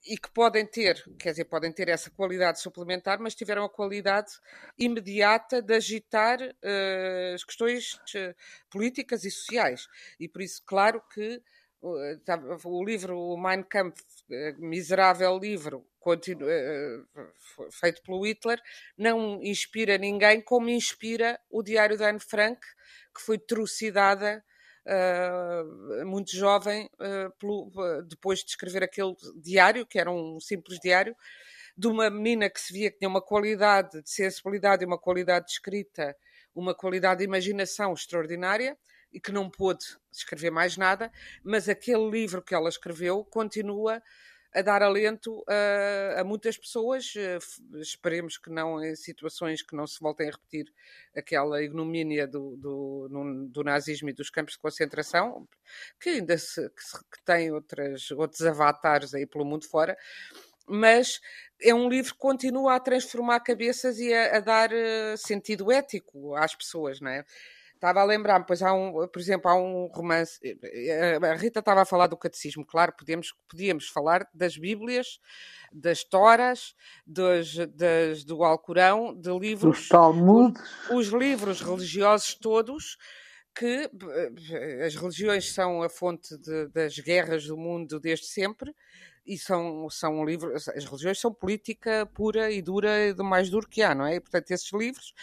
e 0.08 0.18
que 0.18 0.30
podem 0.32 0.66
ter, 0.66 1.04
quer 1.20 1.32
dizer, 1.32 1.46
podem 1.46 1.72
ter 1.72 1.90
essa 1.90 2.10
qualidade 2.10 2.62
suplementar, 2.62 3.20
mas 3.20 3.36
tiveram 3.36 3.66
a 3.66 3.70
qualidade 3.70 4.32
imediata 4.78 5.62
de 5.62 5.74
agitar 5.74 6.40
uh, 6.42 7.36
as 7.36 7.44
questões 7.44 7.94
uh, 7.94 8.34
políticas 8.70 9.26
e 9.26 9.32
sociais. 9.32 9.88
E 10.20 10.28
por 10.28 10.42
isso, 10.42 10.64
claro 10.66 11.02
que 11.14 11.42
uh, 11.82 12.68
o 12.68 12.84
livro 12.84 13.20
o 13.20 13.38
Mein 13.38 13.64
Kampf, 13.64 14.02
miserável 14.58 15.38
livro, 15.38 15.86
continu, 16.00 16.48
feito 17.72 18.02
pelo 18.02 18.26
Hitler, 18.26 18.62
não 18.98 19.44
inspira 19.44 19.98
ninguém 19.98 20.42
como 20.42 20.70
inspira 20.70 21.40
o 21.50 21.62
Diário 21.62 21.98
de 21.98 22.04
Anne 22.04 22.20
Frank, 22.20 22.62
que 23.14 23.22
foi 23.22 23.38
trucidada 23.38 24.44
uh, 24.88 26.06
muito 26.06 26.36
jovem, 26.36 26.90
uh, 26.96 27.32
pelo, 27.38 27.72
depois 28.08 28.40
de 28.40 28.52
escrever 28.52 28.84
aquele 28.84 29.16
diário, 29.36 29.86
que 29.86 30.00
era 30.00 30.10
um 30.10 30.40
simples 30.40 30.80
diário, 30.80 31.16
de 31.78 31.88
uma 31.88 32.10
menina 32.10 32.50
que 32.50 32.60
se 32.60 32.74
via 32.74 32.90
que 32.90 32.98
tinha 32.98 33.10
uma 33.10 33.22
qualidade 33.22 34.02
de 34.02 34.10
sensibilidade 34.10 34.84
uma 34.84 34.98
qualidade 34.98 35.46
de 35.46 35.52
escrita, 35.52 36.16
uma 36.56 36.74
qualidade 36.74 37.20
de 37.20 37.26
imaginação 37.26 37.94
extraordinária 37.94 38.76
e 39.14 39.20
que 39.20 39.32
não 39.32 39.50
pôde 39.50 39.86
escrever 40.12 40.50
mais 40.50 40.76
nada, 40.76 41.12
mas 41.44 41.70
aquele 41.70 42.10
livro 42.10 42.42
que 42.42 42.56
ela 42.56 42.68
escreveu 42.68 43.24
continua 43.24 44.02
a 44.54 44.62
dar 44.62 44.82
alento 44.82 45.44
a, 45.48 46.22
a 46.22 46.24
muitas 46.24 46.58
pessoas. 46.58 47.14
Eh, 47.16 47.38
esperemos 47.80 48.38
que 48.38 48.50
não 48.50 48.84
em 48.84 48.96
situações 48.96 49.62
que 49.62 49.76
não 49.76 49.86
se 49.86 50.00
voltem 50.00 50.28
a 50.28 50.32
repetir 50.32 50.74
aquela 51.16 51.62
ignomínia 51.62 52.28
do, 52.28 52.56
do, 52.58 53.48
do 53.50 53.64
nazismo 53.64 54.10
e 54.10 54.14
dos 54.14 54.30
campos 54.30 54.54
de 54.54 54.60
concentração, 54.60 55.48
que 56.00 56.10
ainda 56.10 56.38
se, 56.38 56.70
que, 56.70 56.84
se, 56.84 56.98
que 56.98 57.24
tem 57.26 57.52
outras, 57.52 58.12
outros 58.12 58.42
avatares 58.42 59.14
aí 59.14 59.26
pelo 59.26 59.46
mundo 59.46 59.68
fora. 59.68 59.98
Mas 60.70 61.22
é 61.62 61.74
um 61.74 61.88
livro 61.88 62.14
que 62.14 62.20
continua 62.20 62.76
a 62.76 62.80
transformar 62.80 63.40
cabeças 63.40 64.00
e 64.00 64.14
a, 64.14 64.38
a 64.38 64.40
dar 64.40 64.72
eh, 64.72 65.16
sentido 65.18 65.72
ético 65.72 66.36
às 66.36 66.56
pessoas, 66.56 67.00
não 67.00 67.10
é? 67.10 67.26
Estava 67.78 68.02
a 68.02 68.04
lembrar-me, 68.04 68.44
pois 68.46 68.64
há 68.64 68.74
um, 68.74 69.08
por 69.08 69.20
exemplo, 69.20 69.50
há 69.50 69.56
um 69.56 69.86
romance. 69.86 70.40
Eh, 70.44 71.20
a 71.22 71.36
Rita 71.36 71.60
estava 71.60 71.84
a 71.84 71.86
falar 71.86 72.08
do 72.08 72.18
catecismo, 72.18 72.66
claro, 72.66 72.92
podíamos, 72.98 73.36
podíamos 73.48 73.88
falar 73.88 74.28
das 74.34 74.58
Bíblias, 74.58 75.20
das 75.72 76.04
Toras, 76.04 76.74
dos, 77.06 77.56
das, 77.76 78.24
do 78.24 78.44
Alcorão, 78.44 79.14
de 79.16 79.30
livros. 79.38 79.82
Os 79.82 79.90
Talmudes. 79.90 80.62
Os, 80.90 81.08
os 81.08 81.08
livros 81.10 81.62
religiosos 81.62 82.34
todos 82.34 82.98
que 83.54 83.90
eh, 84.50 84.86
as 84.86 84.96
religiões 84.96 85.54
são 85.54 85.84
a 85.84 85.90
fonte 85.90 86.36
de, 86.40 86.68
das 86.70 86.98
guerras 86.98 87.46
do 87.46 87.56
mundo 87.56 88.00
desde 88.00 88.26
sempre 88.26 88.74
e 89.24 89.38
são, 89.38 89.90
são 89.90 90.24
livros, 90.26 90.68
as 90.70 90.86
religiões 90.86 91.20
são 91.20 91.34
política 91.34 92.06
pura 92.14 92.50
e 92.50 92.62
dura, 92.62 93.14
do 93.14 93.24
mais 93.24 93.50
duro 93.50 93.68
que 93.68 93.84
há, 93.84 93.94
não 93.94 94.06
é? 94.06 94.16
E, 94.16 94.20
portanto, 94.20 94.50
esses 94.50 94.72
livros 94.72 95.14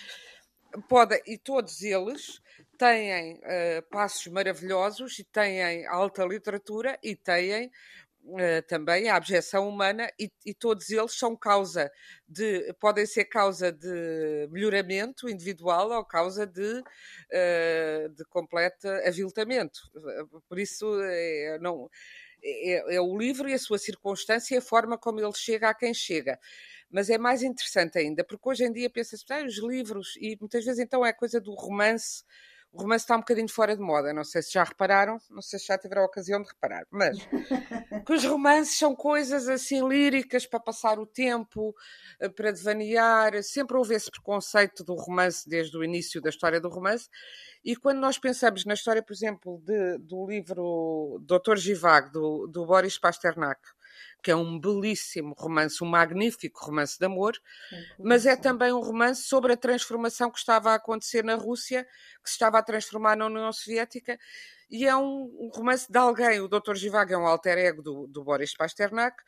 podem, 0.83 1.21
e 1.27 1.39
todos 1.39 1.83
eles 1.83 2.41
têm 2.79 3.35
uh, 3.35 3.83
passos 3.91 4.27
maravilhosos 4.29 5.19
e 5.19 5.25
têm 5.25 5.87
alta 5.87 6.25
literatura 6.25 6.99
e 7.03 7.15
têm 7.15 7.71
uh, 8.25 8.63
também 8.67 9.09
a 9.09 9.17
abjeção 9.17 9.69
humana 9.69 10.11
e, 10.19 10.31
e, 10.45 10.53
todos 10.53 10.91
eles 10.91 11.17
são 11.17 11.37
causa 11.37 11.91
de 12.29 12.73
podem 12.81 13.07
ser 13.07 13.27
causa 13.27 13.71
de 13.73 14.49
melhoramento 14.51 15.29
individual 15.29 15.91
ou 15.91 16.05
causa 16.05 16.47
de, 16.47 16.81
uh, 16.81 18.09
de 18.11 18.25
completo 18.27 18.89
aviltamento. 19.07 19.81
Por 20.49 20.59
isso 20.59 20.87
é, 21.03 21.59
não 21.61 21.89
é, 22.43 22.97
é, 22.97 23.01
o 23.01 23.17
livro 23.17 23.49
e 23.49 23.55
a 23.55 23.59
sua 23.59 23.79
circunstância 23.79 24.55
e 24.55 24.59
a 24.59 24.63
forma 24.63 24.99
como 24.99 25.21
ele 25.21 25.33
chega 25.35 25.71
a 25.71 25.75
quem 25.75 25.95
chega 25.95 26.39
mas 26.95 27.11
é 27.11 27.19
mais 27.19 27.43
interessante 27.43 27.99
ainda, 27.99 28.23
porque 28.23 28.49
hoje 28.49 28.65
em 28.65 28.73
dia 28.73 28.89
pensa-se, 28.89 29.25
ah, 29.31 29.45
os 29.45 29.59
livros, 29.59 30.17
e 30.17 30.37
muitas 30.41 30.65
vezes 30.65 30.79
então 30.79 31.05
é 31.05 31.13
coisa 31.13 31.41
do 31.41 31.53
romance, 31.53 32.23
o 32.71 32.81
romance 32.81 33.03
está 33.03 33.17
um 33.17 33.19
bocadinho 33.19 33.49
fora 33.49 33.77
de 33.77 33.83
moda, 33.83 34.13
não 34.13 34.23
sei 34.23 34.43
se 34.43 34.53
já 34.53 34.63
repararam, 34.63 35.19
não 35.29 35.43
sei 35.43 35.59
se 35.59 35.67
já 35.67 35.77
tiveram 35.77 36.03
a 36.03 36.05
ocasião 36.05 36.41
de 36.41 36.49
reparar, 36.49 36.87
mas 36.93 37.19
que 38.07 38.13
os 38.13 38.25
romances 38.25 38.79
são 38.79 38.95
coisas 38.95 39.49
assim 39.49 39.89
líricas 39.89 40.47
para 40.47 40.61
passar 40.61 41.01
o 41.01 41.05
tempo, 41.05 41.75
eh, 42.21 42.29
para 42.29 42.53
devanear, 42.53 43.43
sempre 43.43 43.77
houve 43.77 43.97
esse 43.97 44.09
preconceito 44.09 44.85
do 44.85 44.95
romance 44.95 45.49
desde 45.49 45.77
o 45.77 45.83
início 45.83 46.23
da 46.23 46.31
história 46.31 46.61
do 46.61 46.69
romance, 46.69 47.09
e 47.65 47.75
quando 47.75 47.99
nós 47.99 48.19
pensamos 48.19 48.65
na 48.65 48.75
história, 48.75 49.03
por 49.03 49.13
exemplo, 49.13 49.61
de, 49.65 49.99
do 49.99 50.25
livro 50.29 51.19
Doutor 51.23 51.59
Givago, 51.59 52.13
do, 52.13 52.47
do 52.47 52.65
Boris 52.65 52.99
Pasternak, 52.99 53.61
que 54.25 54.31
é 54.31 54.37
um 54.37 54.59
belíssimo 54.59 55.35
romance, 55.37 55.85
um 55.85 55.87
magnífico 55.87 56.65
romance 56.65 56.99
de 56.99 57.05
amor, 57.05 57.39
mas 57.99 58.25
é 58.25 58.35
também 58.35 58.73
um 58.73 58.81
romance 58.81 59.25
sobre 59.25 59.53
a 59.53 59.57
transformação 59.57 60.31
que 60.31 60.39
estava 60.39 60.71
a 60.71 60.77
acontecer 60.77 61.23
na 61.23 61.35
Rússia, 61.35 61.85
que 62.23 62.31
se 62.31 62.37
estava 62.37 62.59
a 62.59 62.63
transformar 62.63 63.17
na 63.17 63.27
União 63.27 63.53
Soviética, 63.53 64.19
e 64.71 64.87
é 64.87 64.97
um, 64.97 65.51
romance 65.55 65.93
de 65.93 65.99
alguém, 65.99 66.41
o 66.41 66.49
Dr. 66.49 66.75
Zivag 66.75 67.13
é 67.13 67.19
um 67.19 67.27
alter 67.27 67.59
ego 67.59 67.83
do, 67.83 68.07
do 68.07 68.25
Boris 68.25 68.57
Pasternak, 68.57 69.23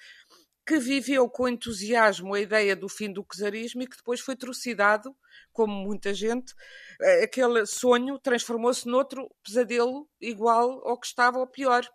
que 0.66 0.78
viveu 0.78 1.28
com 1.28 1.46
entusiasmo 1.46 2.34
a 2.34 2.40
ideia 2.40 2.74
do 2.74 2.88
fim 2.88 3.12
do 3.12 3.22
czarismo 3.22 3.82
e 3.82 3.86
que 3.86 3.98
depois 3.98 4.18
foi 4.18 4.34
trucidado, 4.34 5.14
como 5.52 5.74
muita 5.74 6.14
gente, 6.14 6.54
eh, 7.00 7.24
aquele 7.24 7.66
sonho 7.66 8.18
transformou-se 8.18 8.88
noutro 8.88 9.30
pesadelo 9.44 10.08
igual 10.20 10.88
ao 10.88 10.98
que 10.98 11.06
estava 11.06 11.38
ou 11.38 11.46
pior. 11.46 11.86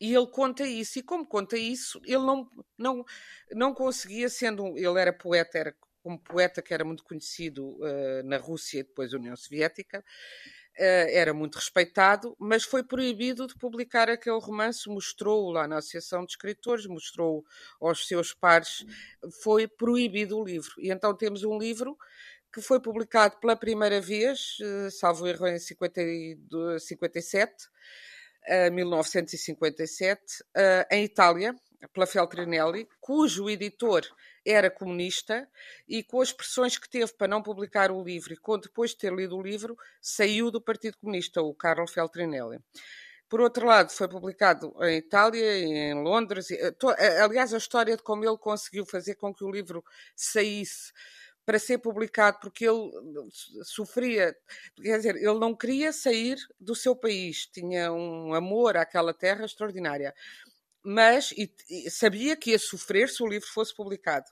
E 0.00 0.14
ele 0.14 0.26
conta 0.26 0.66
isso, 0.66 0.98
e 0.98 1.02
como 1.02 1.26
conta 1.26 1.56
isso, 1.56 2.00
ele 2.04 2.24
não, 2.24 2.48
não, 2.76 3.04
não 3.52 3.74
conseguia, 3.74 4.28
sendo. 4.28 4.76
Ele 4.76 5.00
era 5.00 5.12
poeta, 5.12 5.58
era 5.58 5.74
como 6.02 6.18
poeta 6.18 6.62
que 6.62 6.72
era 6.72 6.84
muito 6.84 7.04
conhecido 7.04 7.76
uh, 7.76 8.22
na 8.24 8.38
Rússia 8.38 8.80
e 8.80 8.82
depois 8.82 9.12
União 9.12 9.36
Soviética, 9.36 9.98
uh, 9.98 11.08
era 11.10 11.34
muito 11.34 11.56
respeitado, 11.56 12.34
mas 12.38 12.64
foi 12.64 12.82
proibido 12.82 13.46
de 13.46 13.54
publicar 13.54 14.08
aquele 14.08 14.38
romance, 14.38 14.88
mostrou-o 14.88 15.50
lá 15.50 15.68
na 15.68 15.78
Associação 15.78 16.24
de 16.24 16.32
Escritores, 16.32 16.86
mostrou 16.86 17.44
aos 17.80 18.06
seus 18.06 18.32
pares, 18.32 18.86
foi 19.42 19.68
proibido 19.68 20.38
o 20.38 20.44
livro. 20.44 20.72
E 20.78 20.90
então 20.90 21.14
temos 21.14 21.42
um 21.44 21.58
livro 21.58 21.96
que 22.52 22.62
foi 22.62 22.80
publicado 22.80 23.36
pela 23.38 23.54
primeira 23.54 24.00
vez, 24.00 24.56
uh, 24.60 24.90
salvo 24.90 25.26
erro 25.26 25.46
em 25.46 25.58
50, 25.58 26.00
57, 26.78 27.68
1957, 28.72 30.44
em 30.90 31.04
Itália, 31.04 31.54
pela 31.92 32.06
Feltrinelli, 32.06 32.88
cujo 33.00 33.48
editor 33.48 34.02
era 34.44 34.70
comunista 34.70 35.48
e 35.86 36.02
com 36.02 36.20
as 36.20 36.32
pressões 36.32 36.78
que 36.78 36.88
teve 36.88 37.12
para 37.12 37.28
não 37.28 37.42
publicar 37.42 37.90
o 37.90 38.02
livro 38.02 38.32
e 38.32 38.36
com, 38.36 38.58
depois 38.58 38.90
de 38.90 38.98
ter 38.98 39.12
lido 39.12 39.36
o 39.36 39.42
livro, 39.42 39.76
saiu 40.00 40.50
do 40.50 40.60
Partido 40.60 40.96
Comunista, 40.98 41.42
o 41.42 41.54
Carlo 41.54 41.86
Feltrinelli. 41.86 42.58
Por 43.28 43.42
outro 43.42 43.66
lado, 43.66 43.90
foi 43.90 44.08
publicado 44.08 44.74
em 44.84 44.96
Itália 44.96 45.58
em 45.58 46.02
Londres. 46.02 46.48
Aliás, 47.22 47.52
a 47.52 47.58
história 47.58 47.94
de 47.94 48.02
como 48.02 48.24
ele 48.24 48.38
conseguiu 48.38 48.86
fazer 48.86 49.16
com 49.16 49.34
que 49.34 49.44
o 49.44 49.50
livro 49.50 49.84
saísse 50.16 50.92
para 51.48 51.58
ser 51.58 51.78
publicado, 51.78 52.40
porque 52.42 52.66
ele 52.68 52.90
sofria, 53.62 54.36
quer 54.76 54.98
dizer, 54.98 55.16
ele 55.16 55.38
não 55.38 55.54
queria 55.54 55.94
sair 55.94 56.36
do 56.60 56.74
seu 56.74 56.94
país, 56.94 57.46
tinha 57.46 57.90
um 57.90 58.34
amor 58.34 58.76
àquela 58.76 59.14
terra 59.14 59.46
extraordinária, 59.46 60.14
mas 60.82 61.32
e, 61.32 61.50
e 61.70 61.90
sabia 61.90 62.36
que 62.36 62.50
ia 62.50 62.58
sofrer 62.58 63.08
se 63.08 63.22
o 63.22 63.26
livro 63.26 63.48
fosse 63.48 63.74
publicado. 63.74 64.26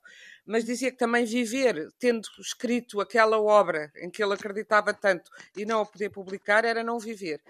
Mas 0.44 0.66
dizia 0.66 0.90
que 0.90 0.98
também 0.98 1.24
viver, 1.24 1.90
tendo 1.98 2.28
escrito 2.38 3.00
aquela 3.00 3.40
obra 3.40 3.90
em 3.96 4.10
que 4.10 4.22
ele 4.22 4.34
acreditava 4.34 4.92
tanto 4.92 5.30
e 5.56 5.64
não 5.64 5.80
a 5.80 5.86
poder 5.86 6.10
publicar, 6.10 6.66
era 6.66 6.84
não 6.84 6.98
viver. 6.98 7.40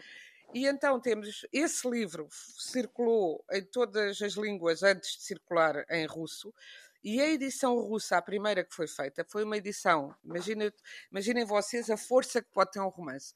E 0.55 0.65
então 0.65 1.01
temos 1.01 1.45
esse 1.53 1.91
livro 1.91 2.29
circulou 2.31 3.45
em 3.51 3.65
todas 3.65 4.23
as 4.23 4.35
línguas 4.35 4.85
antes 4.85 5.17
de 5.17 5.25
circular 5.25 5.85
em 5.91 6.07
russo 6.07 6.55
e 7.07 7.21
a 7.21 7.29
edição 7.29 7.79
russa, 7.79 8.17
a 8.17 8.23
primeira 8.23 8.65
que 8.65 8.75
foi 8.75 8.89
feita, 8.89 9.25
foi 9.25 9.45
uma 9.45 9.57
edição, 9.57 10.13
imaginem, 10.25 10.73
imaginem 11.09 11.45
vocês 11.45 11.89
a 11.89 11.97
força 11.97 12.43
que 12.43 12.51
pode 12.53 12.73
ter 12.73 12.81
um 12.81 12.89
romance, 12.89 13.33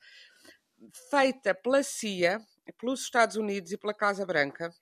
feita 1.09 1.55
pela 1.55 1.81
CIA, 1.85 2.41
pelos 2.77 3.03
Estados 3.03 3.37
Unidos 3.37 3.71
e 3.71 3.79
pela 3.79 3.95
Casa 3.95 4.27
Branca, 4.27 4.75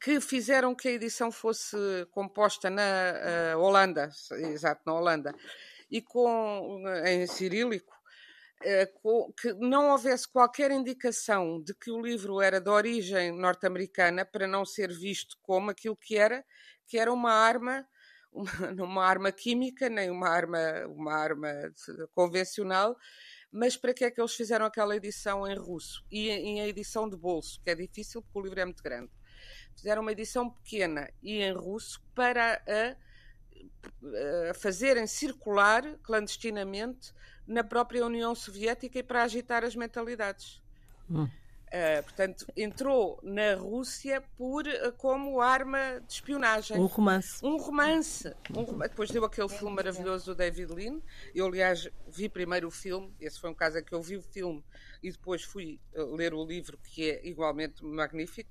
que 0.00 0.20
fizeram 0.20 0.74
que 0.74 0.88
a 0.88 0.90
edição 0.90 1.30
fosse 1.30 1.76
composta 2.10 2.68
na 2.68 3.54
uh, 3.54 3.60
Holanda, 3.60 4.10
exato, 4.32 4.82
na 4.84 4.92
Holanda, 4.92 5.32
e 5.88 6.02
com, 6.02 6.82
em 7.04 7.24
cirílico, 7.28 7.95
que 9.40 9.52
não 9.54 9.90
houvesse 9.90 10.26
qualquer 10.28 10.70
indicação 10.70 11.62
de 11.62 11.74
que 11.74 11.90
o 11.90 12.00
livro 12.00 12.40
era 12.40 12.60
de 12.60 12.70
origem 12.70 13.32
norte-americana 13.32 14.24
para 14.24 14.46
não 14.46 14.64
ser 14.64 14.92
visto 14.92 15.36
como 15.42 15.70
aquilo 15.70 15.96
que 15.96 16.16
era, 16.16 16.44
que 16.86 16.98
era 16.98 17.12
uma 17.12 17.32
arma, 17.32 17.86
uma, 18.32 18.84
uma 18.84 19.04
arma 19.04 19.32
química, 19.32 19.88
nem 19.88 20.10
uma 20.10 20.28
arma, 20.28 20.58
uma 20.88 21.14
arma 21.14 21.48
convencional, 22.14 22.96
mas 23.50 23.76
para 23.76 23.94
que 23.94 24.04
é 24.04 24.10
que 24.10 24.20
eles 24.20 24.34
fizeram 24.34 24.66
aquela 24.66 24.96
edição 24.96 25.46
em 25.46 25.56
russo 25.56 26.04
e 26.10 26.30
em 26.30 26.60
edição 26.60 27.08
de 27.08 27.16
bolso, 27.16 27.60
que 27.62 27.70
é 27.70 27.74
difícil 27.74 28.22
porque 28.22 28.38
o 28.38 28.42
livro 28.42 28.60
é 28.60 28.64
muito 28.64 28.82
grande. 28.82 29.10
Fizeram 29.74 30.02
uma 30.02 30.12
edição 30.12 30.50
pequena 30.50 31.10
e 31.22 31.42
em 31.42 31.52
russo 31.52 32.02
para 32.14 32.62
a, 32.66 32.96
a 34.50 34.54
fazerem 34.54 35.06
circular 35.06 35.82
clandestinamente 36.02 37.12
na 37.46 37.62
própria 37.62 38.04
União 38.04 38.34
Soviética 38.34 38.98
e 38.98 39.02
para 39.02 39.22
agitar 39.22 39.64
as 39.64 39.74
mentalidades. 39.76 40.62
Hum. 41.10 41.28
Uh, 41.66 42.00
portanto, 42.04 42.46
entrou 42.56 43.18
na 43.24 43.54
Rússia 43.56 44.22
por, 44.38 44.66
uh, 44.68 44.92
como 44.96 45.40
arma 45.40 46.00
de 46.06 46.12
espionagem. 46.12 46.78
Um 46.78 46.86
romance. 46.86 47.44
Um 47.44 47.56
romance. 47.56 48.32
Um 48.50 48.62
romance. 48.62 48.90
Depois 48.90 49.10
deu 49.10 49.24
aquele 49.24 49.48
filme 49.48 49.74
maravilhoso 49.74 50.26
do 50.26 50.34
David 50.36 50.72
Lean. 50.72 51.00
Eu, 51.34 51.46
aliás, 51.46 51.88
vi 52.06 52.28
primeiro 52.28 52.68
o 52.68 52.70
filme. 52.70 53.12
Esse 53.20 53.40
foi 53.40 53.50
um 53.50 53.54
caso 53.54 53.78
em 53.78 53.84
que 53.84 53.92
eu 53.92 54.00
vi 54.00 54.16
o 54.16 54.22
filme 54.22 54.64
e 55.02 55.10
depois 55.10 55.42
fui 55.42 55.80
uh, 55.96 56.14
ler 56.14 56.32
o 56.34 56.44
livro, 56.44 56.78
que 56.78 57.10
é 57.10 57.26
igualmente 57.26 57.84
magnífico. 57.84 58.50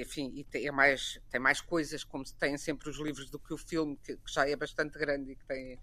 enfim, 0.00 0.32
e 0.34 0.44
tem, 0.44 0.66
é 0.66 0.72
mais, 0.72 1.20
tem 1.30 1.38
mais 1.40 1.60
coisas, 1.60 2.02
como 2.02 2.24
têm 2.24 2.56
sempre 2.56 2.88
os 2.88 2.96
livros, 2.96 3.28
do 3.28 3.38
que 3.38 3.52
o 3.52 3.58
filme, 3.58 3.98
que, 4.02 4.16
que 4.16 4.32
já 4.32 4.48
é 4.48 4.56
bastante 4.56 4.98
grande 4.98 5.32
e 5.32 5.36
que, 5.36 5.44
tem, 5.44 5.78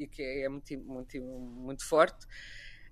e 0.00 0.06
que 0.06 0.22
é 0.22 0.48
muito, 0.48 0.78
muito, 0.78 1.20
muito 1.20 1.86
forte. 1.86 2.26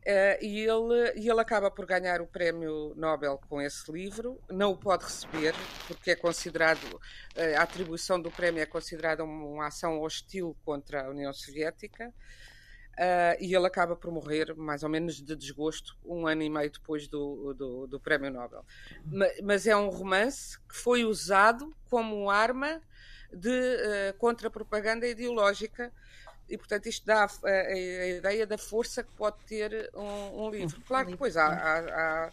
Uh, 0.08 0.40
e, 0.40 0.60
ele, 0.60 1.12
e 1.16 1.28
ele 1.28 1.40
acaba 1.40 1.70
por 1.70 1.84
ganhar 1.84 2.22
o 2.22 2.26
prémio 2.26 2.94
Nobel 2.96 3.38
com 3.48 3.60
esse 3.60 3.92
livro, 3.92 4.40
não 4.48 4.70
o 4.70 4.76
pode 4.76 5.04
receber, 5.04 5.54
porque 5.86 6.12
é 6.12 6.16
considerado, 6.16 6.82
uh, 6.94 7.58
a 7.58 7.62
atribuição 7.62 8.18
do 8.18 8.30
prémio 8.30 8.62
é 8.62 8.64
considerada 8.64 9.22
uma, 9.22 9.66
ação 9.66 10.00
hostil 10.00 10.56
contra 10.64 11.04
a 11.04 11.10
União 11.10 11.30
Soviética, 11.34 12.08
uh, 12.08 13.36
e 13.38 13.54
ele 13.54 13.66
acaba 13.66 13.94
por 13.96 14.10
morrer, 14.10 14.54
mais 14.56 14.82
ou 14.82 14.88
menos 14.88 15.16
de 15.16 15.36
desgosto, 15.36 15.94
um 16.02 16.26
ano 16.26 16.42
e 16.42 16.48
meio 16.48 16.70
depois 16.70 17.06
do, 17.06 17.52
do, 17.52 17.86
do 17.86 18.00
prémio 18.00 18.30
Nobel. 18.30 18.64
Mas, 19.04 19.40
mas, 19.42 19.66
é 19.66 19.76
um 19.76 19.90
romance 19.90 20.58
que 20.60 20.76
foi 20.76 21.04
usado 21.04 21.76
como 21.90 22.30
arma 22.30 22.80
de 23.30 24.14
contra-propaganda 24.16 25.06
ideológica 25.06 25.92
e 26.48 26.56
portanto 26.56 26.86
isto 26.86 27.04
dá 27.04 27.24
a, 27.24 27.26
a, 27.26 27.50
a, 27.50 28.08
ideia 28.08 28.46
da 28.46 28.56
força 28.56 29.02
que 29.02 29.12
pode 29.12 29.36
ter 29.46 29.90
um, 29.94 30.46
um 30.46 30.50
livro. 30.50 30.80
Claro 30.82 31.06
que 31.06 31.12
depois 31.12 31.36
há, 31.36 31.46
há, 31.46 32.30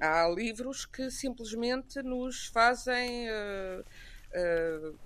há, 0.00 0.24
há, 0.24 0.28
livros 0.28 0.84
que 0.84 1.10
simplesmente 1.10 2.02
nos 2.02 2.46
fazem 2.46 3.28
uh, 3.28 3.84
uh, 4.92 4.98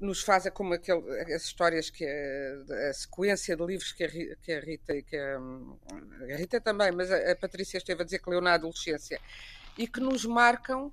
nos 0.00 0.20
faz 0.22 0.50
como 0.50 0.74
aquele, 0.74 1.00
as 1.32 1.44
histórias 1.44 1.88
que 1.88 2.04
a, 2.04 2.88
a, 2.88 2.92
sequência 2.92 3.56
de 3.56 3.64
livros 3.64 3.92
que 3.92 4.02
a, 4.02 4.08
que 4.08 4.52
a 4.52 4.60
Rita 4.60 5.02
que 5.02 5.16
a, 5.16 5.38
a, 5.38 6.36
Rita 6.36 6.60
também, 6.60 6.90
mas 6.90 7.10
a, 7.10 7.30
a 7.30 7.36
Patrícia 7.36 7.78
esteve 7.78 8.02
a 8.02 8.04
dizer 8.04 8.18
que 8.18 8.28
leu 8.28 8.40
na 8.40 8.54
adolescência 8.54 9.20
e 9.78 9.86
que 9.86 10.00
nos 10.00 10.24
marcam 10.24 10.92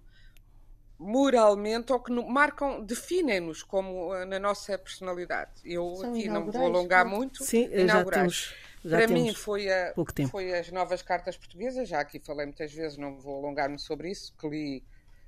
moralmente 0.99 1.93
ou 1.93 1.99
que 2.01 2.11
no, 2.11 2.27
marcam, 2.27 2.83
definem-nos 2.83 3.63
como 3.63 4.13
uh, 4.13 4.25
na 4.25 4.37
nossa 4.37 4.77
personalidade. 4.77 5.51
Eu 5.63 5.95
São 5.95 6.11
aqui 6.11 6.27
não 6.27 6.45
me 6.45 6.51
vou 6.51 6.65
alongar 6.65 7.05
muito. 7.05 7.43
Sim, 7.43 7.69
já 7.87 8.03
temos. 8.03 8.53
Já 8.83 8.97
Para 8.97 9.07
temos 9.07 9.23
mim 9.23 9.33
foi, 9.33 9.69
a, 9.69 9.93
foi 10.29 10.53
as 10.53 10.71
novas 10.71 11.01
cartas 11.01 11.35
portuguesas, 11.35 11.87
já 11.87 11.99
aqui 11.99 12.17
falei 12.19 12.45
muitas 12.45 12.73
vezes, 12.73 12.97
não 12.97 13.17
vou 13.17 13.37
alongar-me 13.37 13.77
sobre 13.77 14.09
isso, 14.09 14.33
que 14.39 14.47
li 14.47 14.83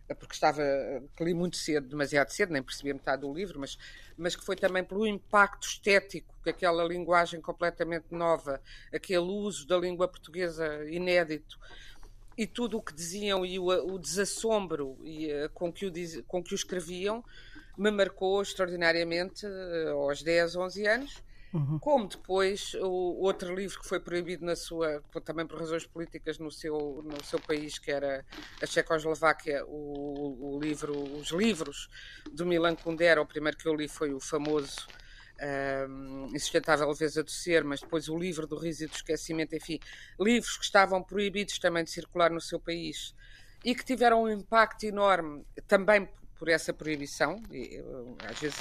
uh, 0.10 0.16
porque 0.16 0.34
estava 0.34 0.62
que 1.16 1.24
li 1.24 1.34
muito 1.34 1.58
cedo, 1.58 1.88
demasiado 1.88 2.30
cedo, 2.30 2.54
nem 2.54 2.64
percebi 2.64 2.94
metade 2.94 3.22
do 3.22 3.34
livro, 3.34 3.60
mas, 3.60 3.78
mas 4.18 4.38
que 4.38 4.46
foi 4.46 4.56
também 4.56 4.84
pelo 4.84 5.06
impacto 5.06 5.68
estético 5.68 6.34
que 6.44 6.50
aquela 6.50 6.84
linguagem 6.84 7.42
completamente 7.42 8.06
nova, 8.12 8.62
aquele 8.94 9.20
uso 9.20 9.68
da 9.68 9.78
língua 9.78 10.08
portuguesa 10.08 10.86
inédito, 10.90 11.60
e 12.42 12.48
tudo 12.48 12.78
o 12.78 12.82
que 12.82 12.92
diziam 12.92 13.46
e 13.46 13.60
o, 13.60 13.68
o 13.68 14.00
desassombro 14.00 14.98
e, 15.04 15.32
uh, 15.32 15.50
com, 15.54 15.72
que 15.72 15.86
o, 15.86 15.92
com 16.26 16.44
que 16.44 16.54
o 16.54 16.56
escreviam 16.56 17.24
me 17.78 17.92
marcou 17.92 18.42
extraordinariamente 18.42 19.46
uh, 19.46 19.92
aos 19.92 20.24
10, 20.24 20.56
11 20.56 20.88
anos. 20.88 21.24
Uhum. 21.54 21.78
Como 21.78 22.08
depois 22.08 22.74
o 22.76 23.22
outro 23.22 23.54
livro 23.54 23.80
que 23.80 23.88
foi 23.88 24.00
proibido 24.00 24.44
na 24.44 24.56
sua, 24.56 25.04
também 25.24 25.46
por 25.46 25.60
razões 25.60 25.86
políticas 25.86 26.40
no 26.40 26.50
seu, 26.50 27.04
no 27.06 27.24
seu 27.24 27.40
país, 27.40 27.78
que 27.78 27.92
era 27.92 28.26
a 28.60 28.66
Checoslováquia, 28.66 29.64
o, 29.68 30.56
o 30.56 30.60
livro, 30.60 30.98
os 31.20 31.30
livros 31.30 31.90
do 32.32 32.44
Milan 32.44 32.74
Kundera, 32.74 33.22
o 33.22 33.26
primeiro 33.26 33.58
que 33.58 33.68
eu 33.68 33.76
li 33.76 33.88
foi 33.88 34.14
o 34.14 34.20
famoso 34.20 34.88
um, 35.90 36.28
Insustentável 36.36 36.88
Leveza 36.88 37.24
do 37.24 37.32
Ser, 37.32 37.64
mas 37.64 37.82
depois 37.82 38.08
o 38.10 38.18
livro 38.18 38.46
do 38.48 38.58
Riso 38.58 38.84
e 38.84 38.88
do 38.88 38.94
Esquecimento, 38.94 39.56
enfim, 39.56 39.80
livros 40.20 40.58
que 40.58 40.64
estavam 40.64 41.02
proibidos 41.04 41.58
também 41.60 41.84
de 41.84 41.92
circular 41.92 42.30
no 42.30 42.42
seu 42.42 42.60
país 42.60 43.16
e 43.64 43.76
que 43.76 43.84
tiveram 43.86 44.24
um 44.24 44.30
impacto 44.30 44.84
enorme 44.86 45.46
também 45.68 46.08
por 46.38 46.50
essa 46.50 46.74
proibição, 46.74 47.40
e, 47.52 47.80
às 48.28 48.40
vezes, 48.40 48.58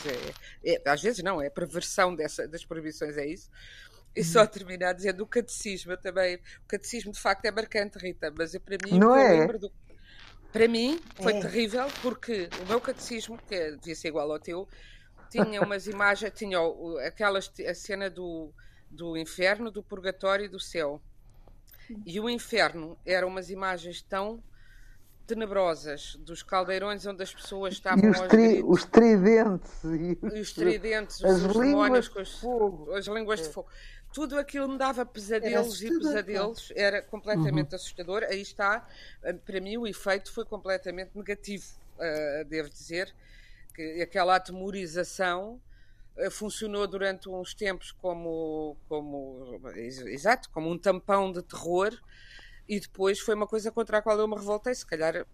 é, 0.63 0.75
é, 0.75 0.91
às 0.91 1.01
vezes 1.01 1.25
não, 1.25 1.41
é 1.41 1.47
a 1.47 1.51
perversão 1.51 2.15
dessa, 2.15 2.47
das 2.47 2.63
proibições, 2.63 3.17
é 3.17 3.27
isso. 3.27 3.51
E 4.15 4.23
só 4.23 4.41
uhum. 4.41 4.47
terminar 4.49 4.93
dizendo 4.93 5.23
o 5.23 5.27
catecismo 5.27 5.97
também. 5.97 6.37
O 6.37 6.69
catecismo 6.69 7.11
de 7.13 7.19
facto 7.19 7.45
é 7.47 7.51
marcante, 7.51 7.97
Rita, 7.99 8.31
mas 8.37 8.53
eu, 8.53 8.61
para 8.61 8.77
mim, 8.85 8.99
não 8.99 9.17
é? 9.17 9.47
Do, 9.57 9.73
para 10.53 10.69
mim 10.69 11.01
foi 11.15 11.35
é. 11.35 11.41
terrível 11.41 11.87
porque 12.03 12.51
o 12.63 12.67
meu 12.67 12.81
catecismo, 12.83 13.39
que 13.49 13.55
é, 13.55 13.71
devia 13.71 13.95
ser 13.95 14.09
igual 14.09 14.31
ao 14.31 14.39
teu, 14.39 14.69
tinha 15.31 15.63
umas 15.63 15.87
imagens, 15.87 16.33
tinha 16.35 16.59
aquelas, 17.07 17.51
a 17.67 17.75
cena 17.75 18.11
do, 18.11 18.53
do 18.91 19.17
inferno, 19.17 19.71
do 19.71 19.83
purgatório 19.83 20.45
e 20.45 20.49
do 20.49 20.59
céu. 20.59 21.01
E 22.05 22.21
o 22.21 22.29
inferno 22.29 22.99
eram 23.05 23.29
umas 23.29 23.51
imagens 23.51 24.03
tão 24.03 24.43
tenebrosas 25.27 26.17
dos 26.21 26.43
caldeirões 26.43 27.07
onde 27.07 27.23
as 27.23 27.33
pessoas 27.33 27.75
estavam 27.75 28.05
e 28.05 28.11
os, 28.11 28.21
tri, 28.23 28.63
os 28.65 28.85
tridentes 28.85 29.85
e 29.85 30.19
os, 30.21 30.33
os 30.33 30.53
tridentes, 30.53 31.25
as 31.25 31.43
os 31.43 31.57
línguas 31.57 32.09
de 32.09 32.41
fogo. 32.41 32.93
as 32.93 33.07
línguas 33.07 33.41
é. 33.41 33.43
de 33.45 33.49
fogo. 33.51 33.69
Tudo 34.13 34.37
aquilo 34.37 34.69
me 34.69 34.77
dava 34.77 35.07
pesadelos 35.07 35.83
e 35.85 35.89
pesadelos, 35.89 36.73
era 36.75 37.01
completamente 37.01 37.71
uhum. 37.71 37.77
assustador. 37.77 38.25
Aí 38.25 38.43
está, 38.43 38.85
para 39.45 39.61
mim 39.61 39.77
o 39.77 39.87
efeito 39.87 40.33
foi 40.33 40.45
completamente 40.45 41.13
negativo, 41.15 41.65
uh, 41.97 42.45
devo 42.47 42.69
dizer 42.69 43.15
que 43.81 44.03
aquela 44.03 44.37
atemorização 44.37 45.61
eh, 46.17 46.29
funcionou 46.29 46.87
durante 46.87 47.29
uns 47.29 47.55
tempos 47.55 47.93
como, 47.93 48.77
como, 48.89 49.59
exato, 50.07 50.51
como 50.51 50.71
um 50.71 50.79
tampão 50.79 51.33
de 51.33 51.43
terror 51.43 51.99
e 52.69 52.79
depois 52.79 53.19
foi 53.21 53.35
uma 53.35 53.47
coisa 53.47 53.73
contra 53.73 53.99
a 53.99 54.03
qual 54.03 54.19
eu 54.19 54.29
me 54.29 54.37
revoltei. 54.37 54.75
Se 54.75 54.87
calhar, 54.87 55.27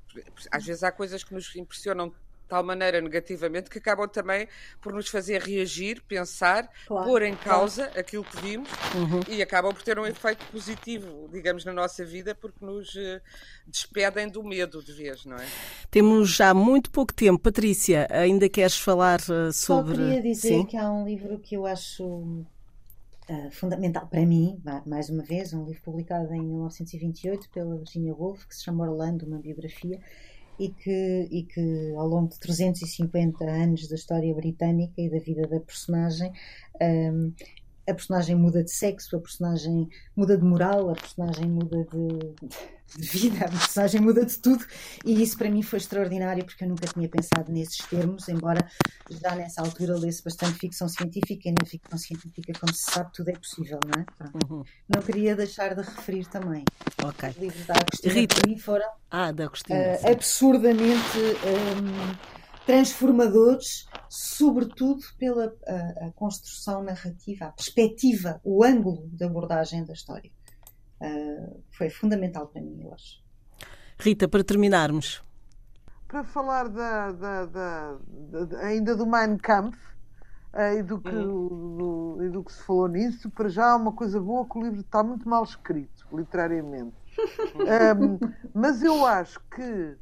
às 0.50 0.64
vezes 0.64 0.82
há 0.82 0.92
coisas 0.92 1.24
que 1.24 1.34
nos 1.34 1.54
impressionam 1.56 2.14
tal 2.48 2.62
maneira 2.62 3.00
negativamente 3.00 3.68
que 3.68 3.78
acabam 3.78 4.08
também 4.08 4.48
por 4.80 4.92
nos 4.92 5.08
fazer 5.08 5.42
reagir, 5.42 6.02
pensar, 6.02 6.68
claro, 6.86 7.06
pôr 7.06 7.22
em 7.22 7.34
causa 7.34 7.84
claro. 7.84 8.00
aquilo 8.00 8.24
que 8.24 8.36
vimos 8.40 8.68
uhum. 8.94 9.20
e 9.28 9.42
acabam 9.42 9.72
por 9.72 9.82
ter 9.82 9.98
um 9.98 10.06
efeito 10.06 10.44
positivo, 10.46 11.28
digamos, 11.32 11.64
na 11.64 11.72
nossa 11.72 12.04
vida, 12.04 12.34
porque 12.34 12.64
nos 12.64 12.94
uh, 12.94 13.20
despedem 13.66 14.28
do 14.28 14.42
medo 14.42 14.82
de 14.82 14.92
vez, 14.92 15.24
não 15.24 15.36
é? 15.36 15.46
Temos 15.90 16.30
já 16.30 16.54
muito 16.54 16.90
pouco 16.90 17.12
tempo. 17.12 17.38
Patrícia, 17.38 18.06
ainda 18.10 18.48
queres 18.48 18.78
falar 18.78 19.20
uh, 19.20 19.52
sobre. 19.52 19.96
Só 19.96 20.02
queria 20.02 20.22
dizer 20.22 20.48
Sim? 20.48 20.66
que 20.66 20.76
há 20.76 20.90
um 20.90 21.04
livro 21.04 21.38
que 21.38 21.56
eu 21.56 21.66
acho 21.66 22.04
uh, 22.04 23.50
fundamental 23.50 24.06
para 24.06 24.24
mim, 24.24 24.60
mais 24.84 25.08
uma 25.08 25.22
vez, 25.22 25.52
um 25.52 25.64
livro 25.64 25.82
publicado 25.82 26.32
em 26.32 26.42
1928 26.42 27.50
pela 27.50 27.76
Virginia 27.76 28.14
Woolf, 28.14 28.46
que 28.46 28.54
se 28.54 28.64
chama 28.64 28.88
Orlando, 28.88 29.26
uma 29.26 29.38
biografia 29.38 30.00
e 30.58 30.70
que, 30.70 31.28
e 31.30 31.42
que 31.42 31.92
ao 31.96 32.06
longo 32.06 32.28
de 32.28 32.38
350 32.38 33.44
anos 33.44 33.88
da 33.88 33.94
história 33.94 34.34
britânica 34.34 34.94
e 35.00 35.10
da 35.10 35.18
vida 35.18 35.46
da 35.46 35.60
personagem 35.60 36.32
um, 36.80 37.32
a 37.88 37.94
personagem 37.94 38.34
muda 38.34 38.62
de 38.62 38.70
sexo, 38.70 39.16
a 39.16 39.20
personagem 39.20 39.88
muda 40.14 40.36
de 40.36 40.44
moral, 40.44 40.90
a 40.90 40.94
personagem 40.94 41.46
muda 41.46 41.86
de, 41.92 42.98
de, 42.98 43.08
vida, 43.08 43.44
a 43.44 43.48
personagem 43.48 44.00
muda 44.00 44.24
de 44.24 44.38
tudo, 44.38 44.64
e 45.04 45.22
isso 45.22 45.38
para 45.38 45.50
mim 45.50 45.62
foi 45.62 45.78
extraordinário 45.78 46.44
porque 46.44 46.64
eu 46.64 46.68
nunca 46.68 46.86
tinha 46.86 47.08
pensado 47.08 47.52
nesses 47.52 47.78
termos, 47.78 48.28
embora 48.28 48.66
já 49.10 49.34
nessa 49.34 49.60
altura 49.60 49.96
lesse 49.96 50.22
bastante 50.22 50.58
ficção 50.58 50.88
científica, 50.88 51.48
e 51.48 51.52
na 51.52 51.64
ficção 51.64 51.98
científica, 51.98 52.52
como 52.58 52.74
se 52.74 52.90
sabe, 52.90 53.12
tudo 53.12 53.30
é 53.30 53.34
possível, 53.34 53.78
não 53.84 54.02
é? 54.02 54.06
Uhum. 54.50 54.64
Não 54.88 55.02
queria 55.02 55.36
deixar 55.36 55.74
de 55.74 55.82
referir 55.82 56.26
também. 56.26 56.64
Ok. 57.04 57.28
Os 57.28 57.36
livros 57.36 57.66
da 57.66 57.74
Agostina 57.74 58.14
Rita. 58.14 58.34
para 58.34 58.48
mim 58.48 58.58
foram 58.58 58.88
ah, 59.10 59.32
da 59.32 59.44
Agostina, 59.44 59.78
uh, 59.78 60.10
absurdamente. 60.12 61.18
Um, 61.46 62.36
transformadores, 62.66 63.86
sobretudo 64.08 65.02
pela 65.18 65.52
a, 65.66 66.06
a 66.06 66.12
construção 66.12 66.82
narrativa, 66.82 67.46
a 67.46 67.52
perspectiva, 67.52 68.40
o 68.44 68.64
ângulo 68.64 69.08
de 69.12 69.24
abordagem 69.24 69.84
da 69.84 69.92
história. 69.92 70.30
Uh, 71.00 71.62
foi 71.76 71.90
fundamental 71.90 72.46
para 72.46 72.62
mim, 72.62 72.80
eu 72.82 72.94
acho. 72.94 73.22
Rita, 73.98 74.28
para 74.28 74.44
terminarmos. 74.44 75.22
Para 76.08 76.24
falar 76.24 76.68
da, 76.68 77.12
da, 77.12 77.46
da, 77.46 77.98
da 78.44 78.58
ainda 78.60 78.94
do 78.94 79.06
Mein 79.06 79.36
Kampf 79.36 79.76
uh, 80.54 80.78
e, 80.78 80.82
do 80.82 81.00
que, 81.00 81.14
uhum. 81.14 81.76
do, 81.76 82.24
e 82.24 82.28
do 82.30 82.44
que 82.44 82.52
se 82.52 82.62
falou 82.62 82.88
nisso, 82.88 83.30
para 83.30 83.48
já 83.48 83.72
há 83.72 83.76
uma 83.76 83.92
coisa 83.92 84.20
boa 84.20 84.48
que 84.48 84.58
o 84.58 84.62
livro 84.62 84.80
está 84.80 85.02
muito 85.02 85.28
mal 85.28 85.44
escrito, 85.44 86.06
literariamente. 86.12 86.96
um, 87.98 88.18
mas 88.54 88.82
eu 88.82 89.04
acho 89.04 89.40
que 89.50 89.96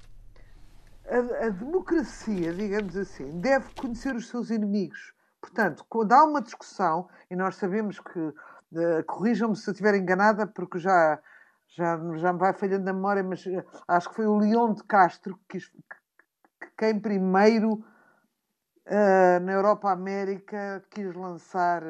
a, 1.08 1.46
a, 1.46 1.48
democracia, 1.50 2.52
digamos 2.52 2.96
assim, 2.96 3.40
deve 3.40 3.66
conhecer 3.74 4.14
os 4.14 4.28
seus 4.28 4.50
inimigos. 4.50 5.12
Portanto, 5.40 5.84
quando 5.88 6.12
há 6.12 6.24
uma 6.24 6.40
discussão, 6.40 7.08
e 7.30 7.36
nós 7.36 7.56
sabemos 7.56 8.00
que, 8.00 8.18
uh, 8.18 9.04
corrijam-me 9.06 9.56
se 9.56 9.68
eu 9.68 9.72
estiver 9.72 9.94
enganada, 9.94 10.46
porque 10.46 10.78
já, 10.78 11.20
já, 11.68 12.00
já 12.16 12.32
me 12.32 12.38
vai 12.38 12.54
falhando 12.54 12.88
a 12.88 12.92
memória, 12.92 13.22
mas 13.22 13.44
uh, 13.44 13.62
acho 13.86 14.08
que 14.08 14.16
foi 14.16 14.26
o 14.26 14.38
Leão 14.38 14.72
de 14.72 14.82
Castro 14.84 15.36
que, 15.48 15.58
quis, 15.58 15.68
que 15.68 16.70
quem 16.78 16.98
primeiro 16.98 17.74
uh, 17.74 19.40
na 19.42 19.52
Europa 19.52 19.90
América 19.90 20.82
quis 20.90 21.14
lançar 21.14 21.82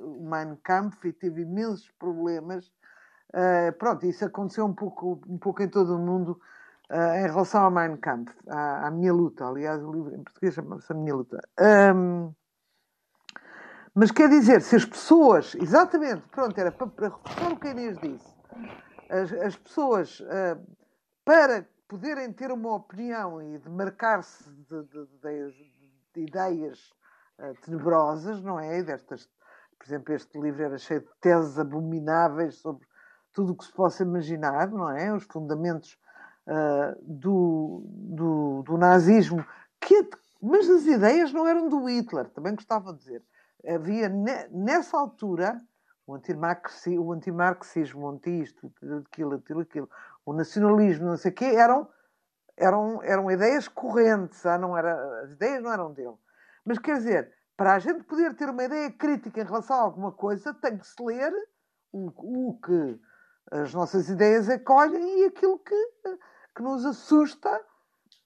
o 0.00 0.28
Mein 0.28 0.56
Kampf 0.56 1.06
e 1.06 1.12
teve 1.12 1.42
imensos 1.42 1.88
problemas. 1.98 2.72
pronto, 3.78 4.06
isso 4.06 4.24
aconteceu 4.24 4.66
um 4.66 4.74
pouco, 4.74 5.20
um 5.28 5.38
pouco 5.38 5.62
em 5.62 5.68
todo 5.68 5.94
o 5.94 5.98
mundo 5.98 6.40
Uh, 6.88 7.16
em 7.18 7.26
relação 7.26 7.64
ao 7.64 7.70
Mein 7.70 7.96
Kampf, 7.96 8.32
à, 8.48 8.86
à, 8.86 8.90
minha 8.92 9.12
luta, 9.12 9.44
aliás, 9.44 9.82
o 9.82 9.90
livro 9.90 10.14
em 10.14 10.22
português 10.22 10.54
chama-se 10.54 10.92
A 10.92 10.94
Minha 10.94 11.16
Luta. 11.16 11.40
Um, 11.60 12.32
mas 13.92 14.12
quer 14.12 14.28
dizer, 14.28 14.60
se 14.60 14.76
as 14.76 14.84
pessoas, 14.84 15.56
exatamente, 15.56 16.22
pronto, 16.28 16.56
era 16.56 16.70
para, 16.70 16.86
para 16.86 17.08
reforçar 17.08 17.50
o 17.50 17.58
que 17.58 17.66
a 17.66 17.70
Inês 17.72 17.98
disse, 17.98 18.36
as, 19.10 19.32
as 19.32 19.56
pessoas, 19.56 20.20
uh, 20.20 20.64
para 21.24 21.66
poderem 21.88 22.32
ter 22.32 22.52
uma 22.52 22.76
opinião 22.76 23.42
e 23.42 23.58
demarcar-se 23.58 24.48
de, 24.48 24.82
de, 24.84 25.06
de, 25.06 25.72
de, 26.14 26.20
ideias 26.20 26.92
uh, 27.40 27.54
tenebrosas, 27.62 28.42
não 28.42 28.60
é? 28.60 28.82
Destas, 28.82 29.28
por 29.78 29.86
exemplo, 29.86 30.14
este 30.14 30.38
livro 30.38 30.62
era 30.62 30.78
cheio 30.78 31.00
de 31.00 31.10
teses 31.20 31.58
abomináveis 31.58 32.56
sobre 32.56 32.86
tudo 33.32 33.52
o 33.52 33.56
que 33.56 33.64
se 33.64 33.72
possa 33.72 34.02
imaginar, 34.02 34.70
não 34.70 34.90
é? 34.90 35.12
Os 35.12 35.24
fundamentos 35.24 35.98
uh, 36.46 36.96
do, 37.02 37.82
do, 37.86 38.62
do, 38.62 38.78
nazismo, 38.78 39.44
que, 39.80 40.08
mas 40.40 40.68
as 40.68 40.86
ideias 40.86 41.32
não 41.32 41.46
eram 41.46 41.68
do 41.68 41.88
Hitler, 41.88 42.28
também 42.30 42.54
gostava 42.54 42.92
de 42.92 42.98
dizer. 42.98 43.22
Havia 43.66 44.08
ne, 44.08 44.48
nessa 44.50 44.96
altura 44.96 45.60
o 46.06 46.14
antimarxismo, 46.14 47.04
o 47.04 47.12
antimarxismo, 47.12 48.08
anti-isto, 48.08 48.72
aquilo, 49.06 49.34
aquilo, 49.34 49.60
aquilo, 49.60 49.90
o 50.24 50.32
nacionalismo, 50.32 51.06
não 51.06 51.16
sei 51.16 51.32
o 51.32 51.34
quê, 51.34 51.44
eram, 51.46 51.88
eram, 52.56 53.02
eram 53.02 53.30
ideias 53.30 53.66
correntes, 53.66 54.46
ah, 54.46 54.56
não 54.56 54.76
era, 54.76 55.22
as 55.22 55.32
ideias 55.32 55.62
não 55.62 55.72
eram 55.72 55.92
dele. 55.92 56.14
Mas 56.64 56.78
quer 56.78 56.98
dizer, 56.98 57.32
para 57.56 57.74
a 57.74 57.78
gente 57.78 58.04
poder 58.04 58.34
ter 58.36 58.48
uma 58.48 58.64
ideia 58.64 58.90
crítica 58.92 59.40
em 59.40 59.44
relação 59.44 59.76
a 59.76 59.82
alguma 59.82 60.12
coisa, 60.12 60.54
tem 60.54 60.78
que 60.78 60.86
se 60.86 61.02
ler 61.02 61.32
o, 61.92 62.50
o 62.50 62.60
que 62.60 63.00
as 63.50 63.72
nossas 63.72 64.08
ideias 64.08 64.48
acolhem 64.48 65.22
e 65.22 65.24
aquilo 65.26 65.58
que, 65.58 65.90
que 66.56 66.62
nos 66.62 66.86
assusta 66.86 67.60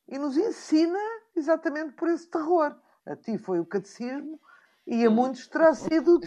e 0.09 0.17
nos 0.17 0.37
ensina 0.37 1.01
exatamente 1.35 1.93
por 1.95 2.09
esse 2.09 2.29
terror. 2.29 2.77
A 3.05 3.17
ti 3.17 3.37
foi 3.37 3.59
o 3.59 3.67
catecismo 3.67 4.41
e 4.87 5.05
a 5.05 5.11
muitos 5.11 5.49
terá 5.49 5.75
sido 5.75 6.17
o. 6.17 6.21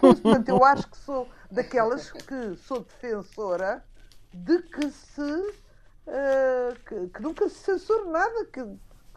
Portanto, 0.00 0.48
eu 0.48 0.64
acho 0.64 0.90
que 0.90 0.96
sou 0.96 1.28
daquelas 1.50 2.10
que 2.10 2.56
sou 2.56 2.80
defensora 2.80 3.84
de 4.32 4.62
que 4.62 4.90
se 4.90 5.22
uh, 5.22 6.74
que, 6.86 7.08
que, 7.08 7.22
nunca 7.22 7.48
se 7.48 7.58
censure 7.58 8.08
nada, 8.10 8.46
que 8.46 8.60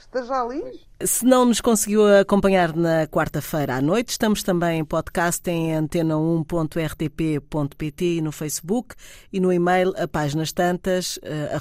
esteja 0.04 0.42
ali. 0.42 0.62
Se 1.02 1.26
não 1.26 1.46
nos 1.46 1.60
conseguiu 1.60 2.06
acompanhar 2.18 2.76
na 2.76 3.08
quarta-feira 3.08 3.76
à 3.76 3.82
noite, 3.82 4.10
estamos 4.10 4.44
também 4.44 4.80
em 4.80 4.86
podcast 4.86 5.50
em 5.50 5.74
antena1.rtp.pt 5.74 8.06
e 8.06 8.22
no 8.22 8.32
Facebook 8.32 8.94
e 9.32 9.40
no 9.40 9.52
e-mail 9.52 9.92
a 9.98 10.08
páginas 10.08 10.52
tantas 10.52 11.18
uh, 11.18 11.58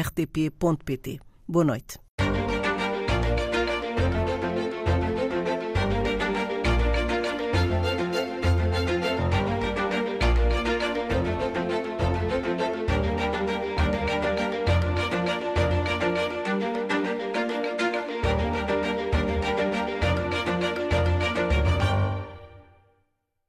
rtp.pt. 0.00 1.18
Boa 1.48 1.64
noite. 1.64 2.05